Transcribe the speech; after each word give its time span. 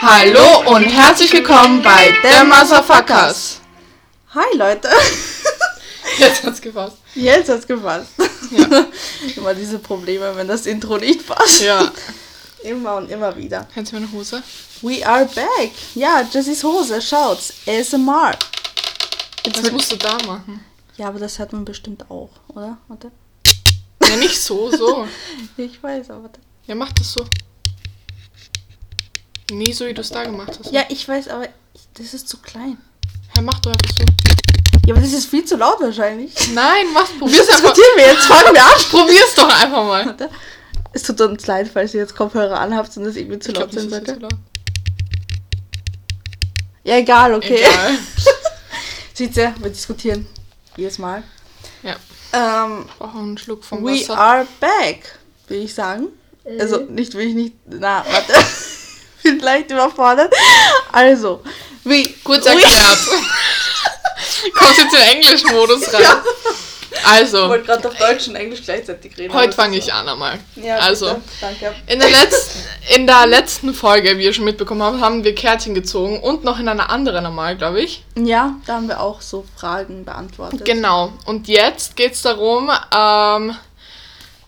Hallo 0.00 0.74
und 0.76 0.84
herzlich 0.84 1.32
willkommen 1.32 1.82
bei 1.82 2.12
The 2.22 2.44
Motherfuckers. 2.44 3.60
Hi 4.34 4.56
Leute. 4.56 4.88
Jetzt 6.18 6.44
hat's 6.44 6.60
gefasst. 6.60 6.96
Jetzt 7.14 7.48
hat's 7.48 7.66
gefasst. 7.66 8.10
Ja. 8.50 8.86
immer 9.36 9.54
diese 9.54 9.78
Probleme, 9.78 10.34
wenn 10.36 10.48
das 10.48 10.66
Intro 10.66 10.96
nicht 10.98 11.26
passt. 11.26 11.62
Ja. 11.62 11.90
Immer 12.64 12.96
und 12.96 13.08
immer 13.08 13.36
wieder. 13.36 13.68
Kennst 13.72 13.92
du 13.92 13.96
meine 14.00 14.10
Hose? 14.10 14.42
We 14.82 15.06
are 15.06 15.24
back. 15.26 15.70
Ja, 15.94 16.22
Jessys 16.28 16.64
Hose, 16.64 17.00
schaut's. 17.00 17.52
ASMR. 17.68 18.36
Jetzt 19.46 19.62
Das 19.64 19.70
musst 19.70 19.92
du 19.92 19.96
da 19.96 20.18
machen. 20.26 20.64
ja, 20.96 21.06
aber 21.06 21.20
das 21.20 21.38
hört 21.38 21.52
man 21.52 21.64
bestimmt 21.64 22.10
auch, 22.10 22.30
oder? 22.48 22.76
Warte. 22.88 23.12
Ja, 24.02 24.16
nicht 24.16 24.42
so, 24.42 24.72
so. 24.76 25.06
Ich 25.56 25.80
weiß, 25.80 26.10
aber 26.10 26.24
warte. 26.24 26.40
Ja, 26.66 26.74
mach 26.74 26.90
das 26.94 27.12
so. 27.12 27.24
Nie 29.50 29.72
so, 29.72 29.86
wie 29.86 29.94
du 29.94 30.00
es 30.02 30.10
da 30.10 30.24
gemacht 30.24 30.58
hast. 30.58 30.72
Ja, 30.72 30.82
ich 30.88 31.08
weiß, 31.08 31.28
aber 31.28 31.44
ich, 31.44 31.80
das 31.94 32.12
ist 32.14 32.28
zu 32.28 32.36
klein. 32.38 32.76
Ja, 33.34 33.42
mach 33.42 33.58
doch 33.60 33.70
einfach 33.72 33.90
so. 33.96 34.04
Ja, 34.86 34.94
aber 34.94 35.02
das 35.02 35.12
ist 35.12 35.26
viel 35.26 35.44
zu 35.44 35.56
laut 35.56 35.80
wahrscheinlich. 35.80 36.32
Nein, 36.54 36.86
mach, 36.92 37.02
Das 37.08 37.18
probier's 37.18 37.48
einfach. 37.48 37.72
diskutieren 37.72 37.96
wir 37.96 38.06
jetzt. 38.06 38.24
Fangen 38.26 38.54
wir 38.54 38.64
an. 38.64 38.80
Probier's 38.90 39.34
doch 39.34 39.48
einfach 39.48 39.84
mal. 39.84 40.06
Warte. 40.06 40.30
Es 40.92 41.02
tut 41.02 41.20
uns 41.20 41.46
leid, 41.46 41.70
falls 41.72 41.92
ihr 41.94 42.00
jetzt 42.00 42.16
Kopfhörer 42.16 42.58
anhabt 42.58 42.96
und 42.96 43.04
das 43.04 43.16
irgendwie 43.16 43.38
zu 43.38 43.52
Ich 43.52 43.58
laut 43.58 43.70
glaub, 43.70 43.90
sein 43.90 44.04
das 44.04 44.08
sollte. 44.18 44.28
Ja, 46.84 46.96
egal, 46.96 47.34
okay. 47.34 47.56
Egal. 47.60 47.98
Sieht 49.14 49.36
ihr, 49.36 49.54
wir 49.58 49.70
diskutieren 49.70 50.26
jedes 50.76 50.98
Mal. 50.98 51.22
Ja. 51.82 51.96
Ähm, 52.32 52.86
Brauch 52.98 53.14
einen 53.14 53.36
Schluck 53.36 53.64
vom 53.64 53.84
we 53.84 53.92
Wasser. 53.92 54.16
are 54.18 54.46
back, 54.60 55.18
will 55.48 55.62
ich 55.64 55.74
sagen. 55.74 56.06
Also, 56.58 56.78
nicht, 56.88 57.14
will 57.14 57.28
ich 57.28 57.34
nicht. 57.34 57.54
Na, 57.66 58.04
warte. 58.10 58.32
bin 59.30 59.38
leicht 59.40 59.70
überfordert. 59.70 60.32
Also, 60.92 61.42
we. 61.84 62.08
Kurz 62.24 62.46
erklärt. 62.46 62.98
Kommst 64.54 64.78
jetzt 64.78 64.94
in 64.94 65.00
den 65.00 65.08
Englisch-Modus 65.22 65.92
rein. 65.94 66.02
Ja. 66.02 66.22
Ich 66.90 67.06
Also, 67.06 67.48
wollte 67.48 67.66
gerade 67.66 67.88
auf 67.88 67.94
Deutsch 67.96 68.28
und 68.28 68.34
Englisch 68.36 68.62
gleichzeitig 68.64 69.16
reden. 69.16 69.32
heute 69.32 69.52
fange 69.52 69.76
ich 69.76 69.86
ist 69.86 69.92
an 69.92 70.08
einmal. 70.08 70.38
so. 70.56 70.60
Ja, 70.62 70.76
also, 70.78 71.06
bitte. 71.14 71.20
Danke. 71.40 71.74
in 71.86 71.98
der, 72.00 72.10
letzten, 72.10 72.58
in 72.94 73.06
der 73.06 73.26
letzten 73.26 73.74
Folge, 73.74 74.18
wie 74.18 74.24
ihr 74.24 74.32
schon 74.32 74.44
mitbekommen 74.46 74.82
habt, 74.82 75.00
haben 75.00 75.22
wir 75.22 75.34
Kärtchen 75.34 75.74
gezogen 75.74 76.18
und 76.20 76.44
noch 76.44 76.58
in 76.58 76.66
einer 76.68 76.90
anderen 76.90 77.24
einmal, 77.26 77.56
glaube 77.56 77.80
ich. 77.82 78.04
Ja, 78.16 78.56
da 78.66 78.74
haben 78.74 78.88
wir 78.88 79.00
auch 79.00 79.20
so 79.20 79.44
Fragen 79.56 80.04
beantwortet. 80.04 80.64
Genau. 80.64 81.12
Und 81.26 81.46
jetzt 81.46 81.94
geht 81.94 82.14
es 82.14 82.22
darum, 82.22 82.70
ähm, 82.94 83.54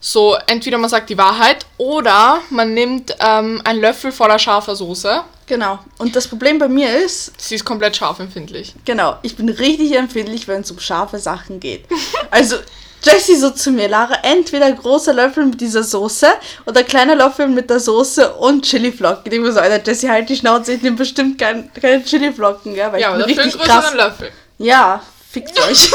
so 0.03 0.35
entweder 0.47 0.79
man 0.79 0.89
sagt 0.89 1.09
die 1.11 1.17
Wahrheit 1.17 1.65
oder 1.77 2.41
man 2.49 2.73
nimmt 2.73 3.15
ähm, 3.19 3.61
einen 3.63 3.79
Löffel 3.79 4.11
voller 4.11 4.39
scharfer 4.39 4.75
Soße. 4.75 5.21
Genau. 5.45 5.79
Und 5.99 6.15
das 6.15 6.27
Problem 6.27 6.57
bei 6.57 6.67
mir 6.67 6.97
ist, 6.97 7.39
Sie 7.39 7.55
ist 7.55 7.65
komplett 7.65 7.95
scharfempfindlich. 7.95 8.73
Genau, 8.83 9.17
ich 9.21 9.35
bin 9.35 9.47
richtig 9.47 9.95
empfindlich, 9.95 10.47
wenn 10.47 10.61
es 10.61 10.71
um 10.71 10.79
scharfe 10.79 11.19
Sachen 11.19 11.59
geht. 11.59 11.85
Also, 12.31 12.55
Jessie 13.03 13.35
so 13.35 13.49
zu 13.49 13.71
mir, 13.71 13.89
Lara, 13.89 14.15
entweder 14.23 14.71
großer 14.71 15.13
Löffel 15.13 15.45
mit 15.45 15.59
dieser 15.59 15.83
Soße 15.83 16.27
oder 16.65 16.83
kleiner 16.83 17.15
Löffel 17.15 17.47
mit 17.47 17.69
der 17.69 17.79
Soße 17.79 18.33
und 18.35 18.63
Chiliflocken. 18.63 19.23
Ich 19.25 19.31
denke 19.31 19.47
mir 19.47 19.53
so, 19.53 19.59
Alter, 19.59 19.83
Jessie, 19.85 20.09
halt 20.09 20.29
die 20.29 20.35
Schnauze, 20.35 20.73
ich 20.73 20.81
nehme 20.81 20.95
bestimmt 20.97 21.37
kein, 21.37 21.69
keine 21.73 22.03
Chiliflocken, 22.03 22.73
ja, 22.75 22.91
weil 22.91 23.01
Ja, 23.01 23.09
aber 23.09 23.19
ich 23.21 23.25
bin 23.25 23.39
einen 23.39 23.49
richtig 23.49 23.61
größeren 23.61 23.81
krass. 23.81 23.93
Löffel. 23.93 24.31
Ja, 24.59 25.03
fickt 25.29 25.59
euch. 25.69 25.91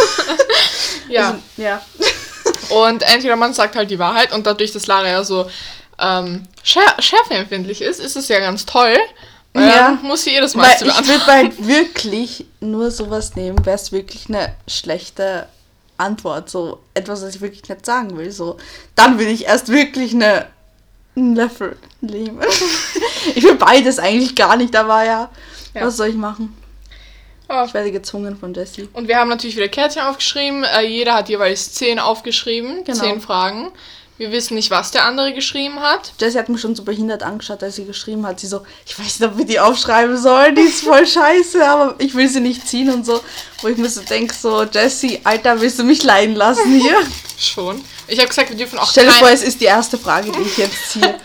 Ja. 1.08 1.28
Also, 1.28 1.38
ja. 1.56 1.80
Und 2.70 3.02
entweder 3.02 3.36
man 3.36 3.52
sagt 3.54 3.76
halt 3.76 3.90
die 3.90 3.98
Wahrheit 3.98 4.32
und 4.32 4.46
dadurch, 4.46 4.72
dass 4.72 4.86
Lara 4.86 5.08
ja 5.08 5.24
so 5.24 5.48
ähm, 5.98 6.42
schär 6.62 6.82
schärfeempfindlich 6.98 7.80
ist, 7.82 8.00
ist 8.00 8.16
es 8.16 8.28
ja 8.28 8.40
ganz 8.40 8.66
toll. 8.66 8.96
Weil 9.52 9.68
Ja. 9.68 9.76
dann 9.88 10.02
muss 10.02 10.24
sie 10.24 10.30
jedes 10.32 10.54
Mal 10.54 10.64
Weil 10.64 10.88
ich 10.88 11.08
würde 11.08 11.26
halt 11.26 11.66
wirklich 11.66 12.44
nur 12.60 12.90
sowas 12.90 13.34
nehmen, 13.36 13.64
wäre 13.64 13.76
es 13.76 13.90
wirklich 13.92 14.28
eine 14.28 14.54
schlechte 14.68 15.46
Antwort. 15.96 16.50
So 16.50 16.80
etwas, 16.92 17.22
was 17.22 17.34
ich 17.36 17.40
wirklich 17.40 17.66
nicht 17.68 17.86
sagen 17.86 18.18
will. 18.18 18.30
So, 18.30 18.58
dann 18.94 19.18
will 19.18 19.28
ich 19.28 19.46
erst 19.46 19.68
wirklich 19.70 20.12
eine 20.12 20.46
einen 21.16 21.34
Löffel 21.34 21.78
nehmen. 22.02 22.40
ich 23.34 23.42
will 23.42 23.54
beides 23.54 23.98
eigentlich 23.98 24.36
gar 24.36 24.56
nicht, 24.58 24.76
aber 24.76 25.02
ja, 25.04 25.30
Ja. 25.72 25.86
was 25.86 25.96
soll 25.96 26.08
ich 26.08 26.14
machen? 26.14 26.54
Oh. 27.48 27.64
Ich 27.66 27.74
werde 27.74 27.92
gezwungen 27.92 28.36
von 28.36 28.54
Jessie. 28.54 28.88
Und 28.92 29.08
wir 29.08 29.16
haben 29.16 29.28
natürlich 29.28 29.56
wieder 29.56 29.68
Kärtchen 29.68 30.02
aufgeschrieben. 30.02 30.64
Äh, 30.64 30.86
jeder 30.86 31.14
hat 31.14 31.28
jeweils 31.28 31.72
zehn 31.72 31.98
aufgeschrieben. 31.98 32.84
Genau. 32.84 32.98
Zehn 32.98 33.20
Fragen. 33.20 33.70
Wir 34.18 34.32
wissen 34.32 34.54
nicht, 34.54 34.70
was 34.70 34.92
der 34.92 35.04
andere 35.04 35.34
geschrieben 35.34 35.80
hat. 35.80 36.14
Jessie 36.18 36.38
hat 36.38 36.48
mich 36.48 36.60
schon 36.60 36.74
so 36.74 36.84
behindert 36.84 37.22
angeschaut, 37.22 37.62
als 37.62 37.76
sie 37.76 37.84
geschrieben 37.84 38.26
hat. 38.26 38.40
Sie 38.40 38.46
so, 38.46 38.62
ich 38.86 38.98
weiß 38.98 39.20
nicht, 39.20 39.30
ob 39.30 39.36
wir 39.36 39.44
die 39.44 39.60
aufschreiben 39.60 40.16
sollen, 40.16 40.54
die 40.54 40.62
ist 40.62 40.84
voll 40.84 41.06
scheiße, 41.06 41.62
aber 41.68 41.94
ich 41.98 42.14
will 42.14 42.26
sie 42.26 42.40
nicht 42.40 42.66
ziehen 42.66 42.90
und 42.90 43.04
so. 43.04 43.20
Wo 43.60 43.68
ich 43.68 43.76
mir 43.76 43.90
so 43.90 44.00
denke, 44.00 44.34
so, 44.34 44.62
Jessie, 44.62 45.20
Alter, 45.22 45.60
willst 45.60 45.78
du 45.78 45.84
mich 45.84 46.02
leiden 46.02 46.34
lassen 46.34 46.80
hier? 46.80 46.96
Schon. 47.38 47.84
Ich 48.08 48.18
habe 48.18 48.28
gesagt, 48.28 48.48
wir 48.48 48.56
dürfen 48.56 48.78
auch 48.78 48.90
Stell 48.90 49.04
dir 49.04 49.12
vor, 49.12 49.28
es 49.28 49.42
ist 49.42 49.60
die 49.60 49.66
erste 49.66 49.98
Frage, 49.98 50.32
die 50.32 50.40
ich 50.40 50.56
jetzt 50.56 50.92
ziehe. 50.92 51.14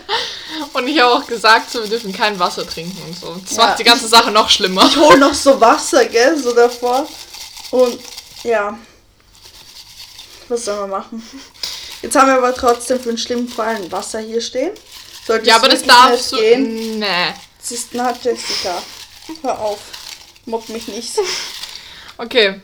Und 0.72 0.88
ich 0.88 0.98
habe 1.00 1.12
auch 1.12 1.26
gesagt, 1.26 1.70
so, 1.70 1.82
wir 1.82 1.88
dürfen 1.90 2.12
kein 2.12 2.38
Wasser 2.38 2.66
trinken 2.66 3.00
und 3.06 3.18
so. 3.18 3.36
Das 3.46 3.56
Ja. 3.56 3.66
macht 3.66 3.78
die 3.78 3.84
ganze 3.84 4.08
Sache 4.08 4.30
noch 4.30 4.48
schlimmer. 4.48 4.86
Ich 4.86 4.96
hole 4.96 5.18
noch 5.18 5.34
so 5.34 5.60
Wasser, 5.60 6.04
gell, 6.06 6.38
so 6.38 6.52
davor. 6.54 7.06
Und 7.70 7.98
ja, 8.42 8.78
was 10.48 10.64
soll 10.64 10.76
man 10.80 10.90
machen? 10.90 11.22
Jetzt 12.00 12.16
haben 12.16 12.28
wir 12.28 12.36
aber 12.38 12.54
trotzdem 12.54 12.98
für 12.98 13.10
den 13.10 13.18
schlimmen 13.18 13.48
Fall 13.48 13.76
ein 13.76 13.92
Wasser 13.92 14.20
hier 14.20 14.40
stehen. 14.40 14.72
Sollte 15.26 15.46
Ja, 15.48 15.56
aber 15.56 15.68
das 15.68 15.82
darfst 15.84 16.32
du... 16.32 16.36
gehen. 16.36 16.98
Nee. 16.98 17.34
Das 17.60 17.70
ist 17.70 17.88
na 17.92 18.12
Jessica. 18.20 18.82
Hör 19.42 19.58
auf. 19.60 19.78
Mobb 20.46 20.68
mich 20.70 20.88
nicht. 20.88 21.12
Okay. 22.18 22.60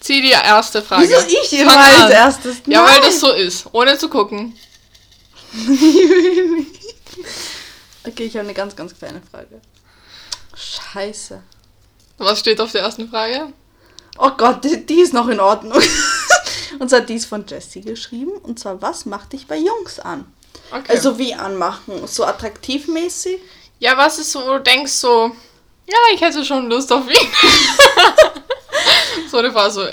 Zieh 0.00 0.20
die 0.20 0.30
erste 0.32 0.82
Frage. 0.82 1.08
Wieso 1.08 1.20
ich 1.28 1.52
immer 1.60 1.78
als 1.78 2.10
erstes? 2.10 2.56
Ja, 2.66 2.84
weil 2.84 2.94
Nein. 2.94 3.02
das 3.04 3.20
so 3.20 3.30
ist. 3.32 3.66
Ohne 3.72 3.96
zu 3.96 4.08
gucken. 4.08 4.58
Okay, 8.04 8.24
ich 8.24 8.34
habe 8.34 8.46
eine 8.46 8.54
ganz, 8.54 8.74
ganz 8.74 8.98
kleine 8.98 9.22
Frage. 9.30 9.60
Scheiße. 10.56 11.40
Was 12.18 12.40
steht 12.40 12.60
auf 12.60 12.72
der 12.72 12.82
ersten 12.82 13.08
Frage? 13.08 13.52
Oh 14.18 14.32
Gott, 14.36 14.64
die, 14.64 14.84
die 14.84 15.02
ist 15.02 15.14
noch 15.14 15.28
in 15.28 15.38
Ordnung. 15.38 15.80
Und 16.80 16.88
zwar 16.88 17.02
die 17.02 17.14
ist 17.14 17.26
von 17.26 17.46
Jessie 17.46 17.82
geschrieben. 17.82 18.32
Und 18.32 18.58
zwar, 18.58 18.82
was 18.82 19.06
macht 19.06 19.34
dich 19.34 19.46
bei 19.46 19.56
Jungs 19.56 20.00
an? 20.00 20.26
Okay. 20.72 20.90
Also 20.90 21.16
wie 21.16 21.32
anmachen? 21.32 22.08
So 22.08 22.24
attraktivmäßig? 22.24 23.40
ja, 23.82 23.96
was 23.96 24.18
ist 24.20 24.30
so, 24.30 24.46
wo 24.46 24.52
du 24.52 24.60
denkst 24.60 24.92
so... 24.92 25.32
Ja, 25.88 25.98
ich 26.14 26.20
hätte 26.20 26.44
schon 26.44 26.70
Lust 26.70 26.92
auf 26.92 27.04
ihn. 27.08 27.28
so 29.28 29.38
eine 29.38 29.50
Frage 29.50 29.72
so... 29.72 29.88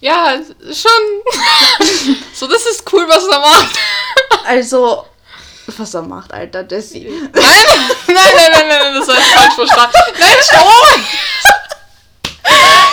Ja, 0.00 0.38
schon... 0.60 1.86
so, 2.34 2.46
das 2.46 2.66
ist 2.66 2.92
cool, 2.92 3.08
was 3.08 3.26
er 3.26 3.40
macht. 3.40 3.74
Also, 4.44 5.06
was 5.78 5.94
er 5.94 6.02
macht, 6.02 6.32
Alter, 6.32 6.66
Jessie. 6.68 7.06
Nein, 7.32 7.42
nein, 8.06 8.16
nein, 8.16 8.50
nein, 8.52 8.68
nein, 8.68 8.94
das 8.94 9.08
war 9.08 9.16
falsch 9.16 9.54
verstanden. 9.54 9.96
Nein, 10.18 10.36
stopp! 10.42 11.00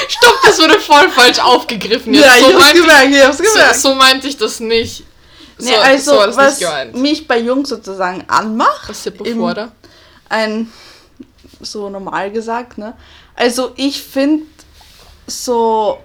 Stopp, 0.10 0.42
das 0.44 0.60
wurde 0.60 0.80
voll 0.80 1.10
falsch 1.10 1.40
aufgegriffen. 1.40 2.14
Jetzt. 2.14 2.26
Ja, 2.26 2.36
ich 2.36 2.42
so, 2.42 2.54
hab's 2.54 2.64
meinte 2.64 2.82
gemerkt, 2.82 3.16
ich 3.16 3.24
hab's 3.24 3.40
ich, 3.40 3.48
so, 3.48 3.54
gemerkt. 3.54 3.76
so 3.80 3.96
meinte 3.96 4.28
ich 4.28 4.38
das 4.38 4.60
nicht. 4.60 5.04
So, 5.58 5.70
nee, 5.70 5.76
also, 5.78 6.12
so 6.12 6.26
das 6.26 6.38
was 6.38 6.94
mich 6.94 7.28
bei 7.28 7.40
Jungs 7.40 7.70
sozusagen 7.70 8.24
anmacht, 8.28 8.90
Was 8.90 9.06
ist 9.06 9.20
da? 9.56 9.72
ein, 10.30 10.72
so 11.62 11.90
normal 11.90 12.32
gesagt, 12.32 12.78
ne? 12.78 12.98
Also, 13.36 13.72
ich 13.76 14.02
finde 14.02 14.46
so, 15.28 16.00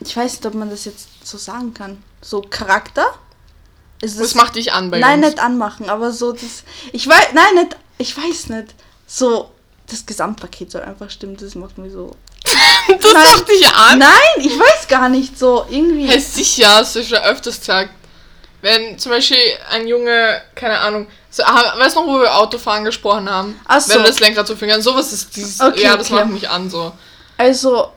ich 0.00 0.16
weiß 0.16 0.32
nicht, 0.32 0.46
ob 0.46 0.54
man 0.54 0.70
das 0.70 0.84
jetzt 0.84 1.08
so 1.24 1.38
sagen 1.38 1.74
kann, 1.74 2.02
so 2.20 2.40
Charakter. 2.40 3.06
Ist 4.04 4.20
Was 4.20 4.34
macht 4.34 4.56
dich 4.56 4.72
an 4.72 4.90
bei 4.90 4.98
Nein, 4.98 5.22
Jungs? 5.22 5.34
nicht 5.34 5.42
anmachen, 5.42 5.88
aber 5.88 6.12
so 6.12 6.32
das. 6.32 6.64
Ich 6.92 7.08
weiß, 7.08 7.28
nein, 7.32 7.54
nicht, 7.54 7.76
ich 7.98 8.16
weiß 8.16 8.50
nicht. 8.50 8.74
So, 9.06 9.50
das 9.90 10.04
Gesamtpaket 10.04 10.70
soll 10.70 10.82
einfach 10.82 11.10
stimmen, 11.10 11.36
das 11.36 11.54
macht 11.54 11.78
mir 11.78 11.90
so. 11.90 12.14
Das 12.86 13.12
Nein. 13.14 13.22
macht 13.32 13.48
dich 13.48 13.66
an? 13.66 13.98
Nein, 13.98 14.10
ich 14.38 14.58
weiß 14.58 14.88
gar 14.88 15.08
nicht 15.08 15.38
so, 15.38 15.64
irgendwie. 15.70 16.06
Hey, 16.06 16.20
sicher, 16.20 16.68
hast 16.68 16.94
du 16.96 17.02
schon 17.02 17.16
öfters 17.18 17.58
gesagt. 17.58 17.90
Wenn 18.60 18.98
zum 18.98 19.12
Beispiel 19.12 19.38
ein 19.70 19.86
Junge, 19.88 20.42
keine 20.54 20.78
Ahnung, 20.78 21.06
so, 21.30 21.42
ah, 21.44 21.78
weißt 21.78 21.96
du 21.96 22.00
noch, 22.00 22.06
wo 22.06 22.20
wir 22.20 22.36
Autofahren 22.36 22.84
gesprochen 22.84 23.28
haben? 23.28 23.58
Ach 23.66 23.80
so. 23.80 23.94
Wenn 23.94 24.04
das 24.04 24.20
Lenkrad 24.20 24.46
so 24.46 24.54
fingern, 24.56 24.82
sowas 24.82 25.12
ist 25.12 25.34
dieses, 25.34 25.60
Okay, 25.60 25.82
ja, 25.82 25.96
das 25.96 26.10
okay. 26.10 26.20
macht 26.20 26.32
mich 26.32 26.48
an, 26.48 26.68
so. 26.70 26.92
Also, 27.36 27.88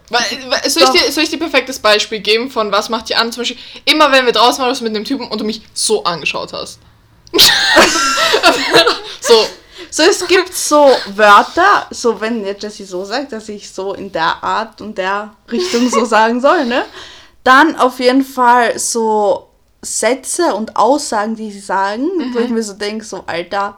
soll, 0.68 0.84
ich 0.84 0.90
dir, 1.02 1.12
soll 1.12 1.24
ich 1.24 1.30
dir 1.30 1.38
ein 1.38 1.40
perfektes 1.40 1.80
Beispiel 1.80 2.20
geben 2.20 2.50
von 2.50 2.72
was 2.72 2.90
macht 2.90 3.10
dir 3.10 3.20
an? 3.20 3.32
Zum 3.32 3.42
Beispiel, 3.42 3.58
immer 3.86 4.12
wenn 4.12 4.26
wir 4.26 4.34
draußen 4.34 4.64
waren 4.64 4.76
mit 4.82 4.96
einem 4.96 5.06
Typen 5.06 5.28
und 5.28 5.40
du 5.40 5.46
mich 5.46 5.62
so 5.74 6.04
angeschaut 6.04 6.54
hast. 6.54 6.80
so, 9.22 9.46
So, 9.90 10.04
es 10.04 10.26
gibt 10.28 10.54
so 10.54 10.90
Wörter, 11.16 11.88
so 11.92 12.20
wenn 12.20 12.46
jetzt 12.46 12.64
Jessie 12.64 12.84
so 12.84 13.06
sagt, 13.06 13.32
dass 13.32 13.48
ich 13.50 13.70
so 13.72 13.94
in 13.94 14.12
der 14.12 14.44
Art 14.44 14.82
und 14.82 14.98
der 14.98 15.34
Richtung 15.52 15.90
so 15.90 16.04
sagen 16.16 16.42
soll, 16.42 16.66
ne? 16.66 16.86
Dann 17.44 17.76
auf 17.78 18.00
jeden 18.00 18.24
Fall 18.24 18.78
so 18.78 19.48
Sätze 19.82 20.54
und 20.56 20.76
Aussagen, 20.76 21.36
die 21.36 21.52
sie 21.52 21.60
sagen, 21.62 22.10
wo 22.34 22.40
ich 22.40 22.50
mir 22.50 22.64
so 22.64 22.74
denke, 22.74 23.06
so 23.06 23.24
Alter, 23.26 23.78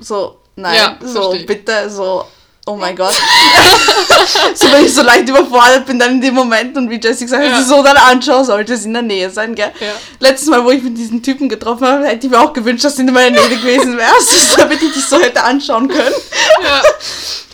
so 0.00 0.38
nein, 0.56 0.74
Ja, 0.76 0.98
so 1.00 1.20
versteh 1.22 1.36
ich. 1.38 1.46
bitte, 1.46 1.90
so 1.90 2.24
oh 2.66 2.76
mein 2.76 2.94
Gott. 2.96 3.12
so, 4.54 4.70
wenn 4.72 4.84
ich 4.84 4.94
so 4.94 5.02
leicht 5.02 5.28
überfordert 5.28 5.86
bin 5.86 5.98
dann 5.98 6.12
in 6.12 6.20
dem 6.20 6.34
Moment 6.34 6.76
und 6.76 6.88
wie 6.90 7.00
Jessie 7.00 7.24
gesagt 7.24 7.42
hat, 7.44 7.50
Ja. 7.50 7.58
sie 7.58 7.64
so 7.68 7.82
dann 7.82 7.96
anschaue, 7.96 8.44
sollte 8.44 8.74
es 8.74 8.84
in 8.84 8.92
der 8.92 9.02
Nähe 9.02 9.30
sein, 9.30 9.54
gell? 9.54 9.72
Ja. 9.80 9.92
Letztes 10.20 10.48
Mal, 10.48 10.64
wo 10.64 10.70
ich 10.70 10.82
mit 10.82 10.96
diesen 10.96 11.22
Typen 11.22 11.48
getroffen 11.48 11.86
habe, 11.86 12.06
hätte 12.06 12.26
ich 12.26 12.32
mir 12.32 12.40
auch 12.40 12.52
gewünscht, 12.52 12.84
dass 12.84 12.94
du 12.96 13.02
in 13.02 13.12
meiner 13.12 13.30
Nähe 13.40 13.48
gewesen 13.58 13.96
wärst, 13.96 14.56
damit 14.58 14.80
ich 14.82 14.92
dich 14.92 15.04
so 15.04 15.18
hätte 15.20 15.42
anschauen 15.42 15.88
können. 15.88 16.14
Ja. 16.62 16.82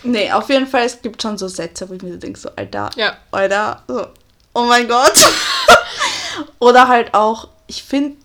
Nee, 0.05 0.31
auf 0.33 0.49
jeden 0.49 0.67
Fall, 0.67 0.85
es 0.85 1.01
gibt 1.03 1.21
schon 1.23 1.37
so 1.39 1.49
Sätze, 1.49 1.89
wo 1.89 1.95
ich 1.95 2.03
mir 2.03 2.13
so 2.13 2.19
denke, 2.19 2.39
so, 2.39 2.51
Alter, 2.55 2.91
Ja. 2.97 3.17
Alter, 3.33 3.83
so, 3.89 4.07
oh 4.55 4.63
mein 4.65 4.87
Gott. 4.89 5.13
Oder 6.61 6.89
halt 6.89 7.15
auch, 7.15 7.49
ich 7.67 7.83
finde 7.83 8.17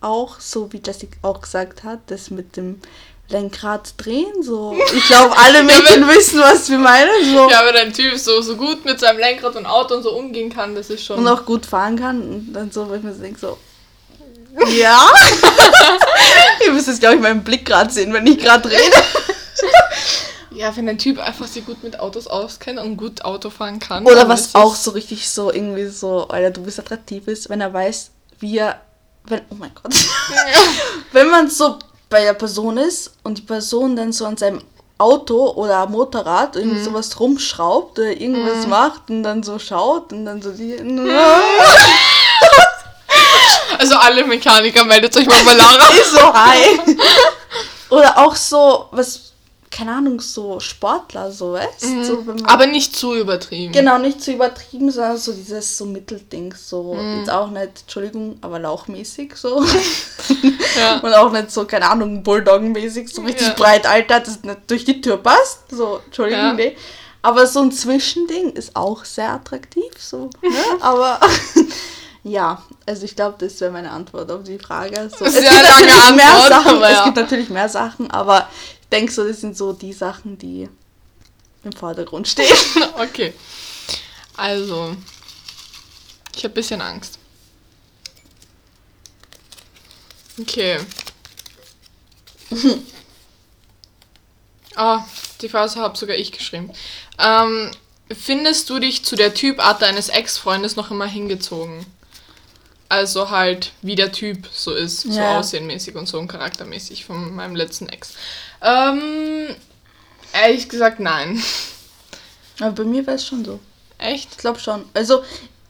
auch, 0.00 0.38
so 0.40 0.72
wie 0.72 0.80
Jessie 0.84 1.08
auch 1.22 1.40
gesagt 1.40 1.82
hat, 1.84 1.98
das 2.06 2.30
mit 2.30 2.56
dem 2.56 2.80
Lenkrad 3.30 3.92
drehen, 3.98 4.42
so. 4.42 4.76
Ich 4.94 5.06
glaube, 5.06 5.36
alle 5.36 5.62
Mädchen 5.64 6.08
wissen, 6.08 6.40
was 6.40 6.68
wir 6.70 6.78
meinen, 6.78 7.24
so. 7.24 7.50
Ja, 7.50 7.62
wenn 7.66 7.76
ein 7.76 7.92
Typ 7.92 8.16
so, 8.16 8.40
so 8.40 8.56
gut 8.56 8.84
mit 8.84 8.98
seinem 9.00 9.18
Lenkrad 9.18 9.54
und 9.56 9.66
Auto 9.66 9.96
und 9.96 10.02
so 10.02 10.12
umgehen 10.12 10.50
kann, 10.50 10.74
das 10.74 10.88
ist 10.88 11.04
schon. 11.04 11.18
Und 11.18 11.28
auch 11.28 11.44
gut 11.44 11.66
fahren 11.66 11.98
kann 11.98 12.22
und 12.22 12.52
dann 12.52 12.70
so, 12.70 12.88
wo 12.88 12.94
ich 12.94 13.02
mir 13.02 13.12
so 13.12 13.20
denke, 13.20 13.38
so. 13.38 13.58
Ja? 14.70 14.98
Ihr 16.64 16.72
müsst 16.72 16.88
jetzt, 16.88 17.00
glaube 17.00 17.16
ich, 17.16 17.20
meinen 17.20 17.44
Blick 17.44 17.66
gerade 17.66 17.92
sehen, 17.92 18.12
wenn 18.12 18.26
ich 18.26 18.38
gerade 18.38 18.68
rede. 18.68 18.96
ja, 20.50 20.74
wenn 20.74 20.88
ein 20.88 20.98
Typ 20.98 21.18
einfach 21.18 21.46
sich 21.46 21.64
gut 21.66 21.84
mit 21.84 22.00
Autos 22.00 22.26
auskennt 22.26 22.80
und 22.80 22.96
gut 22.96 23.24
Auto 23.24 23.50
fahren 23.50 23.78
kann. 23.78 24.06
Oder 24.06 24.28
was 24.28 24.54
auch 24.54 24.74
so 24.74 24.92
richtig 24.92 25.28
so 25.28 25.52
irgendwie 25.52 25.86
so, 25.86 26.28
Alter, 26.28 26.50
du 26.50 26.62
bist 26.62 26.80
attraktiv 26.80 27.28
ist, 27.28 27.50
wenn 27.50 27.60
er 27.60 27.72
weiß, 27.72 28.10
wie 28.40 28.58
er, 28.58 28.80
wenn, 29.24 29.42
oh 29.50 29.54
mein 29.56 29.72
Gott, 29.74 29.94
wenn 31.12 31.28
man 31.28 31.50
so 31.50 31.78
bei 32.10 32.22
der 32.22 32.34
Person 32.34 32.76
ist 32.78 33.12
und 33.22 33.38
die 33.38 33.42
Person 33.42 33.96
dann 33.96 34.12
so 34.12 34.26
an 34.26 34.36
seinem 34.36 34.60
Auto 34.98 35.50
oder 35.52 35.86
Motorrad 35.86 36.54
Mhm. 36.56 36.60
irgendwie 36.62 36.82
sowas 36.82 37.18
rumschraubt 37.20 37.98
oder 37.98 38.20
irgendwas 38.20 38.66
macht 38.66 39.10
und 39.10 39.22
dann 39.22 39.42
so 39.42 39.58
schaut 39.58 40.12
und 40.12 40.24
dann 40.24 40.42
so 40.42 40.50
die, 40.50 40.76
Also 43.78 43.96
alle 43.96 44.24
Mechaniker 44.24 44.84
meldet 44.84 45.16
euch 45.16 45.26
mal 45.26 45.42
bei 45.44 45.54
Lara. 45.54 45.88
ist 46.00 46.10
so 46.12 46.34
hi. 46.34 46.80
oder 47.90 48.18
auch 48.18 48.34
so, 48.34 48.86
was, 48.90 49.27
keine 49.78 49.92
Ahnung, 49.92 50.20
so 50.20 50.58
Sportler, 50.58 51.30
so, 51.30 51.52
weißt 51.52 52.04
so, 52.04 52.16
Mhm. 52.22 52.44
Aber 52.46 52.66
nicht 52.66 52.96
zu 52.96 53.14
übertrieben. 53.14 53.72
Genau, 53.72 53.96
nicht 53.98 54.20
zu 54.20 54.32
übertrieben, 54.32 54.90
sondern 54.90 55.16
so 55.16 55.32
dieses 55.32 55.78
so 55.78 55.84
Mittelding, 55.84 56.52
so 56.52 56.94
Mhm. 56.94 57.18
jetzt 57.20 57.30
auch 57.30 57.48
nicht, 57.48 57.82
Entschuldigung, 57.82 58.38
aber 58.40 58.58
lauchmäßig 58.58 59.36
so. 59.36 59.64
Ja. 60.78 60.98
Und 61.00 61.14
auch 61.14 61.30
nicht 61.32 61.50
so, 61.52 61.64
keine 61.64 61.88
Ahnung, 61.90 62.22
Bulldoggen-mäßig, 62.24 63.08
so 63.12 63.22
richtig 63.22 63.46
Ja. 63.48 63.54
breit, 63.54 63.86
Alter, 63.86 64.20
das 64.20 64.42
nicht 64.42 64.58
durch 64.68 64.84
die 64.84 65.00
Tür 65.00 65.16
passt. 65.16 65.70
So, 65.70 66.00
Entschuldigung, 66.06 66.44
Ja. 66.44 66.52
nee. 66.54 66.76
Aber 67.22 67.46
so 67.46 67.60
ein 67.60 67.70
Zwischending 67.72 68.50
ist 68.52 68.74
auch 68.74 69.04
sehr 69.04 69.30
attraktiv, 69.32 69.90
so, 69.98 70.30
ne? 70.42 70.50
Aber 70.80 71.20
ja, 72.24 72.62
also 72.86 73.04
ich 73.04 73.14
glaube, 73.16 73.36
das 73.38 73.60
wäre 73.60 73.70
meine 73.72 73.90
Antwort 73.90 74.30
auf 74.30 74.42
die 74.44 74.58
Frage. 74.58 75.10
So, 75.16 75.24
es 75.24 75.34
gibt 75.34 75.46
lange 75.46 75.62
natürlich 75.62 76.14
mehr 76.16 76.30
Antwort, 76.32 76.48
Sachen, 76.48 76.76
aber 76.76 76.86
es 76.90 76.96
ja. 76.98 77.04
gibt 77.04 77.16
natürlich 77.16 77.48
mehr 77.50 77.68
Sachen, 77.68 78.10
aber 78.10 78.48
denke 78.90 79.12
so, 79.12 79.26
das 79.26 79.40
sind 79.40 79.56
so 79.56 79.72
die 79.72 79.92
Sachen, 79.92 80.38
die 80.38 80.68
im 81.64 81.72
Vordergrund 81.72 82.28
stehen. 82.28 82.46
Okay. 82.98 83.32
Also. 84.36 84.96
Ich 86.36 86.44
habe 86.44 86.52
ein 86.52 86.54
bisschen 86.54 86.80
Angst. 86.80 87.18
Okay. 90.40 90.78
Ah, 94.80 95.04
die 95.40 95.48
Phase 95.48 95.80
habe 95.80 95.98
sogar 95.98 96.14
ich 96.14 96.30
geschrieben. 96.30 96.70
Ähm, 97.18 97.72
findest 98.12 98.70
du 98.70 98.78
dich 98.78 99.04
zu 99.04 99.16
der 99.16 99.34
Typart 99.34 99.82
deines 99.82 100.08
Ex-Freundes 100.08 100.76
noch 100.76 100.92
immer 100.92 101.06
hingezogen? 101.06 101.84
Also 102.90 103.30
halt, 103.30 103.72
wie 103.82 103.94
der 103.96 104.12
Typ 104.12 104.48
so 104.52 104.72
ist, 104.72 105.02
so 105.02 105.10
Ja. 105.10 105.38
aussehenmäßig 105.38 105.94
und 105.94 106.06
so 106.06 106.18
und 106.18 106.28
charaktermäßig 106.28 107.04
von 107.04 107.34
meinem 107.34 107.54
letzten 107.54 107.88
Ex. 107.90 108.14
Ähm, 108.62 109.54
ehrlich 110.32 110.68
gesagt, 110.68 110.98
nein. 110.98 111.42
Aber 112.60 112.72
bei 112.72 112.84
mir 112.84 113.06
wäre 113.06 113.16
es 113.16 113.26
schon 113.26 113.44
so. 113.44 113.60
Echt? 113.98 114.30
Ich 114.32 114.38
glaube 114.38 114.58
schon. 114.58 114.84
Also, 114.94 115.22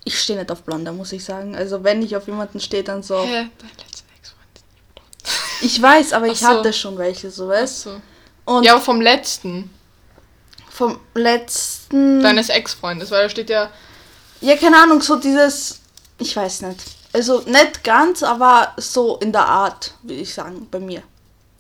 ich 0.05 0.19
stehe 0.21 0.39
nicht 0.39 0.51
auf 0.53 0.63
Blonde, 0.63 0.93
muss 0.93 1.13
ich 1.13 1.25
sagen. 1.25 1.57
Also, 1.57 1.83
wenn 1.83 2.03
ich 2.03 2.15
auf 2.17 2.27
jemanden 2.29 2.61
stehe, 2.61 2.85
dann 2.85 3.03
so. 3.03 3.21
Hä? 3.23 3.49
Dein 3.59 3.71
letzter 3.79 4.05
Ex-Freund. 4.17 5.63
Ich 5.63 5.83
weiß, 5.83 6.13
aber 6.13 6.27
ich 6.29 6.39
so. 6.39 6.47
hatte 6.47 6.73
schon 6.73 6.97
welche, 6.99 7.31
so 7.31 7.49
weißt 7.49 7.89
Achso. 7.89 8.01
Und 8.45 8.65
Ja, 8.65 8.73
aber 8.75 8.81
vom 8.81 9.01
letzten. 9.01 9.71
vom 10.71 11.01
letzten. 11.15 12.23
Deines 12.23 12.49
Ex-Freundes, 12.49 13.11
weil 13.11 13.25
da 13.25 13.29
steht 13.29 13.51
ja. 13.51 13.71
Ja, 14.41 14.57
keine 14.57 14.77
Ahnung, 14.81 15.03
so 15.03 15.17
dieses. 15.17 15.81
Ich 16.19 16.35
weiß 16.37 16.63
nicht. 16.63 16.81
Also, 17.13 17.41
nicht 17.47 17.85
ganz, 17.85 18.23
aber 18.23 18.73
so 18.77 19.17
in 19.17 19.33
der 19.33 19.47
Art, 19.47 19.93
würde 20.03 20.23
ich 20.23 20.33
sagen, 20.33 20.67
bei 20.71 20.79
mir. 20.79 21.03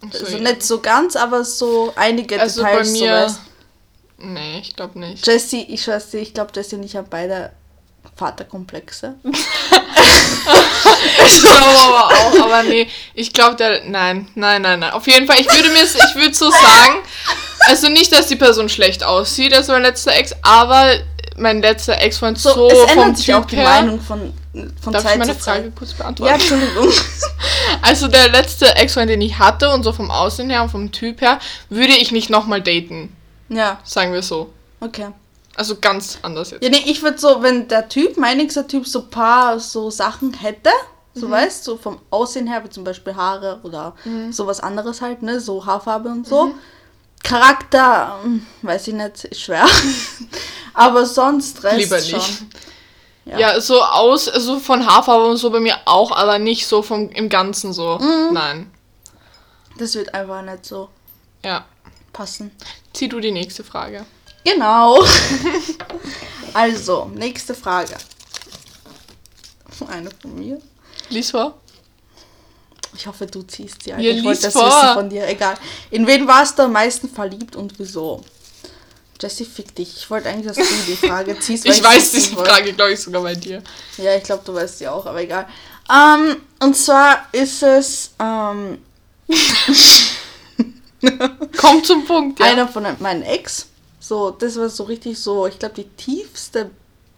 Achso, 0.07 0.25
Also, 0.25 0.37
ja. 0.37 0.43
nicht 0.43 0.63
so 0.63 0.81
ganz, 0.81 1.17
aber 1.17 1.45
so 1.45 1.93
einige 1.97 2.41
Also 2.41 2.63
bei 2.63 2.71
Details, 2.71 2.89
so 2.93 3.05
mir. 3.05 3.13
weißt 3.13 3.41
nee, 4.19 4.59
ich 4.61 4.77
glaube 4.77 4.99
nicht. 4.99 5.27
Jessie, 5.27 5.63
ich 5.69 5.83
schwör's 5.83 6.11
dir, 6.11 6.19
ich 6.19 6.35
glaube, 6.35 6.53
Jessie 6.55 6.77
und 6.77 6.83
ich 6.85 6.97
haben 6.97 7.09
beide 7.09 7.53
Vaterkomplexe. 8.17 9.15
Ich 11.27 11.41
glaube 11.41 11.81
aber 11.81 12.07
auch, 12.09 12.41
aber 12.45 12.63
nee, 12.63 12.89
ich 13.15 13.33
glaube 13.33 13.57
der. 13.57 13.85
Nein, 13.85 14.29
nein, 14.35 14.63
nein, 14.63 14.81
nein. 14.81 14.91
Auf 14.93 15.07
jeden 15.07 15.27
Fall, 15.27 15.41
ich 15.41 15.47
würde 15.47 15.71
mir 15.71 15.83
ich 15.85 16.15
würde 16.15 16.35
so 16.35 16.51
sagen, 16.51 17.03
also 17.67 17.89
nicht, 17.89 18.13
dass 18.13 18.29
die 18.29 18.37
Person 18.37 18.69
schlecht 18.69 19.05
aussieht, 19.05 19.55
als 19.55 19.69
mein 19.69 19.83
letzter 19.83 20.15
Ex, 20.15 20.33
aber 20.43 20.91
mein 21.39 21.61
letzter 21.63 22.01
Ex-Freund 22.01 22.39
so, 22.39 22.53
So, 22.53 22.69
es 22.69 22.79
vom 22.91 23.03
ändert 23.03 23.17
sich 23.17 23.27
Typ 23.27 23.35
auch 23.37 23.45
die 23.47 23.57
her. 23.57 23.65
Meinung 23.65 24.01
von, 24.01 24.33
von 24.83 24.93
Darf 24.93 25.03
ich 25.05 25.09
Zeit 25.11 25.19
meine 25.19 25.33
zu 25.37 25.39
Frage 25.45 25.63
Zeit. 25.65 25.77
kurz 25.77 25.91
Ja, 25.93 25.97
beantworten? 25.99 26.35
Entschuldigung. 26.35 26.89
Also 27.83 28.09
der 28.09 28.31
letzte 28.31 28.75
Ex-Freund, 28.77 29.11
den 29.11 29.21
ich 29.21 29.39
hatte 29.39 29.71
und 29.71 29.83
so 29.83 29.93
vom 29.93 30.11
Aussehen 30.11 30.49
her 30.51 30.63
und 30.63 30.71
vom 30.71 30.91
Typ 30.91 31.21
her, 31.21 31.39
würde 31.69 31.93
ich 31.93 32.13
nicht 32.13 32.31
nochmal 32.31 32.63
daten. 32.63 33.15
ja, 33.49 33.79
Sagen 33.85 34.13
wir 34.13 34.23
so. 34.23 34.53
okay. 34.81 35.09
Also 35.55 35.75
ganz 35.77 36.19
anders 36.23 36.53
jetzt. 36.53 36.63
Ja, 36.63 36.71
nee, 36.71 36.83
ich 36.87 37.03
würde 37.03 37.19
so, 37.19 37.43
wenn 37.43 37.67
der 37.67 37.89
Typ, 37.89 38.17
mein 38.17 38.37
nächster 38.37 38.67
Typ, 38.69 38.87
so 38.87 39.01
ein 39.01 39.11
paar 39.11 39.59
so 39.59 39.91
Sachen 39.91 40.33
hätte, 40.35 40.71
so 41.15 41.29
weißt 41.29 41.65
so 41.65 41.77
vom 41.77 41.99
Aussehen 42.11 42.47
her, 42.47 42.63
wie 42.65 42.71
zum 42.71 42.85
Beispiel 42.85 43.17
Haare 43.17 43.59
oder 43.65 43.95
sowas 44.31 44.61
anderes 44.61 45.03
halt, 45.03 45.23
ne, 45.23 45.41
so 45.41 45.67
Haarfarbe 45.67 46.11
und 46.11 46.29
so. 46.29 46.55
Charakter, 47.23 48.21
weiß 48.63 48.89
ich 48.89 48.95
nicht, 48.95 49.25
ist 49.25 49.41
schwer. 49.41 49.67
Aber 50.75 51.05
sonst 51.05 51.63
Rest 51.65 51.77
Lieber 51.79 51.97
nicht. 51.97 52.11
schon. 52.11 52.51
Ja. 53.25 53.61
so 53.61 53.83
aus, 53.83 54.25
so 54.25 54.59
von 54.59 54.87
Haarfarbe 54.87 55.27
und 55.27 55.37
so 55.37 55.51
bei 55.51 55.61
mir 55.61 55.77
auch, 55.85 56.13
aber 56.13 56.39
nicht 56.39 56.67
so 56.67 56.81
vom 56.81 57.11
im 57.11 57.29
Ganzen 57.29 57.75
so. 57.75 57.99
Mhm. 57.99 58.33
Nein. 58.33 58.71
Das 59.77 59.95
wird 59.95 60.15
einfach 60.15 60.41
nicht 60.41 60.65
so 60.65 60.89
Ja. 61.45 61.67
passen. 62.15 62.51
Zieh 62.95 63.09
du 63.09 63.21
die 63.21 63.31
nächste 63.33 63.65
Frage. 63.65 64.07
Genau. 64.45 65.05
also, 66.55 67.11
nächste 67.15 67.55
Frage. 67.55 67.97
Eine 69.89 70.11
von 70.23 70.35
mir. 70.35 70.59
Lies 71.11 71.31
vor. 71.31 71.55
Ich 72.95 73.07
hoffe, 73.07 73.27
du 73.27 73.43
ziehst 73.43 73.83
sie. 73.85 73.93
Alter. 73.93 74.05
Ja, 74.05 74.13
ich 74.17 74.25
wollte 74.25 74.43
das 74.43 74.53
vor. 74.53 74.67
wissen 74.67 74.95
von 74.95 75.11
dir. 75.11 75.27
Egal. 75.29 75.55
In 75.91 76.07
wen 76.07 76.27
warst 76.27 76.59
du 76.59 76.63
am 76.65 76.73
meisten 76.73 77.09
verliebt 77.09 77.55
und 77.57 77.79
wieso? 77.79 78.23
Jessie, 79.21 79.45
fick 79.45 79.75
dich. 79.75 79.97
Ich 79.97 80.11
wollte 80.11 80.29
eigentlich, 80.29 80.47
dass 80.47 80.57
du 80.57 80.63
die 80.87 80.97
Frage 81.07 81.39
ziehst. 81.41 81.65
weil 81.65 81.73
Ich 81.73 81.83
weiß 81.83 82.11
diese 82.13 82.37
wollte. 82.37 82.51
Frage, 82.51 82.73
glaube 82.73 82.93
ich, 82.93 83.01
sogar 83.01 83.23
bei 83.23 83.35
dir. 83.35 83.63
Ja, 83.99 84.15
ich 84.17 84.23
glaube, 84.23 84.43
du 84.45 84.55
weißt 84.55 84.79
sie 84.79 84.89
auch, 84.89 85.05
aber 85.07 85.21
egal. 85.21 85.47
Ähm, 85.91 86.37
und 86.61 86.77
zwar 86.77 87.27
ist 87.33 87.63
es 87.63 88.11
ähm, 88.21 88.79
Komm 91.57 91.85
zum 91.85 92.05
Punkt, 92.05 92.41
ja. 92.41 92.47
einer 92.47 92.67
von 92.69 92.85
meinen 93.01 93.23
Ex. 93.23 93.67
So, 94.01 94.31
das 94.31 94.57
war 94.57 94.69
so 94.69 94.85
richtig 94.85 95.19
so, 95.19 95.47
ich 95.47 95.59
glaube, 95.59 95.75
die 95.75 95.89
tiefste 95.89 96.71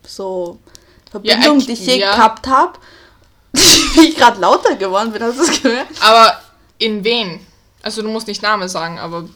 so 0.07 0.59
Verbindung, 1.11 1.61
Ja, 1.61 1.67
die 1.67 1.73
ich 1.73 1.87
je 1.87 1.99
ja. 1.99 2.13
gehabt 2.15 2.47
habe. 2.47 2.79
Wie 3.95 4.09
ich 4.09 4.17
gerade 4.17 4.41
lauter 4.41 4.77
geworden 4.77 5.13
bin, 5.13 5.23
hast 5.23 5.39
du 5.39 5.47
das 5.47 5.63
gehört? 5.63 5.87
Aber 6.01 6.41
in 6.79 7.03
wen? 7.05 7.45
Also 7.83 8.03
du 8.03 8.09
musst 8.09 8.27
nicht 8.27 8.43
Name 8.43 8.69
sagen, 8.69 8.99
aber 8.99 9.29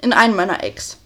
In 0.00 0.12
einen 0.12 0.34
meiner 0.34 0.62
Ex. 0.64 0.96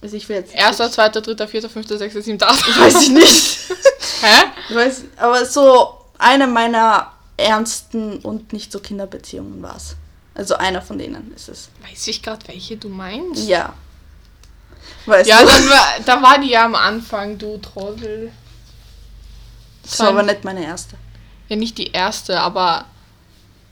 Also 0.00 0.16
ich 0.16 0.28
will 0.28 0.36
jetzt. 0.36 0.54
erster, 0.54 0.90
zweiter, 0.92 1.20
dritter, 1.20 1.48
vierter, 1.48 1.68
fünfter, 1.68 1.98
sechster, 1.98 2.22
siebter, 2.22 2.48
achter. 2.48 2.80
Weiß 2.80 3.02
ich 3.02 3.08
nicht. 3.10 3.58
Hä? 4.20 4.44
Ich 4.68 4.76
weiß, 4.76 5.02
aber 5.16 5.44
so 5.44 5.94
eine 6.18 6.46
meiner 6.46 7.12
ernsten 7.36 8.18
und 8.18 8.52
nicht 8.52 8.70
so 8.70 8.78
Kinderbeziehungen 8.80 9.60
war 9.62 9.76
es. 9.76 9.96
Also 10.34 10.54
einer 10.56 10.82
von 10.82 10.98
denen 10.98 11.32
ist 11.34 11.48
es. 11.48 11.68
Weiß 11.88 12.06
ich 12.06 12.22
gerade, 12.22 12.46
welche 12.46 12.76
du 12.76 12.88
meinst? 12.88 13.48
Ja. 13.48 13.72
Weißt 15.06 15.28
Ja, 15.28 15.40
du? 15.40 15.46
dann 15.46 15.68
war, 15.68 15.86
da 16.04 16.22
war 16.22 16.38
die 16.38 16.50
ja 16.50 16.64
am 16.64 16.74
Anfang, 16.76 17.36
du 17.38 17.58
Trottel. 17.58 18.30
das 19.82 19.98
war 20.00 20.08
aber 20.08 20.22
nicht 20.22 20.44
meine 20.44 20.64
erste. 20.64 20.96
Ja, 21.48 21.56
nicht 21.56 21.78
die 21.78 21.92
erste, 21.92 22.40
aber 22.40 22.84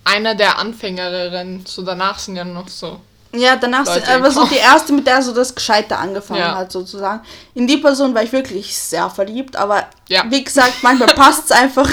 einer 0.04 0.34
der 0.34 0.58
Anfängerinnen. 0.58 1.64
So 1.66 1.82
danach 1.82 2.18
sind 2.18 2.36
ja 2.36 2.44
noch 2.44 2.68
so. 2.68 3.00
Ja, 3.32 3.56
danach 3.56 3.84
Leute 3.84 4.06
sind 4.06 4.08
aber 4.08 4.30
so 4.30 4.46
die 4.46 4.56
erste, 4.56 4.92
mit 4.92 5.06
der 5.06 5.20
so 5.20 5.34
das 5.34 5.54
Gescheite 5.54 5.96
angefangen 5.98 6.40
Ja. 6.40 6.56
hat, 6.56 6.72
sozusagen. 6.72 7.22
In 7.54 7.66
die 7.66 7.76
Person 7.76 8.14
war 8.14 8.22
ich 8.22 8.32
wirklich 8.32 8.74
sehr 8.76 9.10
verliebt, 9.10 9.56
aber 9.56 9.84
Ja. 10.08 10.24
wie 10.30 10.42
gesagt, 10.42 10.82
manchmal 10.82 11.08
passt 11.14 11.46
es 11.46 11.50
einfach. 11.52 11.90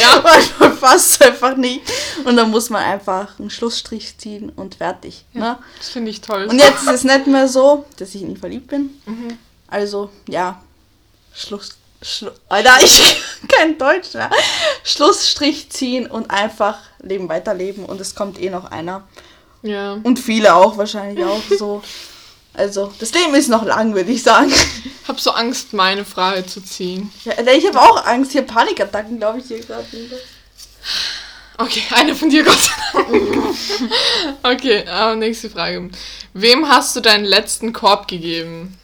Ja. 0.00 0.20
manchmal 0.24 0.70
passt 0.70 1.10
es 1.12 1.20
einfach 1.20 1.56
nicht. 1.56 1.82
Und 2.24 2.36
dann 2.36 2.50
muss 2.50 2.70
man 2.70 2.82
einfach 2.82 3.38
einen 3.38 3.50
Schlussstrich 3.50 4.16
ziehen 4.18 4.50
und 4.50 4.76
fertig. 4.76 5.24
Ne? 5.32 5.58
Das 5.78 5.90
finde 5.90 6.10
ich 6.10 6.20
toll. 6.22 6.46
Und 6.46 6.58
jetzt 6.58 6.82
ist 6.82 6.90
es 6.92 7.04
nicht 7.04 7.26
mehr 7.26 7.46
so, 7.46 7.84
dass 7.98 8.14
ich 8.14 8.22
in 8.22 8.30
ihn 8.30 8.36
verliebt 8.36 8.68
bin. 8.68 9.00
Mhm. 9.04 9.38
Also, 9.68 10.10
ja. 10.28 10.60
Schluss. 11.34 11.76
Schlu 12.06 12.30
Alter, 12.48 12.76
ich 12.82 13.20
kein 13.48 13.76
Deutsch 13.78 14.14
mehr. 14.14 14.30
Schlussstrich 14.84 15.70
ziehen 15.70 16.06
und 16.06 16.30
einfach 16.30 16.78
Leben 17.00 17.28
weiterleben. 17.28 17.84
Und 17.84 18.00
es 18.00 18.14
kommt 18.14 18.40
eh 18.40 18.48
noch 18.48 18.70
einer. 18.70 19.08
ja. 19.62 19.94
Und 20.04 20.20
viele 20.20 20.54
auch 20.54 20.78
wahrscheinlich 20.78 21.24
auch 21.24 21.42
so. 21.58 21.82
Also, 22.54 22.92
das 23.00 23.12
Leben 23.12 23.34
ist 23.34 23.48
noch 23.48 23.64
lang, 23.64 23.94
würde 23.94 24.12
ich 24.12 24.22
sagen. 24.22 24.50
Ich 24.50 25.08
habe 25.08 25.20
so 25.20 25.32
Angst, 25.32 25.72
meine 25.72 26.04
Frage 26.04 26.46
zu 26.46 26.62
ziehen. 26.62 27.12
Ja, 27.24 27.34
ich 27.52 27.66
habe 27.66 27.80
auch 27.80 28.06
Angst, 28.06 28.32
hier 28.32 28.42
Panikattacken, 28.42 29.18
glaube 29.18 29.40
ich, 29.40 29.46
hier 29.46 29.60
gerade. 29.60 29.84
Okay, 31.58 31.82
eine 31.90 32.14
von 32.14 32.30
dir, 32.30 32.44
Gott 32.44 32.58
sei 32.58 32.72
Dank. 32.92 33.56
Okay, 34.42 34.86
aber 34.88 35.16
nächste 35.16 35.50
Frage. 35.50 35.90
Wem 36.32 36.68
hast 36.68 36.96
du 36.96 37.00
deinen 37.00 37.24
letzten 37.24 37.72
Korb 37.72 38.08
gegeben? 38.08 38.78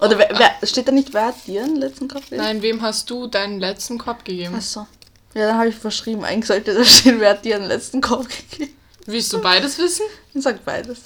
Oder 0.00 0.18
wer, 0.18 0.30
wer, 0.38 0.66
steht 0.66 0.88
da 0.88 0.92
nicht, 0.92 1.12
wer 1.12 1.26
hat 1.26 1.46
dir 1.46 1.62
einen 1.62 1.76
letzten 1.76 2.08
Kopf 2.08 2.24
gegeben? 2.24 2.42
Nein, 2.42 2.62
wem 2.62 2.80
hast 2.80 3.10
du 3.10 3.26
deinen 3.26 3.60
letzten 3.60 3.98
Korb 3.98 4.24
gegeben? 4.24 4.54
Achso. 4.54 4.86
Ja, 5.34 5.46
dann 5.46 5.58
habe 5.58 5.68
ich 5.68 5.76
verschrieben. 5.76 6.24
Eigentlich 6.24 6.46
sollte 6.46 6.74
da 6.74 6.84
stehen, 6.84 7.20
wer 7.20 7.30
hat 7.30 7.44
dir 7.44 7.56
einen 7.56 7.66
letzten 7.66 8.00
Kopf 8.00 8.26
gegeben. 8.50 8.74
Willst 9.06 9.32
du 9.32 9.40
beides 9.40 9.78
wissen? 9.78 10.06
Ich 10.32 10.42
sag 10.42 10.64
beides. 10.64 11.00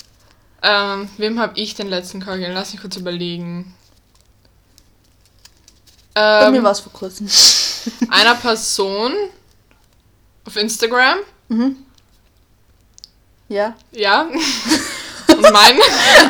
Ähm, 0.63 1.09
wem 1.17 1.41
habe 1.41 1.59
ich 1.59 1.75
den 1.75 1.89
letzten 1.89 2.21
Korb 2.21 2.35
gegeben? 2.37 2.55
Lass 2.55 2.73
mich 2.73 2.81
kurz 2.81 2.97
überlegen. 2.97 3.75
Bei 6.15 6.51
mir 6.51 6.59
Ähm, 6.59 6.65
war 6.65 6.71
es 6.73 6.81
vor 6.81 6.93
kurzem. 6.93 7.29
einer 8.11 8.37
Person 8.37 9.13
auf 10.45 10.57
Instagram. 10.57 11.19
Ja. 13.49 13.77
Ja. 13.93 14.29
Und 15.47 15.53
mein. 15.53 15.79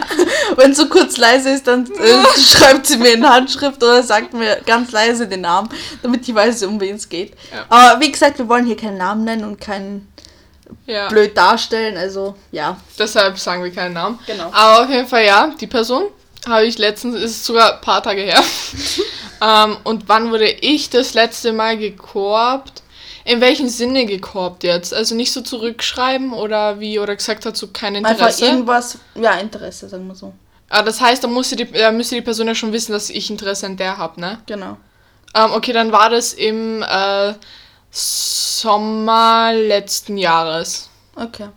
Wenn 0.56 0.70
es 0.72 0.78
so 0.78 0.86
kurz 0.88 1.16
leise 1.16 1.50
ist, 1.50 1.66
dann 1.66 1.86
äh, 1.86 2.40
schreibt 2.40 2.86
sie 2.86 2.96
mir 2.96 3.12
in 3.12 3.28
Handschrift 3.28 3.82
oder 3.82 4.02
sagt 4.02 4.32
mir 4.34 4.60
ganz 4.66 4.92
leise 4.92 5.26
den 5.26 5.40
Namen, 5.42 5.68
damit 6.02 6.28
ich 6.28 6.34
weiß, 6.34 6.62
um 6.64 6.80
wen 6.80 6.96
es 6.96 7.08
geht. 7.08 7.32
Ja. 7.52 7.64
Aber 7.68 8.00
wie 8.00 8.12
gesagt, 8.12 8.38
wir 8.38 8.48
wollen 8.48 8.66
hier 8.66 8.76
keinen 8.76 8.98
Namen 8.98 9.24
nennen 9.24 9.44
und 9.44 9.60
keinen 9.60 10.12
Ja. 10.86 11.08
blöd 11.08 11.36
darstellen. 11.36 11.96
Also, 11.96 12.34
ja. 12.52 12.76
Deshalb 12.98 13.38
sagen 13.38 13.64
wir 13.64 13.72
keinen 13.72 13.94
Namen. 13.94 14.18
Genau. 14.26 14.50
Aber 14.52 14.84
auf 14.84 14.90
jeden 14.90 15.08
Fall 15.08 15.24
ja, 15.24 15.52
die 15.60 15.66
Person 15.66 16.04
habe 16.46 16.66
ich 16.66 16.78
letztens, 16.78 17.16
ist 17.16 17.44
sogar 17.44 17.74
ein 17.74 17.80
paar 17.80 18.02
Tage 18.02 18.20
her. 18.22 18.42
ähm, 19.42 19.76
und 19.84 20.08
wann 20.08 20.30
wurde 20.30 20.48
ich 20.48 20.90
das 20.90 21.14
letzte 21.14 21.52
Mal 21.52 21.78
gekorbt? 21.78 22.82
In 23.24 23.40
welchem 23.40 23.68
Sinne 23.68 24.04
gekorbt 24.04 24.64
jetzt? 24.64 24.92
Also 24.92 25.14
nicht 25.14 25.32
so 25.32 25.40
zurückschreiben 25.40 26.32
oder 26.32 26.78
wie, 26.80 26.98
oder 26.98 27.16
gesagt 27.16 27.46
hat, 27.46 27.56
so 27.56 27.68
kein 27.68 27.96
Einfach 27.96 28.10
Interesse. 28.10 28.46
irgendwas, 28.46 28.98
ja, 29.14 29.32
Interesse, 29.34 29.88
sagen 29.88 30.06
wir 30.06 30.14
so. 30.14 30.34
Ah, 30.68 30.82
das 30.82 31.00
heißt, 31.00 31.24
da 31.24 31.28
musste 31.28 31.56
die, 31.56 31.70
da 31.70 31.90
müsste 31.90 32.16
die 32.16 32.20
Person 32.20 32.46
ja 32.48 32.54
schon 32.54 32.72
wissen, 32.72 32.92
dass 32.92 33.08
ich 33.08 33.30
Interesse 33.30 33.66
an 33.66 33.76
der 33.76 33.96
habe, 33.96 34.20
ne? 34.20 34.40
Genau. 34.46 34.76
Ähm, 35.34 35.52
okay, 35.52 35.72
dann 35.72 35.90
war 35.92 36.10
das 36.10 36.32
im 36.34 36.82
äh, 36.82 37.34
Sommer 37.90 39.52
letzten 39.54 40.18
Jahres. 40.18 40.90
Okay. 41.16 41.48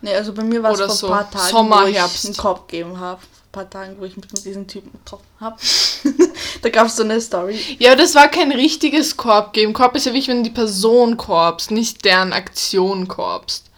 Nee, 0.00 0.14
also 0.14 0.32
bei 0.32 0.44
mir 0.44 0.62
war 0.62 0.72
es 0.72 0.78
vor 0.78 0.88
so. 0.90 1.06
ein 1.08 1.12
paar 1.12 1.30
Tagen, 1.30 1.48
Sommer, 1.48 1.82
wo 1.82 1.86
ich 1.86 1.96
Herbst. 1.96 2.24
einen 2.24 2.36
Korb 2.36 2.68
gegeben 2.68 2.98
habe. 3.00 3.20
Paar 3.56 3.70
Tagen, 3.70 3.96
wo 3.98 4.04
ich 4.04 4.14
mich 4.18 4.30
mit 4.30 4.44
diesem 4.44 4.66
Typen 4.66 4.92
getroffen 4.92 5.24
habe. 5.40 5.56
da 6.62 6.68
gab 6.68 6.88
es 6.88 6.96
so 6.96 7.04
eine 7.04 7.18
Story. 7.22 7.58
Ja, 7.78 7.92
aber 7.92 8.02
das 8.02 8.14
war 8.14 8.28
kein 8.28 8.52
richtiges 8.52 9.16
Korb 9.16 9.54
geben. 9.54 9.72
Korb 9.72 9.96
ist 9.96 10.04
ja 10.04 10.12
wichtig, 10.12 10.28
wenn 10.28 10.44
die 10.44 10.50
Person 10.50 11.16
korbst, 11.16 11.70
nicht 11.70 12.04
deren 12.04 12.34
Aktion 12.34 13.08
korbst. 13.08 13.70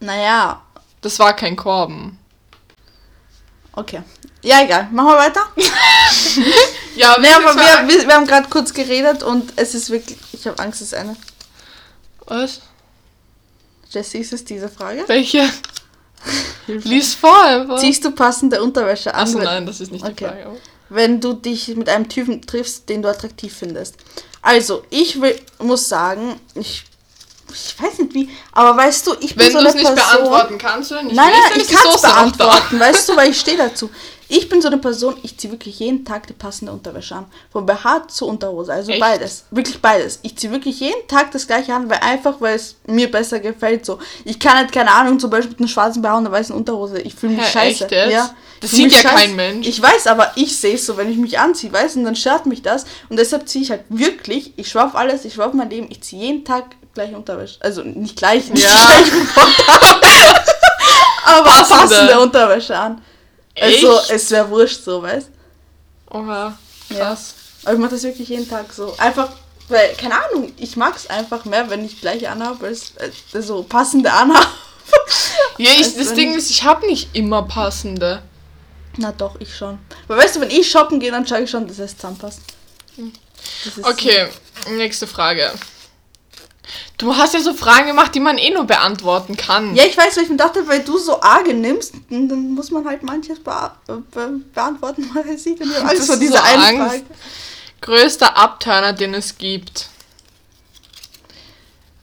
Naja, 0.00 0.60
Das 1.00 1.18
war 1.18 1.34
kein 1.34 1.56
Korben. 1.56 2.18
okay. 3.72 4.02
Ja, 4.42 4.62
egal. 4.62 4.88
Machen 4.92 5.08
wir 5.08 5.16
weiter. 5.16 5.40
Ja, 6.94 7.16
Nee, 7.18 7.28
aber 7.28 7.54
wir, 7.56 7.88
wir, 7.88 8.08
wir 8.08 8.14
haben 8.14 8.26
gerade 8.26 8.50
kurz 8.50 8.74
geredet 8.74 9.22
und 9.22 9.54
es 9.56 9.74
ist 9.74 9.88
wirklich. 9.88 10.18
Ich 10.32 10.46
habe 10.46 10.58
Angst, 10.58 10.82
es 10.82 10.88
ist 10.88 10.94
eine. 10.94 11.16
Was? 12.26 12.60
Jessie, 13.88 14.18
ist 14.18 14.34
es 14.34 14.44
diese 14.44 14.68
Frage? 14.68 15.04
Welche? 15.06 15.48
Lies 16.66 17.14
vor 17.14 17.44
einfach. 17.44 17.78
Ziehst 17.78 18.04
du 18.04 18.10
passende 18.10 18.62
Unterwäsche 18.62 19.14
an, 19.14 19.22
Achso, 19.22 19.38
wenn- 19.38 19.44
nein, 19.44 19.66
das 19.66 19.80
ist 19.80 19.90
nicht 19.92 20.06
die 20.06 20.10
Okay. 20.12 20.26
Frage. 20.26 20.46
aber- 20.46 20.56
wenn 20.90 21.20
du 21.20 21.32
dich 21.34 21.68
mit 21.76 21.88
einem 21.88 22.08
Typen 22.08 22.42
triffst, 22.42 22.88
den 22.88 23.02
du 23.02 23.08
attraktiv 23.08 23.54
findest? 23.54 23.96
Also, 24.42 24.82
ich 24.90 25.20
will, 25.20 25.38
muss 25.58 25.88
sagen, 25.88 26.40
ich, 26.54 26.84
ich 27.52 27.74
weiß 27.82 27.98
nicht 27.98 28.14
wie, 28.14 28.28
aber 28.52 28.76
weißt 28.76 29.06
du, 29.06 29.14
ich 29.20 29.34
bin 29.34 29.46
Wenn 29.46 29.52
so 29.52 29.58
du 29.58 29.58
eine 29.60 29.68
es 29.68 29.74
nicht 29.74 29.84
Person. 29.86 29.96
beantworten 30.24 30.58
kannst 30.58 30.92
oder 30.92 31.02
nicht 31.02 31.16
Nein, 31.16 31.30
nein, 31.32 31.50
dann 31.52 31.60
ich 31.60 31.68
kann 31.68 31.86
es 31.94 32.02
beantworten, 32.02 32.80
weißt 32.80 33.08
du, 33.08 33.16
weil 33.16 33.30
ich 33.30 33.40
stehe 33.40 33.56
dazu. 33.56 33.90
Ich 34.30 34.46
bin 34.50 34.60
so 34.60 34.68
eine 34.68 34.76
Person, 34.76 35.16
ich 35.22 35.38
ziehe 35.38 35.50
wirklich 35.50 35.78
jeden 35.78 36.04
Tag 36.04 36.26
die 36.26 36.34
passende 36.34 36.70
Unterwäsche 36.70 37.16
an. 37.16 37.24
Von 37.50 37.64
BH 37.64 38.08
zu 38.08 38.26
Unterhose, 38.26 38.70
also 38.74 38.90
Echt? 38.92 39.00
beides. 39.00 39.44
Wirklich 39.50 39.80
beides. 39.80 40.18
Ich 40.20 40.36
ziehe 40.36 40.52
wirklich 40.52 40.80
jeden 40.80 41.08
Tag 41.08 41.30
das 41.32 41.46
gleiche 41.46 41.72
an, 41.74 41.88
weil 41.88 42.00
einfach, 42.00 42.38
weil 42.38 42.54
es 42.56 42.76
mir 42.86 43.10
besser 43.10 43.40
gefällt. 43.40 43.86
So, 43.86 43.98
Ich 44.26 44.38
kann 44.38 44.58
halt, 44.58 44.70
keine 44.70 44.90
Ahnung, 44.90 45.18
zum 45.18 45.30
Beispiel 45.30 45.52
mit 45.52 45.60
einem 45.60 45.68
schwarzen 45.68 46.02
BH 46.02 46.18
und 46.18 46.26
einer 46.26 46.32
weißen 46.32 46.54
Unterhose. 46.54 47.00
Ich 47.00 47.14
fühle 47.14 47.36
mich 47.36 47.46
Hä, 47.46 47.50
scheiße. 47.52 47.84
echt 47.84 47.90
jetzt? 47.90 48.12
Ja. 48.12 48.34
Das 48.60 48.70
sieht 48.72 48.92
ja 48.92 49.08
kein 49.08 49.34
Mensch. 49.34 49.66
Ich 49.66 49.80
weiß, 49.80 50.06
aber 50.08 50.32
ich 50.34 50.58
sehe 50.58 50.74
es 50.74 50.84
so, 50.84 50.98
wenn 50.98 51.10
ich 51.10 51.16
mich 51.16 51.38
anziehe, 51.38 51.72
weißt 51.72 51.94
du, 51.94 52.00
und 52.00 52.04
dann 52.04 52.16
stört 52.16 52.44
mich 52.44 52.60
das. 52.60 52.84
Und 53.08 53.18
deshalb 53.18 53.48
ziehe 53.48 53.64
ich 53.64 53.70
halt 53.70 53.84
wirklich, 53.88 54.52
ich 54.56 54.68
schwör 54.68 54.84
auf 54.86 54.94
alles, 54.94 55.24
ich 55.24 55.34
schwör 55.34 55.46
auf 55.46 55.54
mein 55.54 55.70
Leben, 55.70 55.86
ich 55.90 56.02
ziehe 56.02 56.22
jeden 56.26 56.44
Tag 56.44 56.64
gleiche 56.98 57.16
Unterwäsche. 57.16 57.56
Also 57.60 57.82
nicht 57.82 58.16
gleich, 58.16 58.48
nicht 58.50 58.62
Ja. 58.62 58.70
gleich 58.70 59.12
aber 61.24 61.44
Passende. 61.44 61.78
passende. 61.78 62.20
Unterwäsche 62.20 62.76
an. 62.76 63.02
Also 63.60 63.98
Echt? 63.98 64.10
es 64.10 64.30
wäre 64.30 64.48
wurscht 64.50 64.84
so, 64.84 65.02
weißt 65.02 65.28
Oha, 66.10 66.56
Ja. 66.90 66.96
krass. 66.98 67.34
Aber 67.64 67.74
ich 67.74 67.78
mache 67.80 67.90
das 67.90 68.02
wirklich 68.02 68.28
jeden 68.28 68.48
Tag 68.48 68.72
so. 68.72 68.94
Einfach, 68.98 69.28
weil, 69.68 69.94
keine 69.94 70.14
Ahnung, 70.14 70.52
ich 70.56 70.76
mag 70.76 70.96
es 70.96 71.08
einfach 71.10 71.44
mehr, 71.44 71.68
wenn 71.68 71.84
ich 71.84 72.00
gleiche 72.00 72.30
anhabe, 72.30 72.66
als 72.66 72.92
äh, 72.96 73.42
so 73.42 73.62
passende 73.62 74.12
anhabe. 74.12 74.46
Ja, 75.58 75.70
ich, 75.72 75.84
Als 75.84 75.96
das 75.96 76.14
Ding 76.14 76.34
ist, 76.34 76.50
ich 76.50 76.62
habe 76.62 76.86
nicht 76.86 77.14
immer 77.14 77.42
passende. 77.42 78.22
Na 78.96 79.10
doch, 79.12 79.34
ich 79.40 79.54
schon. 79.54 79.78
Weil 80.06 80.18
weißt 80.18 80.36
du, 80.36 80.40
wenn 80.40 80.50
ich 80.50 80.70
shoppen 80.70 80.98
gehe, 81.00 81.10
dann 81.10 81.26
schaue 81.26 81.40
ich 81.42 81.50
schon, 81.50 81.66
dass 81.66 81.78
es 81.80 81.96
zusammenpasst. 81.96 82.40
Das 83.64 83.76
ist 83.76 83.84
Okay, 83.84 84.28
nächste 84.70 85.06
Frage. 85.08 85.52
Du 86.98 87.16
hast 87.16 87.32
ja 87.32 87.40
so 87.40 87.54
Fragen 87.54 87.86
gemacht, 87.86 88.12
die 88.14 88.20
man 88.20 88.38
eh 88.38 88.50
nur 88.50 88.64
beantworten 88.64 89.36
kann. 89.36 89.74
Ja, 89.76 89.84
ich 89.84 89.96
weiß, 89.96 90.16
weil 90.16 90.24
ich 90.24 90.30
mir 90.30 90.36
dachte, 90.36 90.66
weil 90.66 90.82
du 90.82 90.98
so 90.98 91.20
arge 91.20 91.54
nimmst, 91.54 91.94
dann 92.10 92.50
muss 92.50 92.72
man 92.72 92.84
halt 92.84 93.04
manches 93.04 93.38
bea 93.38 93.76
be 93.86 94.40
beantworten, 94.52 95.08
weil 95.14 95.28
er 95.28 95.38
sieht. 95.38 95.60
Und 95.60 95.70
ich 95.70 95.76
vor 95.76 95.92
ist 95.92 96.18
dieser 96.18 96.38
so 96.38 96.42
einen 96.42 96.80
Angst. 96.80 96.90
Frage. 96.90 97.04
Größter 97.80 98.36
Abturner, 98.36 98.92
den 98.92 99.14
es 99.14 99.38
gibt. 99.38 99.88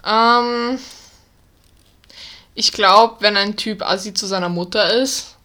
Ähm, 0.05 0.79
ich 2.53 2.71
glaube, 2.71 3.17
wenn 3.19 3.35
ein 3.35 3.57
Typ 3.57 3.81
assi 3.81 4.13
zu 4.13 4.27
seiner 4.27 4.47
Mutter 4.47 4.93
ist, 4.93 5.35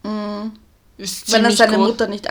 ist 0.96 1.32
Wenn 1.32 1.44
er 1.44 1.50
seine 1.50 1.78
Mutter 1.78 2.06
nicht 2.06 2.24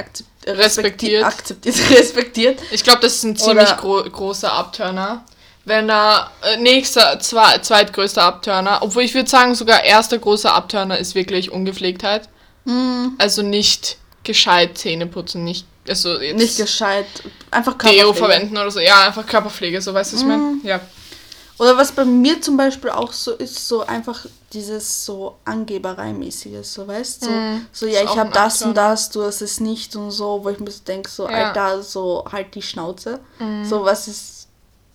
Respektiert. 0.48 1.26
akzeptiert, 1.26 1.76
respektiert. 1.92 2.60
Ich 2.72 2.84
glaube, 2.84 3.02
das 3.02 3.16
ist 3.16 3.24
ein 3.24 3.36
ziemlich 3.36 3.76
gro 3.78 4.04
großer 4.04 4.54
Abturner. 4.54 5.26
Wenn 5.70 5.88
er 5.88 6.32
äh, 6.42 6.58
nächster, 6.58 7.20
zwei, 7.20 7.60
zweitgrößter 7.60 8.24
Abturner, 8.24 8.80
obwohl 8.82 9.04
ich 9.04 9.14
würde 9.14 9.30
sagen, 9.30 9.54
sogar 9.54 9.84
erster 9.84 10.18
großer 10.18 10.52
Abturner 10.52 10.98
ist 10.98 11.14
wirklich 11.14 11.52
Ungepflegtheit. 11.52 12.28
Mhm. 12.66 13.14
Also 13.20 13.44
nicht 13.44 13.98
gescheit 14.24 14.80
Zähne 14.80 15.06
putzen, 15.06 15.44
nicht, 15.44 15.68
also 15.88 16.20
jetzt 16.20 16.38
Nicht 16.40 16.58
gescheit. 16.58 17.06
Einfach 17.52 17.74
Deo 17.74 18.12
Körperpflege. 18.12 18.14
verwenden 18.16 18.58
oder 18.58 18.72
so. 18.72 18.80
Ja, 18.80 19.06
einfach 19.06 19.26
Körperpflege, 19.28 19.80
so 19.80 19.94
weißt 19.94 20.12
du, 20.12 20.16
was 20.16 20.22
ich 20.24 20.28
meine? 20.28 20.42
Mhm. 20.42 20.62
Ja. 20.64 20.80
Oder 21.60 21.78
was 21.78 21.92
bei 21.92 22.06
mir 22.06 22.42
zum 22.42 22.58
Beispiel 22.58 22.90
auch 22.90 23.12
so 23.14 23.34
ist, 23.34 23.68
so 23.68 23.86
einfach 23.86 24.26
dieses 24.54 25.06
so 25.06 25.36
Angeberei-mäßiges, 25.46 26.74
so 26.74 26.88
weißt 26.88 27.26
du? 27.26 27.30
Mhm. 27.30 27.66
So, 27.72 27.86
Ist 27.86 27.94
ja, 27.94 28.04
ich 28.04 28.18
habe 28.18 28.32
das 28.32 28.62
und 28.64 28.76
das, 28.76 29.10
du 29.10 29.24
hast 29.24 29.42
es 29.42 29.60
nicht 29.60 29.96
und 29.96 30.10
so, 30.10 30.44
wo 30.44 30.50
ich 30.50 30.60
mir 30.60 30.72
so 30.72 30.82
denke, 30.88 31.10
so, 31.10 31.30
Ja. 31.30 31.50
Alter, 31.50 31.84
so 31.84 32.26
halt 32.32 32.56
die 32.56 32.62
Schnauze. 32.62 33.20
So, 33.64 33.84
was 33.84 34.08
ist 34.08 34.39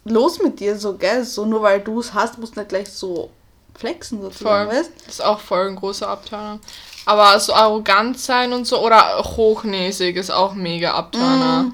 los 0.04 0.38
mit 0.40 0.60
dir, 0.60 0.78
so, 0.78 0.94
gell? 0.96 1.24
So, 1.24 1.44
nur 1.46 1.62
weil 1.62 1.80
du 1.80 2.00
es 2.00 2.12
hast, 2.14 2.38
musst 2.38 2.56
du 2.56 2.60
nicht 2.60 2.68
gleich 2.68 2.90
so 2.92 3.30
flexen, 3.76 4.20
sozusagen, 4.22 4.70
Voll. 4.70 4.78
weißt 4.78 4.90
Das 5.06 5.14
ist 5.14 5.24
auch 5.24 5.40
voll 5.40 5.68
ein 5.68 5.76
großer 5.76 6.08
Abturner. 6.08 6.58
Aber 7.06 7.38
so 7.40 7.52
arrogant 7.54 8.18
sein 8.18 8.52
und 8.52 8.66
so 8.66 8.80
oder 8.80 9.18
hochnäsig 9.36 10.16
ist 10.16 10.30
auch 10.30 10.54
mega 10.54 10.92
Abturner. 10.94 11.72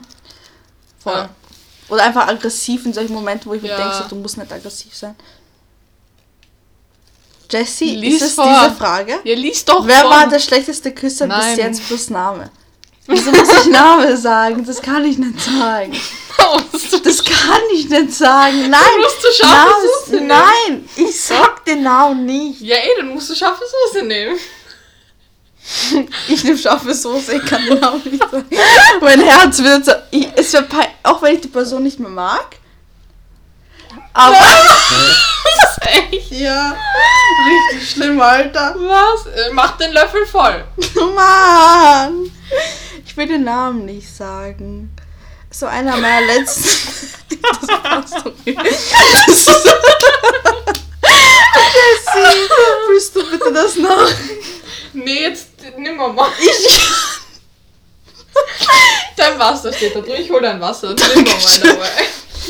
Voll. 0.98 1.12
Ja. 1.14 1.28
Oder 1.88 2.02
einfach 2.04 2.28
aggressiv 2.28 2.86
in 2.86 2.92
solchen 2.92 3.12
Momenten, 3.14 3.50
wo 3.50 3.54
ich 3.54 3.62
mir 3.62 3.68
Ja. 3.68 3.76
denke, 3.76 3.94
so, 3.96 4.04
du 4.08 4.16
musst 4.16 4.38
nicht 4.38 4.52
aggressiv 4.52 4.94
sein. 4.94 5.14
Jessie, 7.50 7.96
Lies 7.96 8.16
ist 8.22 8.22
es 8.28 8.34
vor. 8.34 8.46
diese 8.46 8.74
Frage? 8.76 9.18
Ja, 9.24 9.34
lies 9.34 9.64
doch 9.64 9.84
Wer 9.86 10.02
vor. 10.02 10.10
war 10.10 10.28
der 10.28 10.38
schlechteste 10.38 10.92
Küsser 10.92 11.26
Nein. 11.26 11.56
bis 11.56 11.64
jetzt 11.64 11.86
plus 11.86 12.08
Name? 12.10 12.50
Wieso 13.06 13.32
muss 13.32 13.48
ich 13.64 13.66
Name 13.72 14.16
sagen? 14.16 14.64
Das 14.64 14.80
kann 14.80 15.04
ich 15.04 15.18
nicht 15.18 15.40
sagen. 15.40 15.92
Das 17.04 17.24
kann 17.24 17.60
ich 17.74 17.88
nicht 17.88 18.12
sagen. 18.12 18.68
Nein. 18.70 18.80
musst 19.00 19.24
du 19.24 19.32
scharfe 19.32 19.74
Soße 20.04 20.14
nehmen. 20.16 20.28
Nein, 20.28 20.88
ich 20.96 21.20
sag 21.20 21.64
den 21.64 21.82
Namen 21.82 22.26
nicht. 22.26 22.60
Ja, 22.60 22.76
ey, 22.76 22.90
dann 22.98 23.08
musst 23.08 23.30
du 23.30 23.34
scharfe 23.34 23.64
Soße 23.64 24.04
nehmen. 24.04 24.38
Ich 26.28 26.42
nehme 26.44 26.58
scharfe 26.58 26.94
Soße, 26.94 27.36
ich 27.36 27.44
kann 27.44 27.64
den 27.64 27.78
Namen 27.78 28.02
nicht 28.04 28.30
sagen. 28.30 28.46
Mein 29.00 29.20
Herz 29.20 29.62
wird 29.62 29.84
so. 29.84 29.92
Ich, 30.10 30.28
es 30.34 30.52
wird 30.52 30.66
auch 31.02 31.22
wenn 31.22 31.34
ich 31.34 31.40
die 31.42 31.48
Person 31.48 31.82
nicht 31.82 31.98
mehr 32.00 32.10
mag. 32.10 32.56
Aber. 34.12 34.36
Ist 35.62 35.78
echt. 36.12 36.32
ja, 36.32 36.76
richtig 37.46 37.90
schlimm, 37.90 38.20
Alter. 38.20 38.74
Was? 38.78 39.26
Äh, 39.26 39.50
Mach 39.52 39.76
den 39.78 39.92
Löffel 39.92 40.26
voll. 40.26 40.64
Mann! 41.14 42.30
Ich 43.04 43.16
will 43.16 43.26
den 43.26 43.44
Namen 43.44 43.84
nicht 43.84 44.14
sagen. 44.14 44.94
So 45.52 45.66
einer 45.66 45.96
meiner 45.96 46.26
letzten. 46.26 46.62
das 47.42 47.82
passt 47.82 48.14
doch 48.24 48.32
nicht. 48.44 48.58
Das 48.58 49.28
ist- 49.28 49.48
Jessie, 51.72 52.48
willst 52.88 53.16
du 53.16 53.30
bitte 53.30 53.52
das 53.52 53.76
nach? 53.76 54.10
Nee, 54.92 55.22
jetzt 55.22 55.46
nimm 55.78 55.96
mal 55.96 56.12
mal. 56.12 56.30
Ich. 56.40 56.68
Dein 59.16 59.38
Wasser 59.38 59.72
steht 59.72 59.94
da 59.94 60.00
drin. 60.00 60.16
Ich 60.22 60.30
hol 60.30 60.40
dein 60.40 60.60
Wasser. 60.60 60.94
Nimm 60.94 61.24
mal 61.24 61.34
mal 61.42 61.58
dabei. 61.62 61.88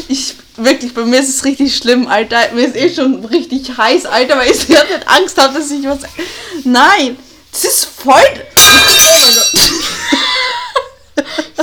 Ich, 0.08 0.34
wirklich, 0.56 0.94
bei 0.94 1.04
mir 1.04 1.20
ist 1.20 1.28
es 1.28 1.44
richtig 1.44 1.76
schlimm, 1.76 2.06
Alter. 2.06 2.52
Mir 2.52 2.66
ist 2.66 2.76
eh 2.76 2.94
schon 2.94 3.24
richtig 3.24 3.76
heiß, 3.76 4.06
Alter, 4.06 4.36
weil 4.38 4.50
ich 4.50 4.66
die 4.66 4.72
ganze 4.74 4.92
Zeit 4.94 5.08
Angst 5.08 5.36
habe, 5.38 5.58
dass 5.58 5.70
ich 5.70 5.84
was. 5.84 6.00
Nein! 6.64 7.18
Das 7.52 7.64
ist 7.64 7.84
voll. 7.84 8.14
Oh 8.14 9.20
mein 9.24 9.34
Gott. 9.34 9.69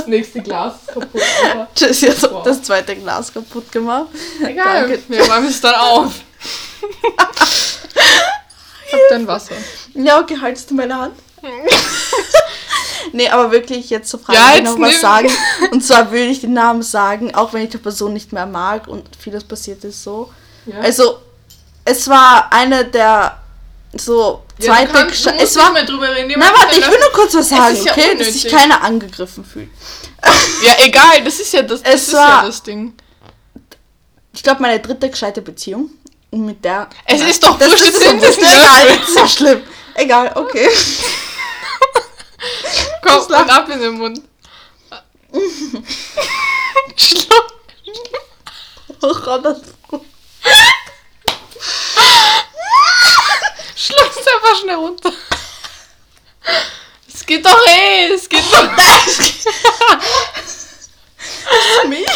Das 0.08 0.16
nächste 0.16 0.40
Glas 0.40 0.74
ist 0.86 0.94
kaputt. 0.94 1.20
Aber 1.52 1.68
Jessie 1.76 2.08
hat 2.10 2.32
Wow. 2.32 2.42
das 2.42 2.62
zweite 2.62 2.96
Glas 2.96 3.30
kaputt 3.32 3.70
gemacht. 3.70 4.06
egal. 4.42 4.88
Danke. 4.88 5.02
Wir 5.08 5.22
räumen 5.30 5.48
es 5.48 5.60
dann 5.60 5.74
auf. 5.74 6.12
Ich 8.86 8.92
hab 8.94 9.00
dein 9.10 9.26
Wasser. 9.26 9.54
Ja, 9.92 10.18
okay, 10.20 10.38
haltest 10.40 10.70
du 10.70 10.74
meine 10.74 10.96
Hand? 10.96 11.14
nee, 13.12 13.28
aber 13.28 13.50
wirklich 13.50 13.90
jetzt 13.90 14.08
zur 14.08 14.20
Frage 14.20 14.38
Ja, 14.38 14.44
will 14.54 14.60
ich 14.60 14.64
jetzt 14.64 14.78
noch 14.78 14.88
was 14.88 15.00
sagen. 15.00 15.30
Und 15.72 15.84
zwar 15.84 16.10
will 16.10 16.30
ich 16.30 16.40
den 16.40 16.54
Namen 16.54 16.82
sagen, 16.82 17.34
auch 17.34 17.52
wenn 17.52 17.64
ich 17.64 17.70
die 17.70 17.76
Person 17.78 18.14
nicht 18.14 18.32
mehr 18.32 18.46
mag 18.46 18.88
und 18.88 19.06
vieles 19.18 19.44
passiert 19.44 19.84
ist 19.84 20.02
so. 20.02 20.32
Ja. 20.64 20.80
Also, 20.80 21.18
es 21.84 22.08
war 22.08 22.50
eine 22.50 22.86
der 22.86 23.38
so 23.92 24.42
zweite. 24.66 24.86
du 24.92 24.92
kannst, 24.98 25.26
es 25.26 25.56
war. 25.56 25.72
nicht 25.72 25.88
drüber 25.88 26.14
reden. 26.14 26.34
Na, 26.38 26.46
warte, 26.52 26.78
ich 26.78 26.86
will 26.86 26.98
nur 26.98 27.12
kurz 27.12 27.34
was 27.34 27.48
sagen, 27.48 27.74
ist 27.74 27.84
ja 27.86 27.92
okay? 27.92 28.16
Dass 28.16 28.26
sich 28.32 28.44
unnötig. 28.44 28.52
keiner 28.52 28.82
angegriffen 28.82 29.44
fühlt. 29.44 29.70
Ja, 30.62 30.74
egal. 30.84 31.22
Das 31.24 31.38
ist 31.38 31.52
ja 31.52 31.62
das, 31.62 31.82
das, 31.82 31.94
Es 31.94 32.02
ist 32.08 32.12
ja 32.12 32.18
war- 32.18 32.44
das 32.46 32.62
Ding. 32.62 32.92
Ich 34.32 34.42
glaube, 34.42 34.60
meine 34.62 34.80
dritte 34.80 35.08
gescheite 35.08 35.40
Beziehung. 35.42 35.90
Und 36.30 36.44
mit 36.44 36.64
der. 36.64 36.88
Es 37.06 37.20
Nein, 37.20 37.30
ist 37.30 37.42
doch 37.42 37.58
das 37.58 37.72
ist 37.72 37.86
so 37.94 38.00
wurscht. 38.00 38.20
Löffel. 38.22 38.44
Egal, 38.44 38.86
das 38.98 39.08
ist 39.08 39.14
so 39.14 39.26
schlimm. 39.26 39.62
Egal, 39.94 40.32
okay. 40.34 40.68
Komm, 43.02 43.24
und 43.26 43.34
ab 43.50 43.68
in 43.68 43.80
den 43.80 43.94
Mund. 43.94 44.20
Schluck. 46.96 47.46
Oh 49.02 49.14
Gott, 49.24 49.44
das 49.44 49.58
Schluck's 53.80 54.16
einfach 54.16 54.60
schnell 54.60 54.74
runter. 54.74 55.12
Es 57.14 57.24
geht 57.24 57.46
doch 57.46 57.64
eh, 57.68 58.12
es 58.12 58.28
geht 58.28 58.42
doch. 58.52 58.64
ist 61.48 61.88
mich. 61.88 62.08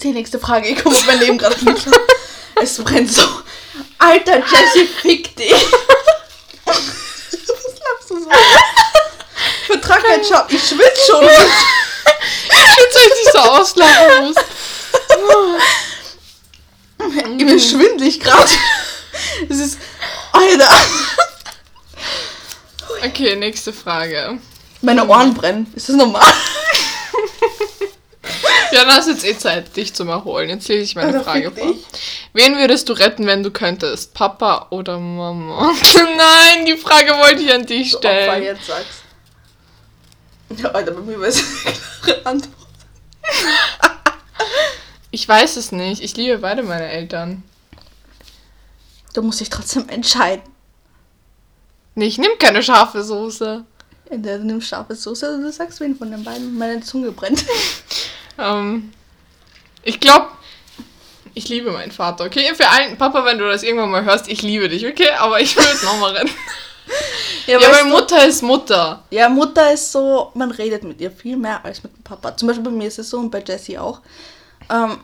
Die 0.00 0.12
nächste 0.12 0.38
Frage, 0.38 0.68
ich 0.68 0.80
komme 0.80 0.94
auf 0.94 1.06
mein 1.06 1.18
Leben 1.18 1.38
gerade 1.38 1.56
nicht 1.64 1.82
klar. 1.82 2.00
Es 2.62 2.76
brennt 2.84 3.12
so. 3.12 3.26
Alter, 3.98 4.38
Jessie, 4.38 4.86
fick 4.86 5.34
dich. 5.34 5.52
Was 6.64 6.76
lachst 6.76 8.10
du 8.10 8.22
so? 8.22 8.30
Vertrag 9.66 10.04
keinen 10.04 10.24
Schau. 10.24 10.44
Ich 10.48 10.68
schwitze 10.68 11.06
schon. 11.08 11.24
Ich 11.24 11.30
find's, 12.52 12.94
wenn 12.94 13.12
ich 13.24 13.32
so 13.32 13.38
auslachen 13.38 14.26
muss. 14.26 14.36
Ich 17.36 17.44
bin 17.46 17.58
schwindlig 17.58 18.20
gerade. 18.20 18.48
Das 19.48 19.58
ist. 19.58 19.76
Alter. 20.30 20.68
Okay, 23.04 23.34
nächste 23.34 23.72
Frage. 23.72 24.38
Meine 24.82 25.06
Ohren 25.08 25.34
brennen. 25.34 25.66
Ist 25.74 25.88
das 25.88 25.96
normal? 25.96 26.22
Ja, 28.70 28.84
dann 28.84 28.94
hast 28.94 29.08
du 29.08 29.12
jetzt 29.12 29.24
eh 29.24 29.36
Zeit, 29.36 29.76
dich 29.76 29.92
zu 29.92 30.04
erholen. 30.04 30.48
Jetzt 30.48 30.68
lese 30.68 30.82
ich 30.84 30.94
meine 30.94 31.08
Alter, 31.08 31.24
Frage 31.24 31.50
vor. 31.50 31.66
dich. 31.72 31.84
Wen 32.32 32.56
würdest 32.56 32.88
du 32.88 32.92
retten, 32.94 33.26
wenn 33.26 33.42
du 33.42 33.50
könntest? 33.50 34.14
Papa 34.14 34.68
oder 34.70 34.98
Mama? 34.98 35.72
Nein, 36.16 36.64
die 36.66 36.76
Frage 36.76 37.12
wollte 37.18 37.42
ich 37.42 37.52
an 37.52 37.66
dich 37.66 37.94
Opfer, 37.96 38.08
stellen. 38.08 38.42
jetzt 38.44 38.66
sag's. 38.66 39.02
Ja, 40.62 40.68
Alter, 40.70 40.92
bei 40.92 41.00
mir 41.00 41.20
war 41.20 41.26
es 41.26 41.38
eine 41.38 41.74
klare 42.04 42.26
Antwort. 42.26 42.54
Ich 45.12 45.28
weiß 45.28 45.56
es 45.56 45.70
nicht. 45.72 46.02
Ich 46.02 46.16
liebe 46.16 46.38
beide 46.38 46.62
meine 46.64 46.88
Eltern. 46.88 47.42
Du 49.14 49.22
musst 49.22 49.40
dich 49.40 49.50
trotzdem 49.50 49.88
entscheiden. 49.88 50.42
Nee, 51.94 52.06
ich 52.06 52.18
nehme 52.18 52.36
keine 52.36 52.62
scharfe 52.62 53.04
Soße. 53.04 53.64
Entweder 54.08 54.38
du 54.38 54.44
nimmst 54.46 54.68
scharfe 54.68 54.94
Soße 54.94 55.28
oder 55.34 55.42
du 55.44 55.52
sagst 55.52 55.78
wen 55.80 55.96
von 55.96 56.10
den 56.10 56.24
beiden. 56.24 56.56
Meine 56.58 56.80
Zunge 56.80 57.12
brennt. 57.12 57.44
Ähm, 58.38 58.90
ich 59.82 60.00
glaube, 60.00 60.28
ich 61.34 61.50
liebe 61.50 61.70
meinen 61.70 61.92
Vater, 61.92 62.24
okay? 62.24 62.54
Für 62.54 62.66
allen, 62.66 62.96
Papa, 62.96 63.26
wenn 63.26 63.36
du 63.36 63.46
das 63.46 63.62
irgendwann 63.62 63.90
mal 63.90 64.04
hörst, 64.04 64.26
ich 64.26 64.40
liebe 64.40 64.70
dich, 64.70 64.86
okay? 64.86 65.10
Aber 65.18 65.38
ich 65.38 65.54
will 65.54 65.62
jetzt 65.64 65.84
nochmal 65.84 66.16
rennen. 66.16 66.30
Ja, 67.46 67.58
weißt 67.60 67.72
weil 67.72 67.82
du- 67.84 67.88
Mutter 67.90 68.26
ist 68.26 68.42
Mutter. 68.42 69.02
Ja, 69.10 69.28
Mutter 69.28 69.70
ist 69.72 69.92
so, 69.92 70.30
man 70.34 70.50
redet 70.50 70.82
mit 70.84 70.98
ihr 71.02 71.10
viel 71.10 71.36
mehr 71.36 71.62
als 71.62 71.82
mit 71.82 71.94
dem 71.94 72.02
Papa. 72.02 72.34
Zum 72.36 72.48
Beispiel 72.48 72.64
bei 72.64 72.70
mir 72.70 72.88
ist 72.88 72.98
es 72.98 73.10
so 73.10 73.18
und 73.18 73.30
bei 73.30 73.42
Jessie 73.46 73.76
auch. 73.78 74.00
Ähm, 74.70 74.98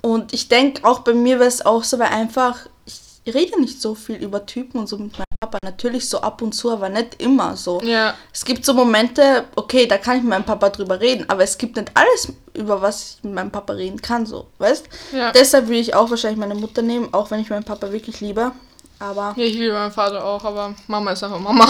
und 0.00 0.32
ich 0.32 0.48
denke, 0.48 0.84
auch 0.86 1.00
bei 1.00 1.14
mir 1.14 1.38
wäre 1.38 1.48
es 1.48 1.64
auch 1.64 1.84
so, 1.84 1.98
weil 1.98 2.08
einfach, 2.08 2.58
ich 2.84 3.34
rede 3.34 3.60
nicht 3.60 3.80
so 3.80 3.94
viel 3.94 4.16
über 4.16 4.44
Typen 4.46 4.80
und 4.80 4.88
so 4.88 4.98
mit 4.98 5.12
meinem 5.12 5.24
Papa. 5.40 5.58
Natürlich 5.62 6.08
so 6.08 6.20
ab 6.20 6.42
und 6.42 6.52
zu, 6.52 6.72
aber 6.72 6.88
nicht 6.88 7.22
immer 7.22 7.56
so. 7.56 7.80
Ja. 7.82 8.14
Es 8.32 8.44
gibt 8.44 8.64
so 8.64 8.74
Momente, 8.74 9.44
okay, 9.54 9.86
da 9.86 9.98
kann 9.98 10.16
ich 10.16 10.22
mit 10.22 10.30
meinem 10.30 10.44
Papa 10.44 10.70
drüber 10.70 10.98
reden, 11.00 11.24
aber 11.28 11.44
es 11.44 11.56
gibt 11.56 11.76
nicht 11.76 11.90
alles, 11.94 12.32
über 12.54 12.82
was 12.82 13.16
ich 13.18 13.24
mit 13.24 13.34
meinem 13.34 13.50
Papa 13.52 13.74
reden 13.74 14.02
kann, 14.02 14.26
so, 14.26 14.48
weißt? 14.58 14.86
Ja. 15.12 15.30
Deshalb 15.30 15.66
würde 15.66 15.78
ich 15.78 15.94
auch 15.94 16.10
wahrscheinlich 16.10 16.40
meine 16.40 16.56
Mutter 16.56 16.82
nehmen, 16.82 17.08
auch 17.12 17.30
wenn 17.30 17.40
ich 17.40 17.50
meinen 17.50 17.64
Papa 17.64 17.92
wirklich 17.92 18.20
liebe. 18.20 18.50
Aber 18.98 19.34
Ja, 19.36 19.44
ich 19.44 19.54
liebe 19.54 19.72
meinen 19.72 19.92
Vater 19.92 20.24
auch, 20.24 20.44
aber 20.44 20.74
Mama 20.88 21.12
ist 21.12 21.22
einfach 21.22 21.40
Mama. 21.40 21.68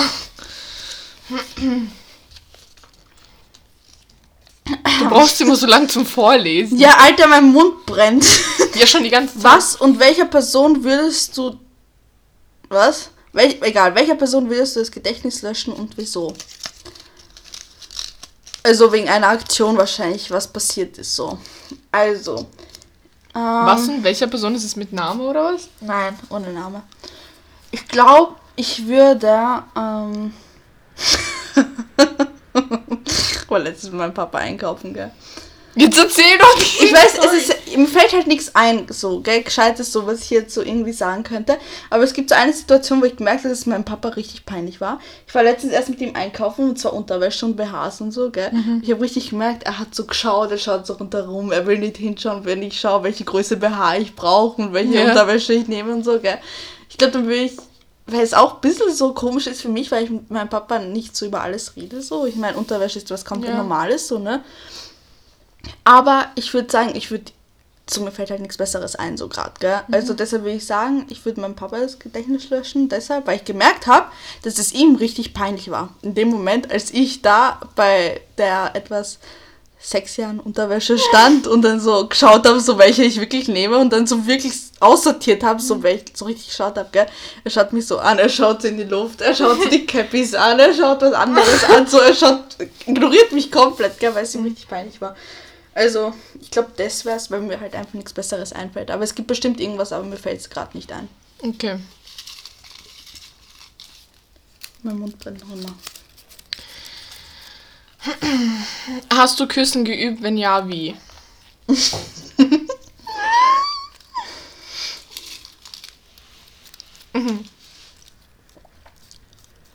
Du 4.65 5.09
brauchst 5.09 5.41
immer 5.41 5.57
so 5.57 5.67
lang 5.67 5.89
zum 5.89 6.07
Vorlesen. 6.07 6.79
ja, 6.79 6.97
Alter, 6.99 7.27
mein 7.27 7.53
Mund 7.53 7.85
brennt. 7.87 8.25
Ja, 8.75 8.87
schon 8.87 9.03
die 9.03 9.11
ganze 9.11 9.35
Zeit. 9.35 9.45
Was 9.45 9.77
und 9.77 9.99
welcher 9.99 10.25
Person 10.27 10.83
würdest 10.85 11.37
du. 11.37 11.59
Was? 12.69 13.11
Wel 13.33 13.57
egal, 13.63 13.95
welcher 13.95 14.15
Person 14.15 14.49
würdest 14.49 14.77
du 14.77 14.81
das 14.81 14.91
Gedächtnis 14.91 15.43
löschen 15.43 15.73
und 15.73 15.97
wieso? 15.97 16.35
Also 18.63 18.93
wegen 18.93 19.09
einer 19.09 19.29
Aktion 19.29 19.77
wahrscheinlich, 19.77 20.31
was 20.31 20.47
passiert 20.47 20.97
ist 20.99 21.17
so. 21.17 21.39
Also. 21.91 22.47
Ähm, 23.35 23.43
Was 23.43 23.87
denn? 23.87 24.05
Welcher 24.05 24.27
Person 24.29 24.55
ist 24.55 24.65
es 24.65 24.77
mit 24.77 24.93
Name 24.93 25.23
oder 25.25 25.55
was? 25.55 25.69
Nein, 25.81 26.17
ohne 26.31 26.53
Name. 26.53 26.83
Ich 27.71 27.87
glaube, 27.89 28.37
ich 28.57 28.87
würde. 28.87 29.65
Ähm, 29.77 30.33
war 33.53 33.61
letztens 33.61 33.93
mit 33.93 34.01
meinem 34.01 34.15
Papa 34.15 34.39
einkaufen, 34.39 34.93
gell? 34.95 35.11
Jetzt 35.75 35.99
erzähl 35.99 36.37
doch 36.39 36.59
nicht. 36.59 36.83
Ich 36.83 36.93
weiß, 36.93 37.19
es 37.25 37.49
ist, 37.49 37.77
mir 37.79 37.87
fällt 37.87 38.13
halt 38.13 38.27
nichts 38.27 38.55
ein, 38.55 38.87
so, 38.91 39.21
gell, 39.21 39.43
gescheites, 39.43 39.91
so, 39.91 40.07
was 40.07 40.21
ich 40.21 40.29
jetzt 40.29 40.53
so 40.53 40.61
irgendwie 40.61 40.93
sagen 40.93 41.23
könnte. 41.23 41.57
Aber 41.89 42.03
es 42.03 42.13
gibt 42.13 42.29
so 42.29 42.35
eine 42.35 42.53
Situation, 42.53 43.01
wo 43.01 43.07
ich 43.07 43.17
gemerkt 43.17 43.39
habe, 43.41 43.49
dass 43.49 43.61
es 43.61 43.67
meinem 43.67 43.85
Papa 43.85 44.09
richtig 44.09 44.45
peinlich 44.45 44.83
war. 44.83 45.01
Ich 45.27 45.35
war 45.35 45.43
letztens 45.43 45.73
erst 45.73 45.89
mit 45.89 45.99
ihm 46.03 46.15
einkaufen, 46.15 46.69
und 46.69 46.79
zwar 46.79 46.93
Unterwäsche 46.93 47.47
und 47.47 47.57
BHs 47.57 48.03
und 48.03 48.11
so, 48.11 48.31
gell. 48.31 48.51
Ich 48.83 48.91
habe 48.91 49.01
richtig 49.01 49.31
gemerkt, 49.31 49.63
er 49.63 49.79
hat 49.79 49.95
so 49.95 50.05
geschaut, 50.05 50.51
er 50.51 50.59
schaut 50.59 50.87
so 50.87 50.93
rundherum, 50.93 51.53
er 51.53 51.67
will 51.67 51.79
nicht 51.79 51.97
hinschauen, 51.97 52.45
wenn 52.45 52.63
ich 52.63 52.79
schaue, 52.79 53.05
welche 53.05 53.25
Größe 53.25 53.57
BH 53.57 53.97
ich 53.97 54.15
brauche 54.15 54.61
und 54.61 54.75
welche 54.75 54.93
Ja. 54.93 55.09
Unterwäsche 55.09 55.55
ich 55.55 55.69
nehme 55.69 55.95
und 55.95 56.05
so, 56.05 56.19
gell. 56.21 56.37
Ich 56.91 56.99
glaube, 56.99 57.15
dann 57.15 57.25
würde 57.25 57.45
ich, 57.45 57.53
weil 58.07 58.21
es 58.21 58.35
auch 58.35 58.55
ein 58.55 58.61
bisschen 58.61 58.93
so 58.95 59.15
komisch 59.15 59.47
ist 59.47 59.63
für 59.63 59.69
mich, 59.69 59.91
weil 59.91 60.05
ich 60.05 60.11
mit 60.11 60.31
meinem 60.31 60.49
Papa 60.49 60.79
nicht 60.79 61.17
so 61.17 61.27
über 61.27 61.43
alles 61.43 61.77
rede, 61.77 62.03
so. 62.03 62.27
Ich 62.27 62.37
meine, 62.37 62.57
Unterwäsche 62.57 62.99
ist 62.99 63.11
was 63.11 63.25
komplett 63.25 63.53
Ja. 63.53 63.59
Normales, 63.59 64.09
so, 64.09 64.19
ne. 64.19 64.43
Aber 65.85 66.27
ich 66.35 66.53
würde 66.53 66.71
sagen, 66.71 66.93
ich 66.95 67.11
würde. 67.11 67.33
So, 67.91 68.01
mir 68.01 68.13
fällt 68.13 68.31
halt 68.31 68.41
nichts 68.41 68.57
Besseres 68.57 68.95
ein, 68.95 69.17
so 69.17 69.29
gerade, 69.29 69.53
gell? 69.59 69.81
Mhm. 69.89 69.95
Also 69.95 70.15
deshalb 70.15 70.45
würde 70.45 70.57
ich 70.57 70.67
sagen, 70.67 71.05
ich 71.11 71.25
würde 71.25 71.41
meinem 71.41 71.57
Papa 71.57 71.81
das 71.81 71.99
Gedächtnis 71.99 72.49
löschen, 72.49 72.89
deshalb, 72.89 73.27
weil 73.27 73.37
ich 73.37 73.45
gemerkt 73.45 73.89
habe, 73.89 74.07
dass 74.43 74.59
es 74.59 74.73
ihm 74.73 74.95
richtig 74.95 75.35
peinlich 75.35 75.71
war. 75.71 75.93
In 76.01 76.15
dem 76.15 76.29
Moment, 76.29 76.71
als 76.71 76.93
ich 76.93 77.23
da 77.23 77.61
bei 77.75 78.21
der 78.39 78.71
etwas 78.75 79.19
sechs 79.83 80.17
Jahren 80.17 80.39
Unterwäsche 80.39 80.97
stand 80.97 81.47
und 81.47 81.63
dann 81.63 81.81
so 81.81 82.07
geschaut 82.07 82.47
habe, 82.47 82.61
so 82.61 82.79
welche 82.79 83.03
ich 83.03 83.19
wirklich 83.19 83.49
nehme 83.49 83.79
und 83.79 83.93
dann 83.93 84.07
so 84.07 84.27
wirklich 84.27 84.53
aussortiert 84.79 85.43
habe, 85.43 85.61
so 85.61 85.83
welche 85.83 86.05
so 86.15 86.25
richtig 86.25 86.49
geschaut 86.49 86.79
habe, 86.79 86.89
gell? 86.93 87.07
Er 87.43 87.51
schaut 87.51 87.73
mich 87.73 87.87
so 87.87 87.99
an, 87.99 88.19
er 88.19 88.29
schaut 88.29 88.63
in 88.65 88.77
die 88.77 88.85
Luft, 88.85 89.21
er 89.21 89.35
schaut 89.35 89.61
so 89.61 89.69
die 89.69 89.85
Cappies 89.87 90.35
an, 90.35 90.59
er 90.61 90.73
schaut 90.73 91.03
was 91.03 91.13
anderes 91.13 91.65
an, 91.65 91.87
so 91.87 91.99
er 91.99 92.15
schaut, 92.15 92.57
ignoriert 92.87 93.33
mich 93.33 93.51
komplett, 93.51 93.99
gell, 93.99 94.15
weil 94.15 94.23
es 94.25 94.35
ihm 94.35 94.45
richtig 94.45 94.69
peinlich 94.69 95.01
war. 95.01 95.17
Also, 95.75 96.13
ich 96.41 96.51
glaube, 96.51 96.71
das 96.77 97.05
wär's, 97.05 97.31
weil 97.31 97.41
mir 97.41 97.59
halt 97.59 97.75
einfach 97.75 97.95
nichts 97.95 98.13
Besseres 98.13 98.53
einfällt. 98.53 98.91
Aber 98.91 99.05
es 99.05 99.15
gibt 99.15 99.29
bestimmt 99.29 99.59
irgendwas, 99.59 99.93
aber 99.93 100.05
mir 100.05 100.19
fällt 100.19 100.41
es 100.41 100.51
gerade 100.51 100.77
nicht 100.77 100.93
ein. 100.93 101.09
Okay. 101.43 101.79
Mein 104.83 104.99
Mund 104.99 105.19
brennt 105.19 105.41
noch 105.41 105.57
immer. 105.57 105.75
Hast 109.13 109.39
du 109.39 109.47
Küssen 109.47 109.85
geübt? 109.85 110.23
Wenn 110.23 110.37
ja, 110.37 110.69
wie? 110.69 110.97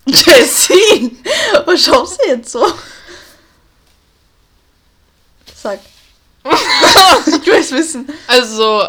Jessie! 0.05 1.17
Was 1.65 1.83
schaust 1.85 2.19
du 2.21 2.27
jetzt 2.29 2.51
so? 2.51 2.65
Sag. 5.55 5.79
ich 6.45 7.45
will 7.45 7.55
es 7.55 7.71
wissen. 7.71 8.07
Also. 8.27 8.87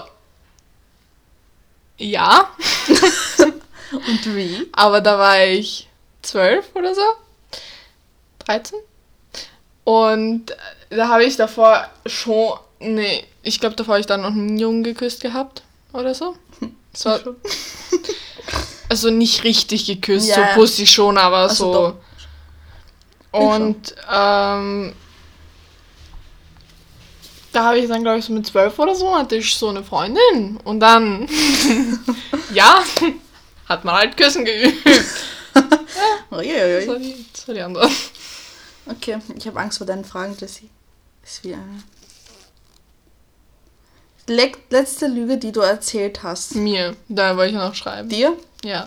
Ja, 1.96 2.54
Und 3.90 4.36
wie? 4.36 4.68
aber 4.72 5.00
da 5.00 5.18
war 5.18 5.42
ich 5.44 5.88
zwölf 6.22 6.66
oder 6.74 6.94
so. 6.94 7.02
13. 8.46 8.78
Und 9.88 10.54
da 10.90 11.08
habe 11.08 11.24
ich 11.24 11.36
davor 11.36 11.88
schon. 12.04 12.58
Nee, 12.78 13.24
ich 13.42 13.58
glaube, 13.58 13.74
davor 13.74 13.94
habe 13.94 14.00
ich 14.00 14.06
dann 14.06 14.20
noch 14.20 14.32
einen 14.32 14.58
Jungen 14.58 14.84
geküsst 14.84 15.22
gehabt 15.22 15.62
oder 15.94 16.14
so. 16.14 16.36
Das 16.92 17.04
war, 17.04 17.20
also 18.88 19.10
nicht 19.10 19.44
richtig 19.44 19.86
geküsst, 19.86 20.28
Ja, 20.28 20.34
so 20.34 20.40
ja. 20.40 20.54
pussig 20.54 20.90
schon, 20.90 21.16
aber 21.16 21.36
Also 21.38 21.72
so. 21.72 21.72
doch. 23.32 23.40
Und 23.40 23.94
ähm, 24.12 24.92
da 27.52 27.64
habe 27.64 27.78
ich 27.78 27.88
dann, 27.88 28.02
glaube 28.02 28.18
ich, 28.18 28.24
so 28.24 28.32
mit 28.32 28.46
zwölf 28.46 28.78
oder 28.78 28.94
so, 28.94 29.16
hatte 29.16 29.36
ich 29.36 29.54
so 29.54 29.68
eine 29.68 29.84
Freundin. 29.84 30.58
Und 30.64 30.80
dann, 30.80 31.28
ja, 32.52 32.82
hat 33.68 33.84
man 33.84 33.94
halt 33.94 34.16
Küssen 34.16 34.44
geübt. 34.44 34.86
Das 35.54 35.64
war 36.30 36.98
die, 36.98 37.24
das 37.32 37.48
war 37.48 37.54
die 37.54 37.62
andere. 37.62 37.88
Okay, 38.88 39.18
ich 39.36 39.46
habe 39.46 39.60
Angst 39.60 39.78
vor 39.78 39.86
deinen 39.86 40.04
Fragen, 40.04 40.36
Jessie. 40.38 40.70
Ist 41.22 41.44
wie 41.44 41.54
eine. 41.54 41.82
Le 44.26 44.52
letzte 44.70 45.06
Lüge, 45.06 45.38
die 45.38 45.52
du 45.52 45.60
erzählt 45.60 46.22
hast. 46.22 46.54
Mir, 46.54 46.94
da 47.08 47.36
wollte 47.36 47.50
ich 47.54 47.58
noch 47.58 47.74
schreiben. 47.74 48.08
Dir? 48.08 48.36
Ja. 48.62 48.86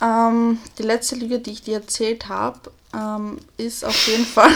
Ähm, 0.00 0.58
die 0.78 0.82
letzte 0.82 1.16
Lüge, 1.16 1.38
die 1.40 1.52
ich 1.52 1.62
dir 1.62 1.74
erzählt 1.76 2.28
habe, 2.28 2.70
ähm, 2.94 3.38
ist 3.58 3.84
auf 3.84 4.06
jeden 4.08 4.24
Fall. 4.36 4.52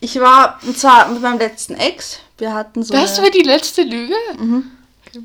Ich 0.00 0.18
war, 0.20 0.60
und 0.64 0.78
zwar 0.78 1.08
mit 1.08 1.20
meinem 1.22 1.38
letzten 1.38 1.74
Ex. 1.74 2.18
Wir 2.38 2.54
hatten 2.54 2.82
so. 2.84 2.94
Das 2.94 3.14
eine- 3.18 3.24
war 3.24 3.30
die 3.32 3.42
letzte 3.42 3.82
Lüge? 3.82 4.14
Mhm. 4.38 4.70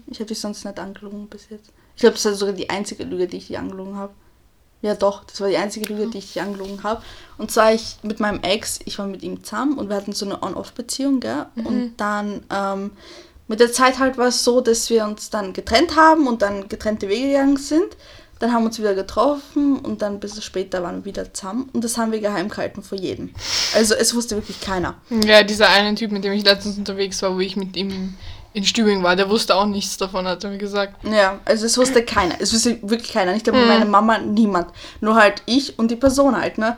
Ich 0.07 0.19
habe 0.19 0.27
dich 0.27 0.39
sonst 0.39 0.65
nicht 0.65 0.79
angelogen 0.79 1.27
bis 1.27 1.49
jetzt. 1.49 1.69
Ich 1.95 1.99
glaube, 2.01 2.15
das 2.15 2.25
war 2.25 2.33
sogar 2.33 2.55
die 2.55 2.69
einzige 2.71 3.03
Lüge, 3.03 3.27
die 3.27 3.37
ich 3.37 3.47
dir 3.47 3.59
angelogen 3.59 3.95
habe. 3.97 4.13
Ja, 4.83 4.95
doch, 4.95 5.23
das 5.23 5.39
war 5.39 5.47
die 5.47 5.55
einzige 5.55 5.91
Lüge, 5.91 6.07
die 6.07 6.17
ich 6.17 6.41
angelogen 6.41 6.83
habe. 6.83 7.01
Und 7.37 7.51
zwar 7.51 7.73
ich 7.73 7.95
mit 8.03 8.19
meinem 8.19 8.41
Ex, 8.41 8.81
ich 8.83 8.99
war 8.99 9.07
mit 9.07 9.23
ihm 9.23 9.41
zusammen 9.41 9.77
und 9.77 9.87
wir 9.89 9.95
hatten 9.95 10.11
so 10.11 10.25
eine 10.25 10.43
On-Off-Beziehung, 10.43 11.21
gell? 11.21 11.45
Und 11.55 11.93
dann 11.97 12.43
ähm, 12.51 12.91
mit 13.47 13.61
der 13.61 13.71
Zeit 13.71 13.97
halt 13.99 14.17
war 14.17 14.27
es 14.27 14.43
so, 14.43 14.59
dass 14.59 14.89
wir 14.89 15.05
uns 15.05 15.29
dann 15.29 15.53
getrennt 15.53 15.95
haben 15.95 16.27
und 16.27 16.41
dann 16.41 16.67
getrennte 16.67 17.07
Wege 17.07 17.27
gegangen 17.27 17.55
sind. 17.55 17.95
Dann 18.39 18.51
haben 18.51 18.63
wir 18.63 18.67
uns 18.67 18.79
wieder 18.79 18.93
getroffen 18.93 19.79
und 19.79 20.01
dann 20.01 20.15
ein 20.15 20.19
bisschen 20.19 20.41
später 20.41 20.83
waren 20.83 20.97
wir 20.97 21.05
wieder 21.05 21.33
zusammen. 21.33 21.69
Und 21.71 21.81
das 21.85 21.97
haben 21.97 22.11
wir 22.11 22.19
geheim 22.19 22.49
gehalten 22.49 22.83
vor 22.83 22.97
jedem. 22.97 23.29
Also 23.73 23.95
es 23.95 24.13
wusste 24.13 24.35
wirklich 24.35 24.59
keiner. 24.59 24.95
Ja, 25.09 25.43
dieser 25.43 25.69
eine 25.69 25.95
Typ, 25.95 26.11
mit 26.11 26.25
dem 26.25 26.33
ich 26.33 26.43
letztens 26.43 26.77
unterwegs 26.77 27.21
war, 27.21 27.35
wo 27.35 27.39
ich 27.39 27.55
mit 27.55 27.77
ihm 27.77 28.15
in 28.53 28.63
Stübingen 28.63 29.03
war, 29.03 29.15
der 29.15 29.29
wusste 29.29 29.55
auch 29.55 29.65
nichts 29.65 29.97
davon, 29.97 30.27
hat 30.27 30.43
er 30.43 30.51
mir 30.51 30.57
gesagt. 30.57 31.03
Ja, 31.03 31.39
also 31.45 31.65
es 31.65 31.77
wusste 31.77 32.03
keiner. 32.03 32.35
Es 32.39 32.53
wusste 32.53 32.77
wirklich 32.83 33.11
keiner. 33.11 33.33
Nicht 33.33 33.47
einmal 33.49 33.65
meine 33.65 33.85
Mama, 33.85 34.19
niemand. 34.19 34.67
Nur 35.01 35.15
halt 35.15 35.41
ich 35.45 35.77
und 35.79 35.89
die 35.89 35.95
Person 35.95 36.39
halt, 36.39 36.57
ne? 36.57 36.77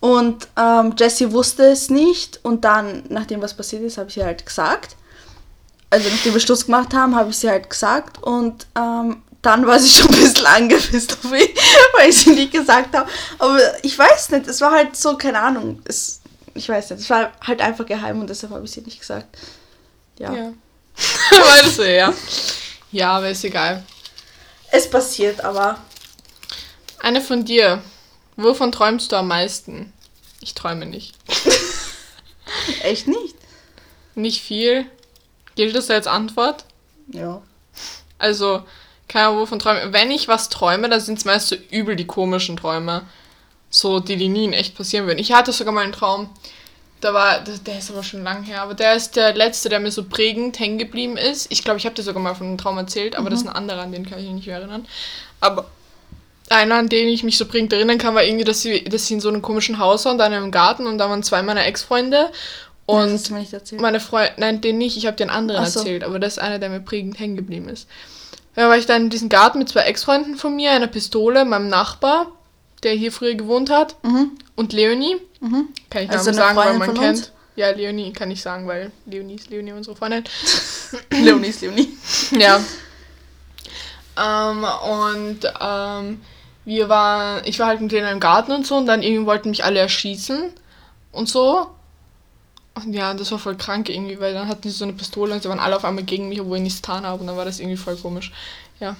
Und 0.00 0.48
ähm, 0.56 0.94
Jessie 0.98 1.32
wusste 1.32 1.64
es 1.66 1.88
nicht. 1.88 2.40
Und 2.42 2.64
dann, 2.64 3.04
nachdem 3.08 3.40
was 3.40 3.54
passiert 3.54 3.82
ist, 3.82 3.96
habe 3.96 4.10
ich 4.10 4.16
ihr 4.16 4.26
halt 4.26 4.44
gesagt. 4.44 4.96
Also 5.88 6.10
nachdem 6.10 6.34
wir 6.34 6.40
Schluss 6.40 6.66
gemacht 6.66 6.92
haben, 6.92 7.14
habe 7.14 7.30
ich 7.30 7.38
sie 7.38 7.48
halt 7.48 7.70
gesagt. 7.70 8.22
Und 8.22 8.66
ähm, 8.76 9.22
dann 9.40 9.66
war 9.66 9.78
sie 9.78 9.88
schon 9.90 10.08
ein 10.08 10.20
bisschen 10.20 10.46
angepisst 10.46 11.12
auf 11.12 11.30
mich, 11.30 11.54
weil 11.96 12.10
ich 12.10 12.18
sie 12.18 12.30
nicht 12.30 12.52
gesagt 12.52 12.94
habe. 12.96 13.08
Aber 13.38 13.58
ich 13.82 13.96
weiß 13.96 14.30
nicht, 14.30 14.48
es 14.48 14.60
war 14.60 14.72
halt 14.72 14.96
so, 14.96 15.16
keine 15.16 15.38
Ahnung. 15.40 15.80
Es, 15.84 16.20
ich 16.54 16.68
weiß 16.68 16.90
nicht, 16.90 17.02
es 17.02 17.10
war 17.10 17.30
halt 17.40 17.60
einfach 17.60 17.86
geheim 17.86 18.20
und 18.20 18.28
deshalb 18.28 18.52
habe 18.52 18.64
ich 18.64 18.72
sie 18.72 18.80
nicht 18.80 18.98
gesagt. 18.98 19.38
Ja. 20.18 20.32
Ja. 20.32 20.52
weißt 21.30 21.78
du, 21.78 21.94
ja. 21.94 22.12
Ja, 22.92 23.16
aber 23.16 23.30
ist 23.30 23.44
egal. 23.44 23.84
Es 24.70 24.88
passiert 24.88 25.42
aber. 25.42 25.78
Eine 27.00 27.20
von 27.20 27.44
dir. 27.44 27.82
Wovon 28.36 28.72
träumst 28.72 29.12
du 29.12 29.16
am 29.16 29.28
meisten? 29.28 29.92
Ich 30.40 30.54
träume 30.54 30.86
nicht. 30.86 31.14
Echt 32.82 33.06
nicht. 33.06 33.36
Nicht 34.14 34.42
viel. 34.42 34.86
Gilt 35.54 35.76
das 35.76 35.90
als 35.90 36.06
Antwort? 36.06 36.64
Ja. 37.08 37.42
Also, 38.18 38.62
keine 39.08 39.26
Ahnung, 39.26 39.40
wovon 39.40 39.58
träume. 39.58 39.92
Wenn 39.92 40.10
ich 40.10 40.28
was 40.28 40.48
träume, 40.48 40.88
dann 40.88 41.00
sind 41.00 41.18
es 41.18 41.24
meist 41.24 41.48
so 41.48 41.56
übel 41.70 41.96
die 41.96 42.06
komischen 42.06 42.56
Träume. 42.56 43.06
So, 43.70 44.00
die, 44.00 44.16
die 44.16 44.28
nie 44.28 44.44
in 44.44 44.52
echt 44.52 44.76
passieren 44.76 45.06
würden. 45.06 45.18
Ich 45.18 45.32
hatte 45.32 45.52
sogar 45.52 45.72
mal 45.72 45.82
einen 45.82 45.92
Traum. 45.92 46.30
Da 47.04 47.12
war, 47.12 47.40
der, 47.40 47.78
ist 47.78 47.90
aber 47.90 48.02
schon 48.02 48.24
lang 48.24 48.44
her, 48.44 48.62
aber 48.62 48.72
der 48.72 48.94
ist 48.94 49.14
der 49.14 49.34
letzte, 49.34 49.68
der 49.68 49.78
mir 49.78 49.90
so 49.90 50.04
prägend 50.04 50.58
hängen 50.58 50.78
geblieben 50.78 51.18
ist. 51.18 51.52
Ich 51.52 51.62
glaube, 51.62 51.76
ich 51.76 51.84
habe 51.84 51.94
dir 51.94 52.02
sogar 52.02 52.22
mal 52.22 52.34
von 52.34 52.46
einem 52.46 52.56
Traum 52.56 52.78
erzählt, 52.78 53.14
aber 53.14 53.28
das 53.28 53.42
ist 53.42 53.46
ein 53.46 53.54
anderer, 53.54 53.82
an 53.82 53.92
den 53.92 54.08
kann 54.08 54.18
ich 54.18 54.24
mich 54.24 54.36
nicht 54.36 54.46
mehr 54.46 54.56
erinnern. 54.56 54.86
Aber 55.38 55.66
einer, 56.48 56.76
an 56.76 56.88
den 56.88 57.08
ich 57.08 57.22
mich 57.22 57.36
so 57.36 57.44
prägend 57.44 57.74
erinnern 57.74 57.98
kann, 57.98 58.14
war 58.14 58.24
irgendwie, 58.24 58.46
dass 58.46 58.62
sie, 58.62 58.84
dass 58.84 59.06
sie 59.06 59.12
in 59.12 59.20
so 59.20 59.28
einem 59.28 59.42
komischen 59.42 59.78
Haus 59.78 60.06
waren, 60.06 60.16
da 60.16 60.26
in 60.26 60.32
einem 60.32 60.50
Garten 60.50 60.86
und 60.86 60.96
da 60.96 61.10
waren 61.10 61.22
zwei 61.22 61.42
meiner 61.42 61.66
Ex-Freunde. 61.66 62.30
Und 62.86 62.96
das 62.96 63.06
Und 63.06 63.12
hast 63.12 63.28
du 63.28 63.32
mir 63.34 63.40
nicht 63.40 63.52
erzählt. 63.52 63.82
meine 63.82 64.00
Freundin, 64.00 64.32
nein, 64.38 64.60
den 64.62 64.78
nicht, 64.78 64.96
ich 64.96 65.04
habe 65.04 65.18
den 65.18 65.28
anderen 65.28 65.66
so. 65.66 65.80
erzählt, 65.80 66.04
aber 66.04 66.18
das 66.18 66.38
ist 66.38 66.38
einer, 66.38 66.58
der 66.58 66.70
mir 66.70 66.80
prägend 66.80 67.18
hängen 67.18 67.36
geblieben 67.36 67.68
ist. 67.68 67.86
Da 68.54 68.66
war 68.70 68.78
ich 68.78 68.86
dann 68.86 69.02
in 69.02 69.10
diesem 69.10 69.28
Garten 69.28 69.58
mit 69.58 69.68
zwei 69.68 69.82
Ex-Freunden 69.82 70.36
von 70.36 70.56
mir, 70.56 70.70
einer 70.70 70.86
Pistole, 70.86 71.44
meinem 71.44 71.68
Nachbar, 71.68 72.28
der 72.84 72.92
hier 72.92 73.10
früher 73.12 73.34
gewohnt 73.34 73.70
hat, 73.70 73.96
Mhm. 74.02 74.32
und 74.56 74.72
Leonie. 74.72 75.16
Mhm. 75.40 75.68
Kann 75.90 76.02
ich 76.04 76.10
Also 76.10 76.30
Namen 76.30 76.36
sagen, 76.36 76.56
weil 76.56 76.64
Freundin 76.64 76.78
man 76.78 76.88
von 76.90 76.98
kennt. 77.04 77.18
uns? 77.18 77.32
Ja, 77.56 77.70
Leonie 77.70 78.12
kann 78.12 78.30
ich 78.30 78.42
sagen, 78.42 78.66
weil 78.66 78.90
Leonie 79.06 79.34
ist 79.36 79.48
Leonie, 79.50 79.72
unsere 79.72 79.94
Freundin. 79.96 80.24
Leonie 81.10 81.48
ist 81.48 81.60
Leonie. 81.62 81.88
Ja. 82.32 82.60
Ähm, 84.16 84.64
und 84.64 85.40
ähm, 85.60 86.20
wir 86.64 86.88
waren, 86.88 87.42
ich 87.44 87.58
war 87.58 87.66
halt 87.66 87.80
mit 87.80 87.92
denen 87.92 88.08
im 88.08 88.20
Garten 88.20 88.52
und 88.52 88.66
so 88.66 88.76
und 88.76 88.86
dann 88.86 89.02
irgendwie 89.02 89.26
wollten 89.26 89.50
mich 89.50 89.64
alle 89.64 89.80
erschießen 89.80 90.50
und 91.12 91.28
so. 91.28 91.66
Und 92.74 92.92
ja, 92.92 93.14
das 93.14 93.30
war 93.30 93.38
voll 93.38 93.56
krank 93.56 93.88
irgendwie, 93.88 94.18
weil 94.20 94.34
dann 94.34 94.48
hatten 94.48 94.62
sie 94.68 94.70
so 94.76 94.84
eine 94.84 94.94
Pistole 94.94 95.32
und 95.34 95.42
sie 95.42 95.48
waren 95.48 95.60
alle 95.60 95.76
auf 95.76 95.84
einmal 95.84 96.04
gegen 96.04 96.28
mich, 96.28 96.40
obwohl 96.40 96.56
ich 96.58 96.62
nichts 96.64 96.80
getan 96.82 97.04
habe 97.06 97.20
und 97.20 97.26
dann 97.28 97.36
war 97.36 97.44
das 97.44 97.60
irgendwie 97.60 97.76
voll 97.76 97.96
komisch. 97.96 98.32
Ja. 98.80 98.96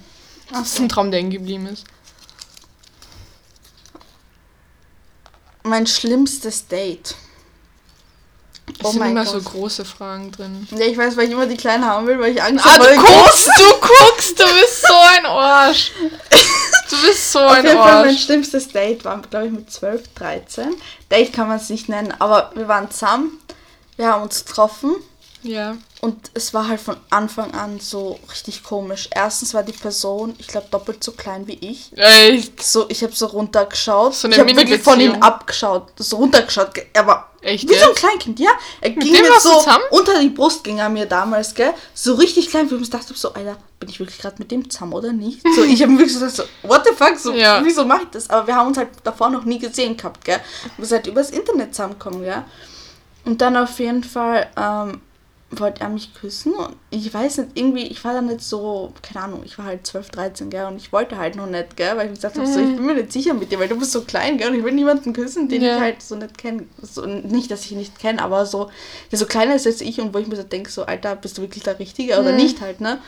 Das 0.52 0.74
ist 0.74 0.78
ein 0.80 0.88
Traum, 0.88 1.10
der 1.10 1.18
hängen 1.20 1.30
geblieben 1.30 1.66
ist. 1.66 1.84
Mein 5.64 5.86
schlimmstes 5.86 6.66
Date. 6.68 7.14
Es 8.66 8.84
Oh 8.86 8.92
sind 8.92 9.02
immer 9.02 9.24
Gott. 9.24 9.32
so 9.32 9.40
große 9.50 9.84
Fragen 9.84 10.30
drin. 10.32 10.66
Ja, 10.70 10.86
ich 10.86 10.96
weiß, 10.96 11.16
weil 11.16 11.26
ich 11.26 11.32
immer 11.32 11.46
die 11.46 11.56
Kleinen 11.56 11.84
haben 11.84 12.06
will, 12.06 12.18
weil 12.18 12.32
ich 12.32 12.42
Angst 12.42 12.64
Ah, 12.66 12.72
habe. 12.78 12.86
du 12.86 12.96
guckst, 12.96 13.46
du 13.48 13.74
guckst, 13.80 14.38
du 14.40 14.44
bist 14.44 14.82
so 14.86 14.94
ein 14.94 15.26
Arsch. 15.26 15.92
Du 16.90 17.00
bist 17.02 17.32
so 17.32 17.40
Auf 17.40 17.52
ein 17.52 17.64
jeden 17.64 17.78
Fall 17.78 18.04
mein 18.04 18.14
Arsch. 18.14 18.24
schlimmstes 18.24 18.68
Date 18.68 19.04
war, 19.04 19.20
glaube 19.22 19.46
ich, 19.46 19.52
mit 19.52 19.70
12, 19.70 20.14
13. 20.14 20.74
Date 21.10 21.32
kann 21.32 21.48
man 21.48 21.56
es 21.58 21.68
nicht 21.68 21.88
nennen, 21.88 22.14
aber 22.18 22.52
wir 22.54 22.68
waren 22.68 22.90
zusammen. 22.90 23.38
Wir 23.96 24.08
haben 24.08 24.22
uns 24.22 24.44
getroffen 24.44 24.94
Ja. 25.44 25.76
und 26.00 26.30
es 26.34 26.52
war 26.54 26.66
halt 26.68 26.80
von 26.80 26.96
Anfang 27.10 27.52
an 27.54 27.78
so 27.80 28.18
richtig 28.30 28.62
komisch. 28.64 29.08
Erstens 29.14 29.54
war 29.54 29.62
die 29.62 29.72
Person, 29.72 30.34
ich 30.38 30.46
glaube, 30.48 30.66
doppelt 30.70 31.04
so 31.04 31.12
klein 31.12 31.46
wie 31.46 31.58
ich. 31.60 31.92
Echt. 31.96 32.62
So, 32.62 32.86
ich 32.88 33.02
habe 33.02 33.14
so 33.14 33.26
runtergeschaut. 33.26 34.14
So 34.14 34.26
eine 34.26 34.34
ich 34.34 34.40
habe 34.40 34.56
wirklich 34.56 34.82
von 34.82 34.98
ihm 35.00 35.12
abgeschaut, 35.14 35.92
so 35.98 36.16
runtergeschaut. 36.16 36.74
ge- 36.74 36.86
Er 36.92 37.06
war 37.06 37.30
Echt 37.42 37.68
Wie 37.68 37.74
so 37.74 37.82
ein 37.82 37.88
jetzt? 37.90 37.98
Kleinkind, 37.98 38.40
ja. 38.40 38.52
Er 38.80 38.88
ging 38.88 39.12
mir 39.12 39.38
so 39.38 39.58
zusammen? 39.58 39.84
unter 39.90 40.18
die 40.18 40.30
Brust 40.30 40.64
ging 40.64 40.78
er 40.78 40.88
mir 40.88 41.04
damals, 41.04 41.54
gell? 41.54 41.74
So 41.92 42.14
richtig 42.14 42.48
klein, 42.48 42.70
wo 42.70 42.74
ich 42.76 42.80
mir 42.80 42.86
dachte 42.88 43.12
so, 43.14 43.34
Alter, 43.34 43.58
bin 43.78 43.90
ich 43.90 44.00
wirklich 44.00 44.18
gerade 44.18 44.36
mit 44.38 44.50
dem 44.50 44.70
zusammen 44.70 44.94
oder 44.94 45.12
nicht? 45.12 45.42
So, 45.54 45.62
ich 45.62 45.82
habe 45.82 45.92
mir 45.92 45.98
wirklich 45.98 46.14
so 46.14 46.20
gedacht, 46.20 46.36
so, 46.36 46.44
what 46.66 46.86
the 46.86 46.94
fuck, 46.96 47.18
so, 47.18 47.34
Ja. 47.34 47.60
wieso 47.62 47.84
mache 47.84 48.04
ich 48.04 48.08
das? 48.12 48.30
Aber 48.30 48.46
wir 48.46 48.56
haben 48.56 48.68
uns 48.68 48.78
halt 48.78 48.88
davor 49.04 49.28
noch 49.28 49.44
nie 49.44 49.58
gesehen 49.58 49.94
gehabt, 49.94 50.24
gell? 50.24 50.40
Wir 50.78 50.86
sind 50.86 50.96
halt 50.96 51.06
übers 51.06 51.28
Internet 51.32 51.74
zusammengekommen, 51.74 52.22
gell? 52.22 52.44
Und 53.26 53.42
dann 53.42 53.58
auf 53.58 53.78
jeden 53.78 54.04
Fall 54.04 54.48
ähm, 54.56 55.02
wollte 55.60 55.80
er 55.82 55.88
mich 55.88 56.14
küssen 56.14 56.52
und 56.54 56.74
ich 56.90 57.12
weiß 57.12 57.38
nicht, 57.38 57.50
irgendwie, 57.54 57.86
ich 57.86 58.04
war 58.04 58.14
da 58.14 58.20
nicht 58.22 58.40
so, 58.42 58.92
keine 59.02 59.24
Ahnung, 59.24 59.42
ich 59.44 59.58
war 59.58 59.66
halt 59.66 59.86
12, 59.86 60.10
13, 60.10 60.50
gell? 60.50 60.66
Und 60.66 60.76
ich 60.76 60.92
wollte 60.92 61.16
halt 61.18 61.36
noch 61.36 61.46
nicht, 61.46 61.76
gell? 61.76 61.96
Weil 61.96 62.06
ich 62.08 62.14
gesagt 62.14 62.36
habe, 62.38 62.46
so, 62.46 62.60
ich 62.60 62.74
bin 62.76 62.86
mir 62.86 62.94
nicht 62.94 63.12
sicher 63.12 63.34
mit 63.34 63.50
dir, 63.52 63.58
weil 63.58 63.68
du 63.68 63.78
bist 63.78 63.92
so 63.92 64.02
klein, 64.02 64.38
gell? 64.38 64.50
Und 64.50 64.56
ich 64.58 64.64
will 64.64 64.72
niemanden 64.72 65.12
küssen, 65.12 65.48
den 65.48 65.62
Ja. 65.62 65.76
ich 65.76 65.80
halt 65.80 66.02
so 66.02 66.14
nicht 66.16 66.36
kenne. 66.38 66.64
So, 66.82 67.04
nicht, 67.06 67.50
dass 67.50 67.64
ich 67.64 67.72
ihn 67.72 67.78
nicht 67.78 67.98
kenne, 67.98 68.22
aber 68.22 68.46
so, 68.46 68.70
der 69.10 69.18
so 69.18 69.26
kleiner 69.26 69.54
ist 69.54 69.66
als 69.66 69.80
ich 69.80 70.00
und 70.00 70.14
wo 70.14 70.18
ich 70.18 70.26
mir 70.26 70.36
so 70.36 70.42
denke, 70.42 70.70
so, 70.70 70.84
Alter, 70.84 71.16
bist 71.16 71.38
du 71.38 71.42
wirklich 71.42 71.62
der 71.64 71.78
Richtige 71.78 72.18
oder 72.20 72.30
Mhm. 72.30 72.36
nicht 72.36 72.60
halt, 72.60 72.80
ne? 72.80 72.98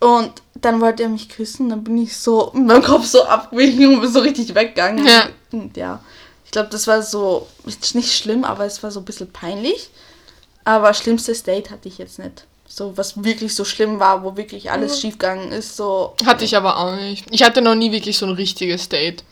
Und 0.00 0.32
dann 0.56 0.80
wollte 0.80 1.04
er 1.04 1.08
mich 1.08 1.28
küssen, 1.28 1.68
dann 1.68 1.84
bin 1.84 1.96
ich 1.96 2.16
so 2.16 2.50
meinem 2.54 2.82
Kopf 2.82 3.04
so 3.06 3.22
abgewichen 3.24 3.94
und 3.94 4.00
bin 4.00 4.12
so 4.12 4.18
richtig 4.20 4.54
weggegangen. 4.54 5.06
Ja. 5.06 5.28
Und 5.52 5.76
ja, 5.76 6.00
ich 6.44 6.50
glaube, 6.50 6.68
das 6.70 6.86
war 6.88 7.02
so, 7.02 7.46
ist 7.66 7.94
nicht 7.94 8.12
schlimm, 8.12 8.42
aber 8.44 8.64
es 8.64 8.82
war 8.82 8.90
so 8.90 8.98
ein 9.00 9.04
bisschen 9.04 9.30
peinlich. 9.32 9.90
Aber 10.64 10.94
schlimmstes 10.94 11.42
Date 11.42 11.70
hatte 11.70 11.88
ich 11.88 11.98
jetzt 11.98 12.18
nicht. 12.18 12.44
So, 12.66 12.96
was 12.96 13.22
wirklich 13.22 13.54
so 13.54 13.64
schlimm 13.64 13.98
war, 14.00 14.22
wo 14.24 14.36
wirklich 14.36 14.70
alles 14.70 14.96
Mhm. 14.96 15.00
schiefgegangen 15.00 15.52
ist, 15.52 15.76
so. 15.76 16.14
Hatte 16.24 16.44
ich 16.44 16.56
aber 16.56 16.78
auch 16.78 16.94
nicht. 16.96 17.26
Ich 17.30 17.42
hatte 17.42 17.60
noch 17.60 17.74
nie 17.74 17.92
wirklich 17.92 18.16
so 18.16 18.26
ein 18.26 18.32
richtiges 18.32 18.88
Date. 18.88 19.24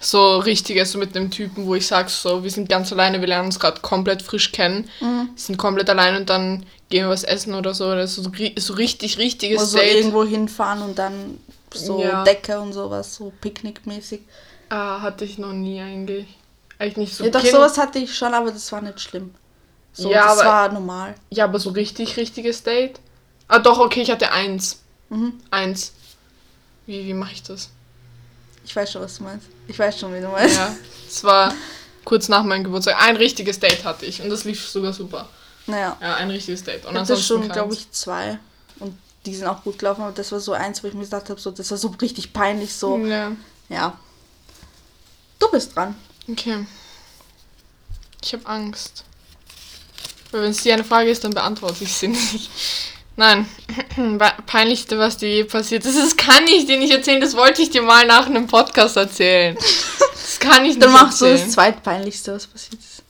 So 0.00 0.36
richtiges, 0.38 0.92
so 0.92 0.98
mit 0.98 1.16
einem 1.16 1.30
Typen, 1.30 1.66
wo 1.66 1.74
ich 1.74 1.86
sag, 1.86 2.08
so, 2.08 2.44
wir 2.44 2.50
sind 2.50 2.68
ganz 2.68 2.92
alleine, 2.92 3.20
wir 3.20 3.26
lernen 3.26 3.46
uns 3.46 3.58
gerade 3.58 3.80
komplett 3.80 4.22
frisch 4.22 4.52
kennen, 4.52 4.88
Mhm. 5.00 5.30
sind 5.34 5.56
komplett 5.56 5.90
allein 5.90 6.14
und 6.16 6.30
dann 6.30 6.64
gehen 6.88 7.04
wir 7.04 7.10
was 7.10 7.24
essen 7.24 7.54
oder 7.54 7.74
so. 7.74 7.90
Ist 7.92 8.14
so, 8.14 8.30
so 8.56 8.72
richtig, 8.74 9.18
richtiges 9.18 9.60
Wo 9.60 9.64
so 9.64 9.78
Date. 9.78 9.96
irgendwo 9.96 10.22
hinfahren 10.24 10.82
und 10.82 10.98
dann 10.98 11.40
so 11.74 12.00
Ja. 12.02 12.22
Decke 12.22 12.60
und 12.60 12.72
sowas, 12.74 13.14
so 13.16 13.32
picknickmäßig. 13.40 14.20
Ah, 14.68 15.00
hatte 15.00 15.24
ich 15.24 15.38
noch 15.38 15.52
nie 15.52 15.80
eigentlich. 15.80 16.26
Eigentlich 16.78 16.96
nicht 16.98 17.14
so. 17.16 17.24
Ja, 17.24 17.30
doch, 17.30 17.40
Kind- 17.40 17.52
sowas 17.54 17.76
hatte 17.76 17.98
ich 17.98 18.14
schon, 18.14 18.34
aber 18.34 18.52
das 18.52 18.70
war 18.70 18.80
nicht 18.82 19.00
schlimm. 19.00 19.34
So, 19.98 20.10
Ja, 20.12 20.28
das 20.28 20.38
aber- 20.38 20.48
war 20.48 20.72
normal. 20.72 21.14
Ja, 21.30 21.44
aber 21.44 21.58
so 21.58 21.70
richtig, 21.70 22.16
richtiges 22.16 22.62
Date. 22.62 23.00
Ah, 23.48 23.58
doch, 23.58 23.78
okay, 23.80 24.02
ich 24.02 24.10
hatte 24.10 24.30
eins. 24.30 24.78
Mhm. 25.08 25.40
Eins. 25.50 25.92
Wie, 26.86 27.04
wie 27.04 27.14
mache 27.14 27.32
ich 27.32 27.42
das? 27.42 27.70
Ich 28.64 28.76
weiß 28.76 28.92
schon, 28.92 29.02
was 29.02 29.16
du 29.16 29.24
meinst. 29.24 29.46
Ich 29.66 29.78
weiß 29.78 29.98
schon, 29.98 30.14
wie 30.14 30.20
du 30.20 30.28
meinst. 30.28 30.54
Ja, 30.56 30.74
es 31.08 31.24
war 31.24 31.52
kurz 32.04 32.28
nach 32.28 32.44
meinem 32.44 32.64
Geburtstag. 32.64 32.96
Ein 33.02 33.16
richtiges 33.16 33.58
Date 33.58 33.84
hatte 33.84 34.06
ich 34.06 34.22
und 34.22 34.30
das 34.30 34.44
lief 34.44 34.68
sogar 34.68 34.92
super. 34.92 35.28
Naja. 35.66 35.96
Ja, 36.00 36.14
ein 36.16 36.30
richtiges 36.30 36.62
Date. 36.62 36.84
Und 36.86 36.94
Ich 36.94 37.00
hatte 37.00 37.16
schon, 37.16 37.48
glaube 37.48 37.74
ich, 37.74 37.90
zwei. 37.90 38.38
Und 38.78 38.96
die 39.26 39.34
sind 39.34 39.46
auch 39.48 39.64
gut 39.64 39.78
gelaufen, 39.78 40.02
aber 40.02 40.12
das 40.12 40.30
war 40.32 40.40
so 40.40 40.52
eins, 40.52 40.82
wo 40.82 40.88
ich 40.88 40.94
mir 40.94 41.00
gesagt 41.00 41.28
habe, 41.28 41.40
so, 41.40 41.50
das 41.50 41.70
war 41.70 41.78
so 41.78 41.88
richtig 42.00 42.32
peinlich, 42.32 42.72
so. 42.74 42.96
Ja, 43.04 43.32
Ja. 43.68 43.98
Du 45.40 45.50
bist 45.50 45.74
dran. 45.74 45.94
okay. 46.30 46.66
Ich 48.22 48.32
habe 48.34 48.46
Angst. 48.46 49.04
Weil 50.30 50.42
wenn 50.42 50.50
es 50.50 50.62
dir 50.62 50.74
eine 50.74 50.84
Frage 50.84 51.10
ist, 51.10 51.24
dann 51.24 51.32
beantworte 51.32 51.84
ich 51.84 51.92
sie 51.92 52.08
nicht. 52.08 52.50
Nein, 53.16 53.48
peinlichste, 54.46 54.98
was 54.98 55.16
dir 55.16 55.28
je 55.28 55.44
passiert 55.44 55.84
ist, 55.84 55.98
das 55.98 56.16
kann 56.16 56.46
ich 56.46 56.66
dir 56.66 56.78
nicht 56.78 56.92
erzählen, 56.92 57.20
das 57.20 57.34
wollte 57.34 57.62
ich 57.62 57.70
dir 57.70 57.82
mal 57.82 58.06
nach 58.06 58.26
einem 58.26 58.46
Podcast 58.46 58.96
erzählen. 58.96 59.56
Das 59.56 60.38
kann 60.38 60.64
ich 60.64 60.74
nicht 60.76 60.82
Dann 60.82 60.92
machst 60.92 61.20
du 61.20 61.24
erzählen. 61.24 61.46
das 61.46 61.54
zweitpeinlichste, 61.54 62.34
was 62.34 62.46
passiert 62.46 62.74
ist. 62.80 63.02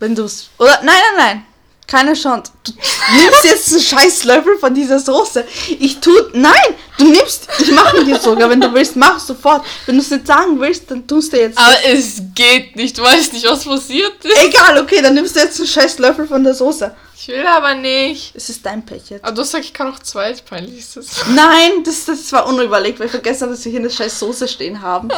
Wenn 0.00 0.14
du 0.14 0.24
es. 0.24 0.48
Oder. 0.58 0.80
Nein, 0.82 0.96
nein, 1.16 1.16
nein. 1.16 1.46
Keine 1.88 2.12
Chance. 2.12 2.52
Du 2.64 2.72
nimmst 3.16 3.44
jetzt 3.44 3.72
einen 3.72 3.80
scheiß 3.80 4.24
Löffel 4.24 4.58
von 4.58 4.74
dieser 4.74 4.98
Soße. 4.98 5.44
Ich 5.80 5.98
tu. 6.00 6.12
Nein! 6.34 6.52
Du 6.98 7.06
nimmst. 7.06 7.48
Ich 7.58 7.70
mache 7.70 8.04
dir 8.04 8.18
sogar. 8.18 8.50
Wenn 8.50 8.60
du 8.60 8.72
willst, 8.74 8.94
mach 8.94 9.18
sofort. 9.18 9.64
Wenn 9.86 9.96
du 9.96 10.02
es 10.02 10.10
nicht 10.10 10.26
sagen 10.26 10.60
willst, 10.60 10.90
dann 10.90 11.06
tust 11.06 11.32
du 11.32 11.40
jetzt. 11.40 11.56
Aber 11.56 11.74
es 11.86 12.20
geht 12.34 12.76
nicht, 12.76 12.98
du 12.98 13.02
weißt 13.02 13.32
nicht, 13.32 13.46
was 13.46 13.64
passiert 13.64 14.22
ist. 14.22 14.36
Egal, 14.44 14.78
okay, 14.82 15.00
dann 15.00 15.14
nimmst 15.14 15.34
du 15.34 15.40
jetzt 15.40 15.58
einen 15.58 15.66
scheiß 15.66 15.98
Löffel 15.98 16.28
von 16.28 16.44
der 16.44 16.52
Soße. 16.52 16.94
Ich 17.16 17.28
will 17.28 17.46
aber 17.46 17.74
nicht. 17.74 18.36
Es 18.36 18.50
ist 18.50 18.66
dein 18.66 18.84
Pech 18.84 19.08
jetzt. 19.08 19.24
Aber 19.24 19.34
du 19.34 19.42
sagst, 19.42 19.68
ich 19.68 19.72
kann 19.72 19.92
auch 19.92 19.98
zweitpeinlichstes. 19.98 21.08
Nein, 21.34 21.84
das, 21.84 22.04
das 22.04 22.30
war 22.32 22.46
unüberlegt, 22.46 23.00
weil 23.00 23.06
ich 23.06 23.12
vergessen 23.12 23.42
habe, 23.44 23.52
dass 23.52 23.64
wir 23.64 23.70
hier 23.70 23.80
eine 23.80 23.90
scheiß 23.90 24.18
Soße 24.18 24.46
stehen 24.46 24.82
haben. 24.82 25.08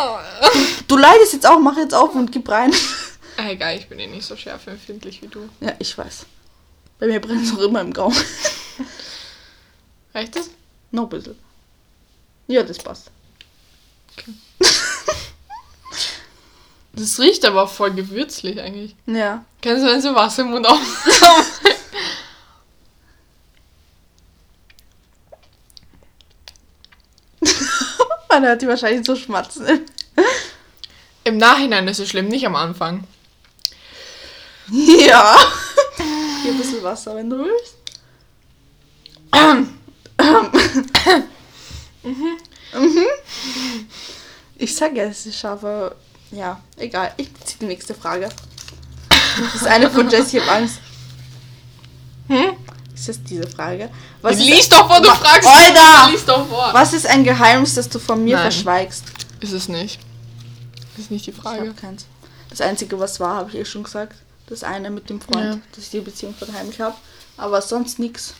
Du 0.87 0.97
leidest 0.97 1.33
jetzt 1.33 1.47
auch, 1.47 1.59
mach 1.59 1.77
jetzt 1.77 1.95
auf 1.95 2.15
und 2.15 2.31
gib 2.31 2.49
rein. 2.49 2.73
Ah, 3.37 3.51
egal, 3.51 3.77
ich 3.77 3.89
bin 3.89 3.99
eh 3.99 4.07
nicht 4.07 4.27
so 4.27 4.37
schärfempfindlich 4.37 5.23
wie 5.23 5.29
du. 5.29 5.49
Ja, 5.61 5.73
ich 5.79 5.97
weiß. 5.99 6.27
Bei 7.01 7.07
mir 7.07 7.21
brennt 7.21 7.45
es 7.45 7.53
auch 7.53 7.63
immer 7.63 7.81
im 7.81 7.93
Gaumen. 7.93 8.17
Reicht 10.15 10.37
das? 10.37 10.51
Noch 10.91 11.05
ein 11.05 11.09
bisschen. 11.09 11.39
Ja, 12.47 12.63
das 12.63 12.79
passt. 12.79 13.11
Das 16.93 17.21
riecht 17.21 17.45
aber 17.45 17.69
voll 17.69 17.93
gewürzlich 17.93 18.61
eigentlich. 18.61 18.97
Ja. 19.07 19.45
Kennst 19.63 19.85
du, 19.85 19.89
wenn 19.89 20.03
so 20.03 20.15
Wasser 20.15 20.43
im 20.43 20.51
Mund 20.51 20.67
aufkommt? 20.67 21.61
Man 28.29 28.43
hört 28.43 28.61
die 28.61 28.69
wahrscheinlich 28.69 29.07
so 29.07 29.15
schmatzen. 29.17 29.87
Im 31.25 31.39
Nachhinein 31.39 31.87
ist 31.89 32.01
es 32.01 32.09
schlimm, 32.11 32.29
nicht 32.29 32.45
am 32.45 32.57
Anfang. 32.57 33.05
Ja. 34.69 35.37
Ein 36.51 36.59
bisschen 36.59 36.83
Wasser, 36.83 37.15
wenn 37.17 37.31
du 37.31 37.39
willst. 37.39 37.77
Mhm. 42.03 43.07
Ich 44.57 44.75
sag 44.75 44.95
ja, 44.97 45.05
es 45.05 45.27
ist 45.27 45.39
scharf, 45.39 45.63
aber 45.65 45.95
ja, 46.31 46.61
egal. 46.77 47.13
Ich 47.17 47.29
ziehe 47.45 47.59
die 47.61 47.67
nächste 47.67 47.95
Frage. 47.95 48.29
Das 49.09 49.55
ist 49.55 49.67
eine 49.67 49.91
von 49.91 50.09
Jessie, 50.11 50.39
ich 50.39 50.43
hab 50.47 50.57
Angst. 50.57 50.79
Hm? 52.29 52.53
Ist 52.95 53.09
das 53.09 53.23
diese 53.23 53.47
Frage? 53.47 53.91
Lies 54.23 54.69
doch 54.69 54.87
vor, 54.89 55.01
du 55.01 55.09
fragst. 55.09 55.49
Alter! 55.49 56.11
Lies 56.11 56.25
doch 56.25 56.47
vor. 56.47 56.71
Was 56.73 56.93
ist 56.93 57.07
ein 57.07 57.25
Geheimnis, 57.25 57.75
das 57.75 57.89
du 57.89 57.99
von 57.99 58.23
mir 58.23 58.37
Nein. 58.37 58.51
verschweigst? 58.53 59.05
Ist 59.41 59.53
es 59.53 59.69
nicht. 59.69 59.99
Ist 60.99 61.11
nicht 61.11 61.27
die 61.27 61.31
Ich 61.31 61.37
Frage. 61.37 61.61
habe 61.61 61.73
keins. 61.75 62.07
Das 62.51 62.61
Einzige, 62.61 62.99
was 62.99 63.19
war, 63.21 63.37
habe 63.37 63.51
ich 63.51 63.57
eh 63.57 63.65
schon 63.65 63.85
gesagt. 63.85 64.17
Das 64.51 64.63
eine 64.65 64.91
mit 64.91 65.09
dem 65.09 65.21
Freund, 65.21 65.55
Ja. 65.55 65.61
dass 65.75 65.85
ich 65.85 65.91
die 65.91 66.01
Beziehung 66.01 66.35
verheimlich 66.35 66.81
habe. 66.81 66.97
Aber 67.39 67.63
sonst 67.63 67.99
nichts. 67.99 68.35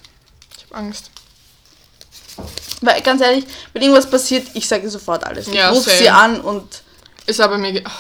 Ich 0.59 0.65
hab 0.65 0.77
Angst. 0.79 1.11
Weil 2.83 3.01
ganz 3.03 3.21
ehrlich, 3.23 3.45
wenn 3.73 3.83
irgendwas 3.83 4.11
passiert, 4.11 4.49
ich 4.55 4.67
sage 4.69 4.91
sofort 4.91 5.25
alles. 5.25 5.47
Ich 5.49 5.55
Ja, 5.55 5.71
rufe 5.71 5.89
sie 5.91 6.09
an 6.11 6.41
und 6.41 6.83
Ist 7.27 7.41
aber 7.41 7.57
mir. 7.59 7.73
Ge 7.73 7.85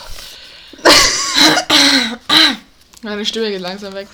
Meine 3.03 3.25
Stimme 3.25 3.51
geht 3.51 3.61
langsam 3.61 3.95
weg. 3.95 4.09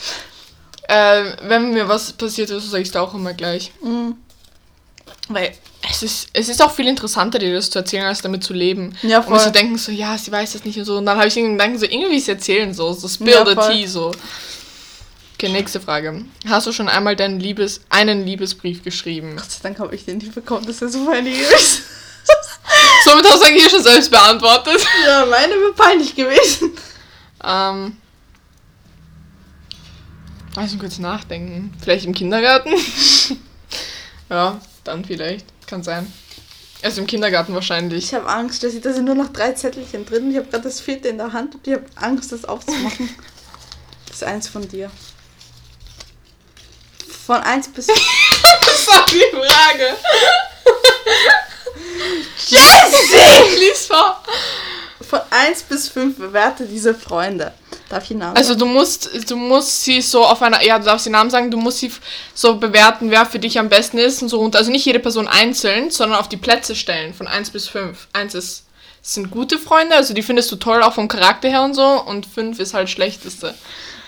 Äh, 0.89 1.33
wenn 1.43 1.73
mir 1.73 1.89
was 1.89 2.13
passiert 2.13 2.51
ist, 2.51 2.71
sage 2.71 2.83
ich 2.83 2.89
es 2.91 2.97
auch 2.97 3.13
immer 3.15 3.35
gleich. 3.35 3.73
mm, 3.83 4.11
Weil 5.29 5.53
es 5.97 6.03
ist, 6.03 6.29
es 6.33 6.49
ist 6.49 6.63
auch 6.63 6.73
viel 6.73 6.87
interessanter, 6.89 7.39
dir 7.39 7.55
das 7.55 7.71
zu 7.71 7.79
erzählen, 7.79 8.05
als 8.07 8.21
damit 8.23 8.45
zu 8.45 8.53
leben. 8.53 8.95
Ja, 9.03 9.19
Und 9.21 9.31
mir 9.31 9.37
zu 9.39 9.45
voll. 9.45 9.53
denken, 9.53 9.79
so, 9.79 9.91
ja, 9.93 10.17
sie 10.19 10.31
weiß 10.33 10.53
das 10.53 10.65
nicht 10.65 10.79
und 10.79 10.85
so. 10.85 10.97
Und 10.99 11.07
dann 11.07 11.17
habe 11.19 11.29
ich 11.29 11.37
irgendwie 11.37 11.53
Gedanken, 11.57 11.79
so, 11.79 11.87
irgendwie 11.87 12.19
es 12.19 12.29
erzählen, 12.29 12.73
so, 12.75 12.93
so 12.93 13.09
spill 13.09 13.29
Ja, 13.29 13.45
the 13.47 13.55
voll. 13.55 13.73
tea, 13.73 13.87
so. 13.87 14.13
Okay, 15.35 15.49
nächste 15.51 15.81
Frage. 15.81 16.25
Hast 16.49 16.67
du 16.67 16.73
schon 16.73 16.89
einmal 16.89 17.15
deinen 17.17 17.41
Liebes, 17.41 17.83
einen 17.91 18.25
Liebesbrief 18.25 18.83
geschrieben? 18.83 19.37
Gott 19.37 19.51
sei 19.51 19.59
Dank 19.63 19.79
habe 19.79 19.95
ich 19.95 20.05
den 20.05 20.19
nicht 20.19 20.35
bekommen, 20.35 20.67
dass 20.67 20.81
er 20.81 20.89
so 20.89 21.05
peinlich 21.05 21.39
ist. 21.41 21.83
Somit 23.05 23.27
hast 23.31 23.43
du 23.43 23.47
eigentlich 23.47 23.71
schon 23.71 23.83
selbst 23.83 24.11
beantwortet. 24.11 24.85
ja, 25.07 25.25
meine 25.27 25.53
wäre 25.53 25.73
peinlich 25.75 26.15
gewesen. 26.15 26.73
Ähm. 27.45 27.97
Lass 30.57 30.71
mich 30.73 30.81
kurz 30.81 30.99
nachdenken. 30.99 31.73
Vielleicht 31.83 32.07
im 32.07 32.15
Kindergarten? 32.15 32.71
ja, 34.31 34.59
dann 34.85 35.05
vielleicht. 35.05 35.45
Kann 35.67 35.83
sein. 35.83 36.13
Erst 36.83 36.99
im 36.99 37.07
Kindergarten 37.07 37.55
wahrscheinlich. 37.55 38.05
Ich 38.05 38.15
habe 38.15 38.29
Angst, 38.29 38.63
dass 38.63 38.75
ich, 38.75 38.81
da 38.81 38.93
sind 38.93 39.07
nur 39.07 39.15
noch 39.15 39.33
drei 39.33 39.53
Zettelchen 39.53 40.07
drin. 40.07 40.31
Ich 40.31 40.37
habe 40.37 40.47
gerade 40.47 40.65
das 40.65 40.81
vierte 40.81 41.09
in 41.09 41.19
der 41.19 41.33
Hand 41.33 41.55
und 41.55 41.67
ich 41.67 41.75
habe 41.75 41.87
Angst, 41.97 42.33
das 42.33 42.45
aufzumachen. 42.45 43.15
Das 44.09 44.23
ist 44.23 44.29
eins 44.29 44.49
von 44.49 44.67
dir. 44.67 44.91
Von 47.27 47.37
eins 47.37 47.69
bis. 47.69 47.89
Das 47.89 48.89
war 48.89 49.05
die 49.07 49.23
Frage. 49.31 49.95
Jessie! 52.47 53.59
Lies 53.59 53.87
vor. 53.87 54.23
Von 55.09 55.21
1 55.31 55.63
bis 55.65 55.89
5 55.89 56.17
bewerte 56.17 56.67
diese 56.67 56.95
Freunde. 56.95 57.53
Darf 57.89 58.05
ich 58.05 58.17
Namen? 58.17 58.37
Also 58.37 58.55
du 58.55 58.67
musst, 58.67 59.31
du 59.31 59.37
musst 59.37 59.85
sie 59.85 60.01
so 60.01 60.25
auf 60.25 60.43
einer, 60.43 60.63
ja, 60.65 60.79
du 60.79 60.85
darfst 60.85 61.07
den 61.07 61.13
Namen 61.13 61.31
sagen, 61.31 61.51
du 61.51 61.59
musst 61.59 61.79
sie 61.79 61.93
so 62.35 62.57
bewerten, 62.57 63.11
wer 63.11 63.27
für 63.27 63.39
dich 63.39 63.59
am 63.59 63.69
besten 63.69 63.99
ist 63.99 64.23
und 64.23 64.29
so 64.29 64.39
runter. 64.39 64.59
Also 64.59 64.71
nicht 64.71 64.85
jede 64.85 64.99
Person 64.99 65.29
einzeln, 65.29 65.91
sondern 65.91 66.19
auf 66.19 66.29
die 66.29 66.37
Plätze 66.37 66.75
stellen, 66.75 67.15
von 67.15 67.29
1 67.29 67.51
bis 67.51 67.69
5. 67.69 68.09
1 68.13 68.35
ist 68.35 68.67
sind 69.07 69.31
gute 69.31 69.59
Freunde, 69.59 69.95
also 69.95 70.15
die 70.15 70.23
findest 70.23 70.51
du 70.51 70.57
toll, 70.57 70.83
auch 70.83 70.95
vom 70.95 71.07
Charakter 71.07 71.49
her 71.49 71.63
und 71.63 71.75
so. 71.75 72.03
Und 72.03 72.27
fünf 72.27 72.59
ist 72.59 72.75
halt 72.75 72.91
schlechteste. 72.91 73.55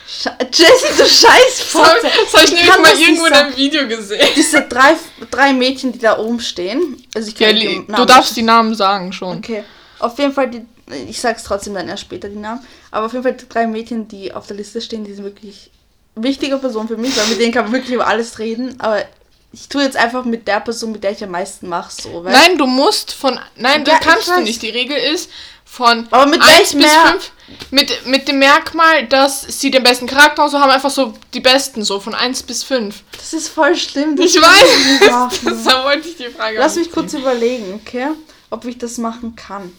Sche 0.07 0.31
Jessie, 0.51 0.97
du 0.97 1.05
scheiß 1.05 1.65
Das 1.73 1.75
habe 1.75 1.99
Fotze. 2.01 2.37
hab 2.37 2.43
ich 2.43 2.51
nämlich 2.51 2.67
mal 2.67 2.93
nicht 2.93 3.07
irgendwo 3.07 3.25
in 3.27 3.33
einem 3.33 3.55
Video 3.55 3.87
gesehen. 3.87 4.27
Diese 4.35 4.63
drei, 4.63 4.95
drei 5.31 5.53
Mädchen, 5.53 5.93
die 5.93 5.99
da 5.99 6.17
oben 6.17 6.39
stehen. 6.39 7.01
Also 7.15 7.29
ich 7.29 7.39
Ja, 7.39 7.53
die 7.53 7.85
du 7.87 8.05
darfst 8.05 8.35
die 8.35 8.41
Namen 8.41 8.75
sagen 8.75 9.13
schon. 9.13 9.37
Okay. 9.37 9.63
Auf 9.99 10.17
jeden 10.17 10.33
Fall, 10.33 10.49
die, 10.49 10.65
ich 11.07 11.19
sag's 11.19 11.43
trotzdem 11.43 11.73
dann 11.73 11.87
erst 11.89 12.03
später 12.03 12.29
die 12.29 12.37
Namen. 12.37 12.65
Aber 12.91 13.05
auf 13.05 13.13
jeden 13.13 13.23
Fall 13.23 13.33
die 13.33 13.47
drei 13.47 13.67
Mädchen, 13.67 14.07
die 14.07 14.33
auf 14.33 14.47
der 14.47 14.57
Liste 14.57 14.81
stehen, 14.81 15.03
die 15.03 15.13
sind 15.13 15.23
wirklich 15.23 15.71
wichtige 16.15 16.57
Personen 16.57 16.87
für 16.87 16.97
mich, 16.97 17.15
weil 17.17 17.27
mit 17.27 17.39
denen 17.39 17.53
kann 17.53 17.65
man 17.65 17.73
wirklich 17.73 17.93
über 17.93 18.07
alles 18.07 18.39
reden. 18.39 18.79
Aber 18.79 19.03
ich 19.51 19.67
tue 19.67 19.81
jetzt 19.81 19.97
einfach 19.97 20.25
mit 20.25 20.47
der 20.47 20.59
Person, 20.59 20.91
mit 20.91 21.03
der 21.03 21.11
ich 21.11 21.23
am 21.23 21.31
meisten 21.31 21.69
mache, 21.69 21.91
so. 22.01 22.21
Nein, 22.23 22.57
du 22.57 22.67
musst 22.67 23.11
von. 23.11 23.39
Nein, 23.55 23.83
Ja, 23.85 23.95
das 23.95 23.99
kannst 24.01 24.27
du 24.27 24.41
nicht. 24.41 24.61
Die 24.61 24.69
Regel 24.69 24.97
ist 24.97 25.29
von 25.65 26.07
Aber 26.11 26.25
mit 26.25 26.41
1 26.41 26.57
welchem 26.57 26.79
bis 26.79 26.87
mehr? 26.91 27.11
5. 27.11 27.31
Mit, 27.71 28.05
mit 28.07 28.27
dem 28.27 28.39
Merkmal, 28.39 29.07
dass 29.07 29.41
sie 29.41 29.71
den 29.71 29.83
besten 29.83 30.07
Charakter 30.07 30.43
und 30.43 30.49
so 30.51 30.59
haben, 30.59 30.71
einfach 30.71 30.89
so 30.89 31.13
die 31.33 31.39
besten, 31.39 31.83
so 31.83 31.99
von 31.99 32.13
1 32.13 32.43
bis 32.43 32.63
5. 32.63 33.03
Das 33.11 33.33
ist 33.33 33.49
voll 33.49 33.75
schlimm. 33.75 34.15
das 34.15 34.25
Ich 34.25 34.41
weiß. 34.41 35.09
machen. 35.09 35.63
da 35.65 35.83
wollte 35.83 36.07
ich 36.09 36.17
die 36.17 36.25
Frage 36.25 36.57
Lass 36.59 36.75
mich 36.75 36.91
kurz 36.91 37.13
überlegen, 37.13 37.73
okay? 37.73 38.07
Ob 38.49 38.65
ich 38.65 38.77
das 38.77 38.97
machen 38.97 39.35
kann. 39.35 39.71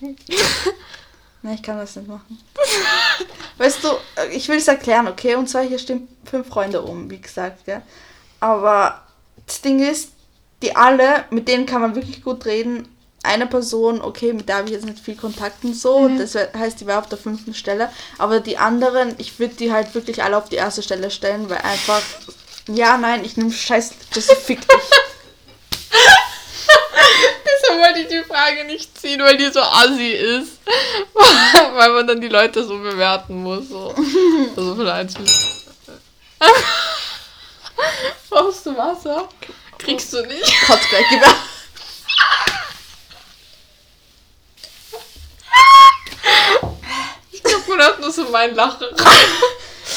Nein, 1.42 1.54
ich 1.54 1.62
kann 1.62 1.78
das 1.78 1.94
nicht 1.96 2.08
machen. 2.08 2.38
Weißt 3.58 3.82
du, 3.84 3.88
äh, 4.16 4.28
ich 4.30 4.48
will 4.48 4.58
es 4.58 4.68
erklären, 4.68 5.06
okay? 5.08 5.34
Und 5.36 5.48
zwar 5.48 5.62
hier 5.62 5.78
stehen 5.78 6.08
fünf 6.24 6.48
Freunde 6.48 6.82
um, 6.82 7.08
wie 7.10 7.20
gesagt, 7.20 7.64
gell? 7.64 7.82
Aber 8.40 9.02
das 9.46 9.60
Ding 9.60 9.80
ist, 9.80 10.10
die 10.62 10.74
alle, 10.74 11.24
mit 11.30 11.46
denen 11.48 11.66
kann 11.66 11.80
man 11.80 11.94
wirklich 11.94 12.22
gut 12.22 12.44
reden. 12.46 12.88
Eine 13.22 13.46
Person, 13.46 14.00
okay, 14.00 14.32
mit 14.32 14.48
der 14.48 14.56
habe 14.56 14.68
ich 14.68 14.74
jetzt 14.74 14.84
nicht 14.84 14.98
viel 15.00 15.16
Kontakt 15.16 15.64
und 15.64 15.74
so. 15.74 16.08
Das 16.08 16.34
wär- 16.34 16.52
heißt, 16.56 16.80
die 16.80 16.86
war 16.86 16.98
auf 17.00 17.08
der 17.08 17.18
fünften 17.18 17.52
Stelle. 17.54 17.90
Aber 18.16 18.40
die 18.40 18.58
anderen, 18.58 19.14
ich 19.18 19.38
würde 19.38 19.54
die 19.54 19.72
halt 19.72 19.94
wirklich 19.94 20.22
alle 20.22 20.36
auf 20.36 20.48
die 20.48 20.56
erste 20.56 20.82
Stelle 20.82 21.10
stellen, 21.10 21.48
weil 21.50 21.58
einfach. 21.58 22.02
Ja, 22.68 22.96
nein, 22.98 23.24
ich 23.24 23.36
nehme 23.36 23.50
Scheiß. 23.52 23.92
Das 24.14 24.26
fick 24.26 24.60
dich. 24.60 24.80
Deshalb 27.44 27.80
wollte 27.80 28.00
ich 28.00 28.08
die 28.08 28.22
Frage 28.48 28.64
nicht 28.64 28.98
ziehen, 28.98 29.20
weil 29.20 29.36
die 29.36 29.50
so 29.50 29.60
assi 29.60 30.10
ist. 30.12 30.60
weil 31.74 31.90
man 31.90 32.06
dann 32.06 32.20
die 32.20 32.28
Leute 32.28 32.64
so 32.64 32.78
bewerten 32.78 33.42
muss. 33.42 33.68
So. 33.68 33.94
Also 34.56 34.74
von 34.74 34.88
1 34.88 35.14
bis. 35.14 35.64
Brauchst 38.30 38.66
du 38.66 38.76
Wasser? 38.76 39.28
Kriegst 39.78 40.12
du 40.12 40.22
nicht. 40.26 40.66
Kotz 40.66 40.80
gleich, 40.88 41.04
gib 41.10 41.20
her. 41.20 41.34
Ich 47.30 47.42
glaube, 47.42 47.64
man 47.68 47.78
hört 47.78 48.00
nur 48.00 48.10
so 48.10 48.24
mein 48.30 48.54
Lachen. 48.54 48.88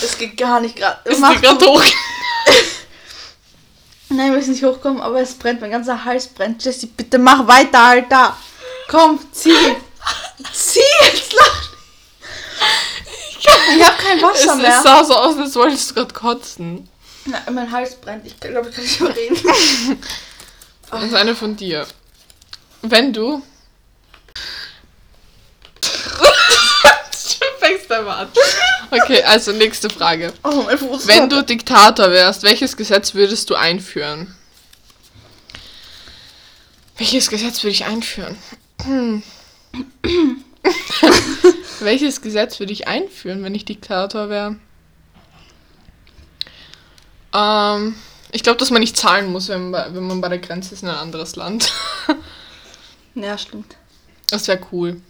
Es 0.03 0.17
geht 0.17 0.35
gar 0.37 0.59
nicht 0.59 0.75
gerade. 0.75 0.99
Mach 1.19 1.35
die 1.35 1.41
gerade 1.41 1.65
hoch? 1.65 1.83
Nein, 4.11 4.31
wir 4.31 4.37
müssen 4.37 4.51
nicht 4.51 4.63
hochkommen, 4.63 5.01
aber 5.01 5.21
es 5.21 5.33
brennt. 5.33 5.61
Mein 5.61 5.71
ganzer 5.71 6.03
Hals 6.03 6.27
brennt. 6.27 6.63
Jessie, 6.63 6.87
bitte 6.87 7.17
mach 7.17 7.47
weiter, 7.47 7.79
Alter. 7.79 8.37
Komm, 8.89 9.19
zieh. 9.31 9.53
zieh 10.53 10.79
jetzt, 11.03 11.33
lach. 11.33 11.69
Ich 13.39 13.83
hab 13.83 13.97
kein 13.97 14.17
Es, 14.17 14.23
Wasser 14.23 14.51
es 14.53 14.61
mehr. 14.61 14.81
sah 14.83 15.03
so 15.03 15.15
aus, 15.15 15.37
als 15.37 15.55
wolltest 15.55 15.91
du 15.91 15.95
gerade 15.95 16.13
kotzen. 16.13 16.89
Na, 17.25 17.39
mein 17.51 17.71
Hals 17.71 17.95
brennt. 17.95 18.25
Ich 18.25 18.39
glaube, 18.39 18.69
ich 18.69 18.75
kann 18.75 18.83
nicht 18.83 19.01
mehr 19.01 19.15
reden. 19.15 19.99
Das 20.91 21.03
ist 21.03 21.13
eine 21.15 21.35
von 21.35 21.55
dir. 21.55 21.87
Wenn 22.81 23.13
du. 23.13 23.41
An. 27.91 28.27
Okay, 28.89 29.23
also 29.23 29.51
nächste 29.51 29.89
Frage. 29.89 30.33
Oh, 30.43 30.63
mein 30.65 30.77
Fuß. 30.77 31.07
Wenn 31.07 31.29
du 31.29 31.43
Diktator 31.43 32.11
wärst, 32.11 32.43
welches 32.43 32.75
Gesetz 32.75 33.13
würdest 33.13 33.49
du 33.49 33.55
einführen? 33.55 34.35
Welches 36.97 37.29
Gesetz 37.29 37.63
würde 37.63 37.73
ich 37.73 37.85
einführen? 37.85 38.37
Hm. 38.83 39.23
welches 41.79 42.21
Gesetz 42.21 42.59
würde 42.59 42.73
ich 42.73 42.87
einführen, 42.87 43.43
wenn 43.43 43.55
ich 43.55 43.65
Diktator 43.65 44.29
wäre? 44.29 44.57
Ähm, 47.33 47.95
ich 48.31 48.43
glaube, 48.43 48.59
dass 48.59 48.71
man 48.71 48.81
nicht 48.81 48.97
zahlen 48.97 49.31
muss, 49.31 49.47
wenn 49.49 49.69
man, 49.69 49.71
bei, 49.71 49.95
wenn 49.95 50.07
man 50.07 50.21
bei 50.21 50.29
der 50.29 50.39
Grenze 50.39 50.73
ist 50.73 50.83
in 50.83 50.89
ein 50.89 50.95
anderes 50.95 51.35
Land. 51.35 51.71
Ja, 53.15 53.37
stimmt. 53.37 53.75
Das 54.29 54.47
wäre 54.47 54.61
cool. 54.71 55.01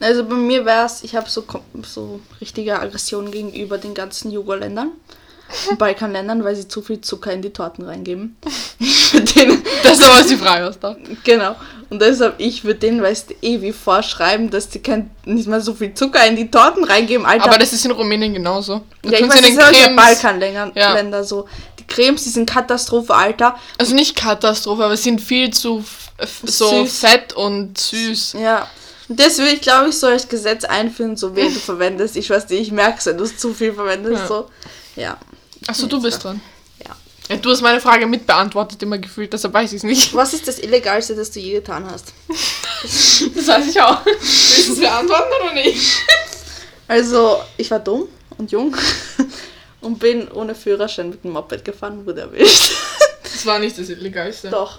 Also 0.00 0.24
bei 0.24 0.34
mir 0.34 0.64
wäre 0.64 0.86
es, 0.86 1.02
ich 1.02 1.16
habe 1.16 1.28
so, 1.28 1.44
so 1.82 2.20
richtige 2.40 2.78
Aggression 2.78 3.30
gegenüber 3.30 3.78
den 3.78 3.94
ganzen 3.94 4.30
Jugo-Ländern. 4.30 4.92
und 5.70 5.78
Balkanländern, 5.78 6.44
weil 6.44 6.54
sie 6.56 6.68
zu 6.68 6.82
viel 6.82 7.00
Zucker 7.00 7.32
in 7.32 7.42
die 7.42 7.50
Torten 7.50 7.84
reingeben. 7.84 8.36
Denen, 9.34 9.62
Das 9.82 9.98
ist 9.98 10.04
aber 10.04 10.22
die 10.22 10.36
Frage, 10.36 10.66
was 10.66 10.78
da. 10.78 10.96
genau. 11.24 11.56
Und 11.90 12.02
deshalb, 12.02 12.34
ich 12.38 12.64
würde 12.64 12.80
denen, 12.80 13.00
weißt 13.02 13.30
du, 13.30 13.34
ewig 13.40 13.74
vorschreiben, 13.74 14.50
dass 14.50 14.70
sie 14.70 14.80
kein, 14.80 15.10
nicht 15.24 15.48
mehr 15.48 15.60
so 15.62 15.72
viel 15.72 15.94
Zucker 15.94 16.24
in 16.26 16.36
die 16.36 16.50
Torten 16.50 16.84
reingeben. 16.84 17.24
Alter, 17.24 17.46
Aber 17.46 17.58
das 17.58 17.72
ist 17.72 17.84
in 17.86 17.92
Rumänien 17.92 18.34
genauso. 18.34 18.82
Da 19.02 19.10
ja, 19.10 19.18
ich 19.20 19.22
weiß, 19.28 19.40
das 19.40 19.48
in 19.48 19.54
sind 19.54 20.40
den 20.42 20.72
ja. 20.74 20.92
Länder 20.92 21.24
so. 21.24 21.48
Die 21.78 21.86
Cremes, 21.86 22.24
die 22.24 22.28
sind 22.30 22.48
Katastrophe, 22.48 23.14
Alter. 23.14 23.56
Also 23.78 23.94
nicht 23.94 24.16
Katastrophe, 24.16 24.84
aber 24.84 24.96
sie 24.98 25.04
sind 25.04 25.20
viel 25.22 25.50
zu 25.50 25.82
so 26.44 26.84
Süß. 26.84 26.98
fett 26.98 27.32
und 27.32 27.78
süß. 27.78 28.34
Ja. 28.38 28.66
Das 29.08 29.38
würde 29.38 29.52
ich, 29.52 29.60
glaube 29.60 29.88
ich, 29.88 29.98
so 29.98 30.06
als 30.06 30.28
Gesetz 30.28 30.64
einführen, 30.64 31.16
so 31.16 31.34
wen 31.34 31.52
du 31.52 31.60
verwendest. 31.60 32.16
Ich 32.16 32.28
weiß 32.28 32.48
nicht, 32.48 32.60
ich 32.60 32.72
merke 32.72 32.98
es, 32.98 33.06
wenn 33.06 33.16
du 33.16 33.24
es 33.24 33.38
zu 33.38 33.54
viel 33.54 33.72
verwendest. 33.72 34.20
Ja. 34.22 34.26
So. 34.26 34.50
Ja. 34.96 35.18
Achso, 35.66 35.86
du 35.86 36.00
bist 36.02 36.22
dran. 36.22 36.40
Ja. 36.84 36.96
Ja, 37.28 37.36
du 37.36 37.50
hast 37.50 37.62
meine 37.62 37.80
Frage 37.80 38.06
mitbeantwortet, 38.06 38.82
immer 38.82 38.98
gefühlt, 38.98 39.32
deshalb 39.32 39.54
weiß 39.54 39.72
ich 39.72 39.78
es 39.78 39.82
nicht. 39.82 40.14
Was 40.14 40.32
ist 40.34 40.48
das 40.48 40.58
Illegalste, 40.58 41.14
das 41.14 41.30
du 41.30 41.40
je 41.40 41.52
getan 41.54 41.86
hast? 41.90 42.12
Das 43.34 43.48
weiß 43.48 43.66
ich 43.66 43.80
auch. 43.80 44.06
Willst 44.06 44.68
du 44.68 44.72
es 44.74 44.78
beantworten 44.78 45.32
oder 45.42 45.52
nicht? 45.52 45.82
Also, 46.86 47.40
ich 47.56 47.68
war 47.72 47.80
dumm 47.80 48.06
und 48.36 48.52
jung 48.52 48.76
und 49.80 49.98
bin 49.98 50.28
ohne 50.30 50.54
Führerschein 50.54 51.10
mit 51.10 51.24
dem 51.24 51.32
Moped 51.32 51.64
gefahren, 51.64 52.06
wurde 52.06 52.20
erwischt. 52.20 52.70
Das 53.24 53.44
war 53.46 53.58
nicht 53.58 53.76
das 53.76 53.88
Illegalste. 53.88 54.48
Doch. 54.50 54.78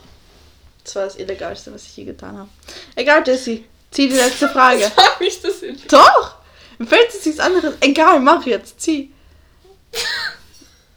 Das 0.85 0.95
war 0.95 1.03
das 1.03 1.17
Illegalste, 1.17 1.73
was 1.73 1.83
ich 1.83 1.97
je 1.97 2.05
getan 2.05 2.37
habe. 2.37 2.49
Egal, 2.95 3.21
Jessie. 3.27 3.65
Zieh 3.91 4.09
die 4.09 4.15
letzte 4.15 4.49
Frage. 4.49 4.83
War 4.95 5.19
nicht 5.19 5.43
das 5.43 5.61
Illegalste. 5.61 5.87
Doch! 5.95 6.35
Mir 6.77 6.87
fällt 6.87 7.13
jetzt 7.13 7.25
nichts 7.25 7.41
anderes. 7.41 7.75
Egal, 7.81 8.19
mach 8.19 8.45
jetzt. 8.45 8.79
Zieh. 8.81 9.11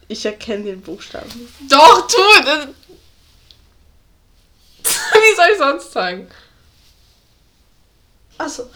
Ich 0.09 0.25
erkenne 0.27 0.65
den 0.65 0.83
Buchstaben. 0.83 1.29
nicht. 1.61 1.73
Doch, 1.73 2.07
tu! 2.07 2.19
Wie 4.85 5.37
soll 5.37 5.49
ich 5.53 5.59
sonst 5.59 5.93
sagen? 5.93 6.29
Achso. 8.39 8.69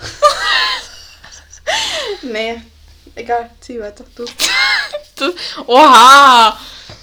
nee. 2.22 2.60
Egal, 3.14 3.50
zieh 3.60 3.80
weiter. 3.80 4.04
Du. 4.14 4.24
Das, 5.16 5.32
oha! 5.66 6.58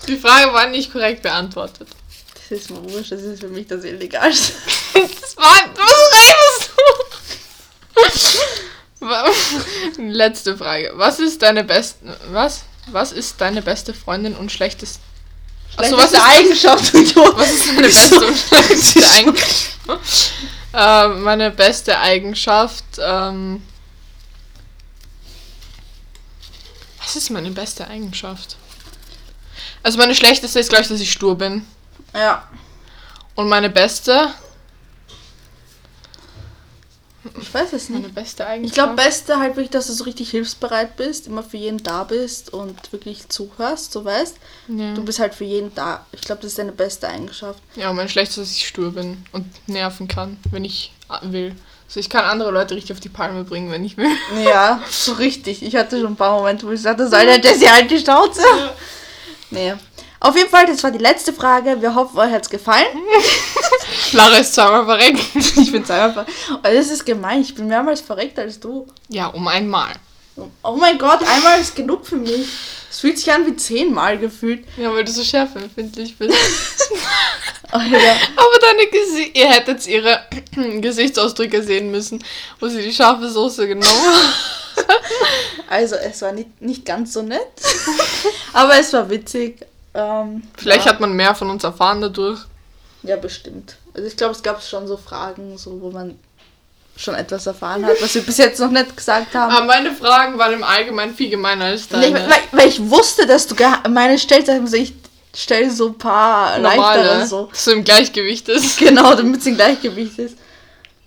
Die 0.08 0.18
Frage 0.18 0.54
war 0.54 0.68
nicht 0.68 0.92
korrekt 0.92 1.24
beantwortet. 1.24 1.88
Das 2.36 2.52
ist 2.60 2.70
mir 2.70 2.84
wurscht, 2.92 3.12
das 3.12 3.22
ist 3.22 3.40
für 3.40 3.48
mich 3.48 3.68
das 3.68 3.84
Illegalste. 3.84 4.54
Das 4.94 5.36
war. 5.38 5.68
Du? 5.74 5.82
Wa- 5.82 6.23
Letzte 9.98 10.58
Frage. 10.58 10.92
Was 10.96 11.20
ist 11.20 11.42
deine 11.42 11.64
beste. 11.64 12.18
Was? 12.32 12.64
Was 12.88 13.12
ist 13.12 13.40
deine 13.40 13.62
beste 13.62 13.94
Freundin 13.94 14.36
und 14.36 14.52
schlechteste. 14.52 15.00
Achso, 15.76 15.98
was 15.98 16.12
ist, 16.12 16.22
Eigenschaft, 16.22 16.94
was 16.94 17.52
ist 17.52 17.68
deine 17.68 17.82
beste 17.82 18.28
und 18.28 18.38
schlechteste 18.38 19.10
Eigenschaft? 19.10 19.78
äh, 20.74 21.08
meine 21.08 21.52
beste 21.52 22.00
Eigenschaft. 22.00 22.84
Ähm, 23.00 23.64
was 27.02 27.16
ist 27.16 27.30
meine 27.32 27.52
beste 27.52 27.88
Eigenschaft? 27.88 28.56
Also 29.82 29.98
meine 29.98 30.16
schlechteste 30.16 30.60
ist, 30.60 30.70
glaube 30.70 30.84
ich, 30.84 30.90
dass 30.90 31.02
ich 31.02 31.12
stur 31.12 31.38
bin. 31.38 31.66
Ja. 32.14 32.48
Und 33.36 33.50
meine 33.50 33.70
beste. 33.70 34.30
Ich 37.40 37.54
weiß 37.54 37.74
es 37.74 37.90
nicht. 37.90 38.02
Meine 38.02 38.14
beste 38.14 38.46
Eigenschaft. 38.46 38.66
Ich 38.66 38.74
glaube, 38.74 38.96
Beste 38.96 39.40
halt 39.40 39.56
wirklich, 39.56 39.70
dass 39.70 39.88
du 39.88 39.94
so 39.94 40.04
richtig 40.04 40.32
hilfsbereit 40.32 40.96
bist, 40.98 41.28
immer 41.28 41.44
für 41.44 41.58
jeden 41.58 41.82
da 41.82 42.04
bist 42.04 42.54
und 42.54 42.92
wirklich 42.92 43.30
zuhörst, 43.30 43.92
so 43.94 44.04
weißt. 44.04 44.38
Ja. 44.68 44.94
Du 44.94 45.04
bist 45.04 45.20
halt 45.20 45.34
für 45.34 45.46
jeden 45.46 45.74
da. 45.76 46.06
Ich 46.12 46.22
glaube, 46.22 46.42
das 46.42 46.52
ist 46.52 46.60
deine 46.60 46.72
beste 46.72 47.08
Eigenschaft. 47.08 47.62
Ja, 47.76 47.90
und 47.90 47.96
mein 47.96 48.10
Schlechtes 48.10 48.38
ist, 48.38 48.52
dass 48.52 48.58
ich 48.58 48.68
stur 48.68 48.92
bin 48.92 49.26
und 49.32 49.46
nerven 49.68 50.08
kann, 50.08 50.38
wenn 50.52 50.66
ich 50.66 50.92
äh, 51.10 51.32
will. 51.32 51.56
Also 51.88 52.00
ich 52.00 52.10
kann 52.10 52.26
andere 52.26 52.52
Leute 52.52 52.76
richtig 52.76 52.94
auf 52.94 53.00
die 53.00 53.10
Palme 53.10 53.44
bringen, 53.44 53.72
wenn 53.72 53.86
ich 53.86 53.98
will. 53.98 54.10
Ja, 54.44 54.82
so 54.90 55.14
richtig. 55.14 55.64
Ich 55.64 55.76
hatte 55.76 56.00
schon 56.00 56.14
ein 56.14 56.16
paar 56.16 56.38
Momente, 56.38 56.66
wo 56.66 56.72
ich 56.72 56.82
sagte, 56.82 57.08
soll 57.10 57.26
der 57.26 57.40
Jessie 57.40 57.70
halt 57.70 57.90
die 57.90 58.00
Schnauze? 58.00 58.42
Nee. 59.50 59.74
Auf 60.24 60.38
jeden 60.38 60.50
Fall, 60.50 60.66
das 60.66 60.82
war 60.82 60.90
die 60.92 61.00
letzte 61.00 61.34
Frage. 61.34 61.82
Wir 61.82 61.94
hoffen, 61.94 62.18
euch 62.18 62.32
hat's 62.32 62.50
gefallen. 62.50 62.88
Lara 64.14 64.38
ist 64.38 64.56
zweimal 64.56 64.86
verreckt. 64.86 65.20
Ich 65.36 65.70
bin 65.70 65.84
zweimal 65.84 66.14
verreckt. 66.14 66.32
Oh, 66.50 66.60
das 66.64 66.90
ist 66.90 67.06
gemein. 67.06 67.42
Ich 67.42 67.54
bin 67.54 67.68
mehrmals 67.68 68.00
verreckt 68.00 68.40
als 68.40 68.58
du. 68.58 68.88
Ja, 69.10 69.28
um 69.28 69.46
einmal. 69.50 69.92
Oh 70.64 70.78
mein 70.80 70.98
Gott, 70.98 71.20
einmal 71.28 71.60
ist 71.60 71.76
genug 71.76 72.08
für 72.08 72.16
mich. 72.16 72.48
Es 72.90 73.02
fühlt 73.02 73.20
sich 73.20 73.30
an 73.34 73.46
wie 73.46 73.58
zehnmal 73.58 74.18
gefühlt. 74.18 74.64
Ja, 74.78 74.94
weil 74.94 75.04
du 75.04 75.12
so 75.12 75.24
schärfempfindlich 75.24 76.18
bist. 76.18 76.34
Oh, 77.76 77.80
ja. 77.80 78.18
Aber 78.36 78.60
deine 78.62 78.86
Gesi 78.86 79.32
ihr 79.34 79.50
hättet 79.50 79.88
ihre 79.88 80.20
Gesichtsausdrücke 80.80 81.64
sehen 81.64 81.90
müssen, 81.90 82.24
wo 82.60 82.68
sie 82.68 82.84
die 82.84 82.94
scharfe 82.94 83.28
Soße 83.28 83.68
genommen 83.68 83.88
hat. 83.88 84.86
Also, 85.70 85.96
es 85.96 86.22
war 86.22 86.34
nicht, 86.34 86.62
nicht 86.62 86.86
ganz 86.86 87.14
so 87.14 87.24
nett. 87.24 87.48
Aber 88.54 88.78
es 88.80 88.94
war 88.94 89.10
witzig. 89.10 89.66
Ähm, 89.94 90.44
Vielleicht 90.58 90.86
ja. 90.86 90.92
hat 90.94 91.00
man 91.00 91.14
mehr 91.14 91.36
von 91.36 91.50
uns 91.50 91.64
erfahren 91.64 92.02
dadurch. 92.02 92.40
Ja, 93.04 93.16
bestimmt. 93.18 93.78
Also 93.94 94.08
ich 94.08 94.18
glaube, 94.18 94.34
es 94.34 94.42
gab 94.44 94.62
schon 94.64 94.88
so 94.88 94.98
Fragen, 94.98 95.58
so 95.58 95.82
wo 95.82 95.92
man 95.92 96.18
schon 96.96 97.16
etwas 97.16 97.48
erfahren 97.48 97.86
hat, 97.86 98.02
was 98.02 98.14
wir 98.16 98.22
bis 98.22 98.38
jetzt 98.38 98.60
noch 98.60 98.70
nicht 98.70 98.96
gesagt 98.96 99.34
haben. 99.34 99.52
Aber 99.52 99.66
meine 99.66 99.92
Fragen 99.92 100.38
waren 100.38 100.54
im 100.54 100.64
Allgemeinen 100.64 101.14
viel 101.16 101.30
gemeiner 101.30 101.66
als 101.66 101.90
Nee, 101.92 102.12
deine. 102.12 102.30
weil, 102.30 102.40
weil 102.52 102.68
ich 102.70 102.90
wusste, 102.90 103.26
dass 103.26 103.48
du 103.48 103.56
meine 103.90 104.18
stellst, 104.18 104.50
also 104.50 104.76
ich 104.78 104.94
stelle 105.36 105.72
so 105.72 105.88
ein 105.88 105.98
paar 105.98 106.60
leichtere 106.60 106.78
Normale, 107.04 107.28
so. 107.28 107.48
dass 107.48 107.66
du 107.66 107.72
im 107.72 107.84
Gleichgewicht 107.84 108.48
ist. 108.50 108.78
Genau, 108.80 109.16
damit 109.16 109.42
es 109.42 109.48
im 109.48 109.56
Gleichgewicht 109.56 110.20
ist. 110.20 110.38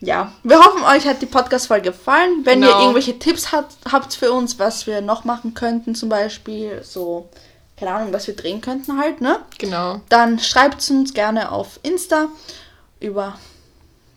Ja, 0.00 0.32
wir 0.42 0.58
hoffen, 0.58 0.82
euch 0.84 1.06
hat 1.06 1.22
die 1.22 1.26
Podcast-Folge 1.26 1.90
gefallen. 1.90 2.40
Wenn 2.44 2.60
ihr 2.62 2.66
Genau. 2.68 2.80
irgendwelche 2.80 3.18
Tipps 3.18 3.50
hat, 3.52 3.66
habt 3.90 4.12
für 4.14 4.30
uns, 4.32 4.58
was 4.58 4.86
wir 4.86 5.00
noch 5.00 5.24
machen 5.24 5.54
könnten, 5.54 5.94
zum 5.94 6.08
Beispiel, 6.08 6.82
so, 6.82 7.28
keine 7.78 7.92
Ahnung, 7.92 8.12
was 8.12 8.26
wir 8.26 8.34
drehen 8.36 8.60
könnten 8.60 8.98
halt, 8.98 9.20
ne? 9.20 9.40
Genau. 9.58 10.00
Dann 10.08 10.38
schreibt 10.38 10.80
es 10.80 10.90
uns 10.90 11.12
gerne 11.14 11.52
auf 11.52 11.78
Insta 11.82 12.26
über 13.00 13.38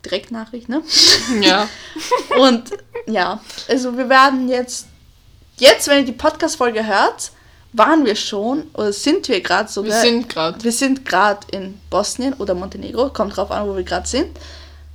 Direktnachricht, 0.06 0.70
ne? 0.70 0.82
Ja. 1.42 1.68
Und 2.40 2.72
ja, 3.06 3.40
also 3.68 3.98
wir 3.98 4.08
werden 4.10 4.48
jetzt, 4.50 4.88
jetzt, 5.58 5.88
wenn 5.88 6.00
ihr 6.00 6.06
die 6.06 6.12
Podcast-Folge 6.14 6.86
hört, 6.86 7.32
waren 7.74 8.06
wir 8.06 8.16
schon, 8.16 8.64
oder 8.74 8.92
sind 8.94 9.28
wir 9.28 9.42
gerade 9.42 9.66
Wir 9.68 9.74
sogar. 9.74 10.02
sind 10.02 10.30
gerade. 10.30 10.64
Wir 10.64 10.72
sind 10.72 11.06
gerade 11.06 11.46
in 11.52 11.80
Bosnien 11.90 12.34
oder 12.36 12.56
Montenegro, 12.56 13.10
kommt 13.10 13.36
drauf 13.38 13.52
an, 13.52 13.68
wo 13.68 13.76
wir 13.76 13.84
gerade 13.84 14.08
sind. 14.08 14.38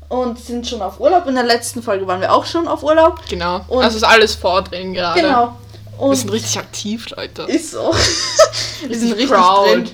Und 0.09 0.39
sind 0.39 0.67
schon 0.67 0.83
auf 0.83 1.01
Urlaub. 1.01 1.27
In 1.27 1.35
der 1.35 1.45
letzten 1.45 1.83
Folge 1.83 2.07
waren 2.07 2.21
wir 2.21 2.33
auch 2.33 2.45
schon 2.45 2.67
auf 2.69 2.83
Urlaub. 2.83 3.21
Genau. 3.29 3.65
Und- 3.69 3.85
also 3.85 3.97
ist 3.97 4.03
alles 4.05 4.35
vordrehen 4.35 4.93
gerade. 4.95 5.21
Genau. 5.21 5.57
Wir 5.97 6.07
Und 6.07 6.17
sind 6.17 6.31
richtig 6.31 6.59
aktiv, 6.59 7.09
Leute. 7.11 7.43
ist 7.43 7.71
so. 7.73 7.93
wir 8.87 8.99
sind 8.99 9.13
richtig 9.13 9.31
proud. 9.31 9.67
drin. 9.69 9.91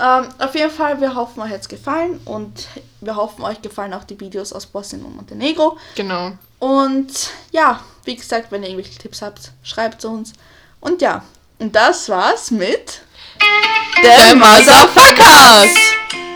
Ähm, 0.00 0.28
auf 0.38 0.54
jeden 0.54 0.70
Fall, 0.70 1.00
wir 1.00 1.14
hoffen, 1.14 1.40
euch 1.42 1.50
hat 1.50 1.60
es 1.62 1.68
gefallen. 1.68 2.20
Und 2.24 2.68
wir 3.00 3.16
hoffen, 3.16 3.42
euch 3.42 3.60
gefallen 3.62 3.92
auch 3.94 4.04
die 4.04 4.18
Videos 4.18 4.52
aus 4.52 4.66
Bosnien 4.66 5.04
und 5.04 5.16
Montenegro. 5.16 5.76
Genau. 5.96 6.32
Und 6.58 7.30
ja, 7.50 7.80
wie 8.04 8.16
gesagt, 8.16 8.50
wenn 8.52 8.62
ihr 8.62 8.70
irgendwelche 8.70 8.98
Tipps 8.98 9.22
habt, 9.22 9.52
schreibt 9.62 10.04
uns. 10.04 10.32
Und 10.80 11.02
ja, 11.02 11.24
und 11.58 11.74
das 11.74 12.08
war's 12.08 12.50
mit 12.50 13.00
The 14.02 14.34
Motherfuckers! 14.36 16.27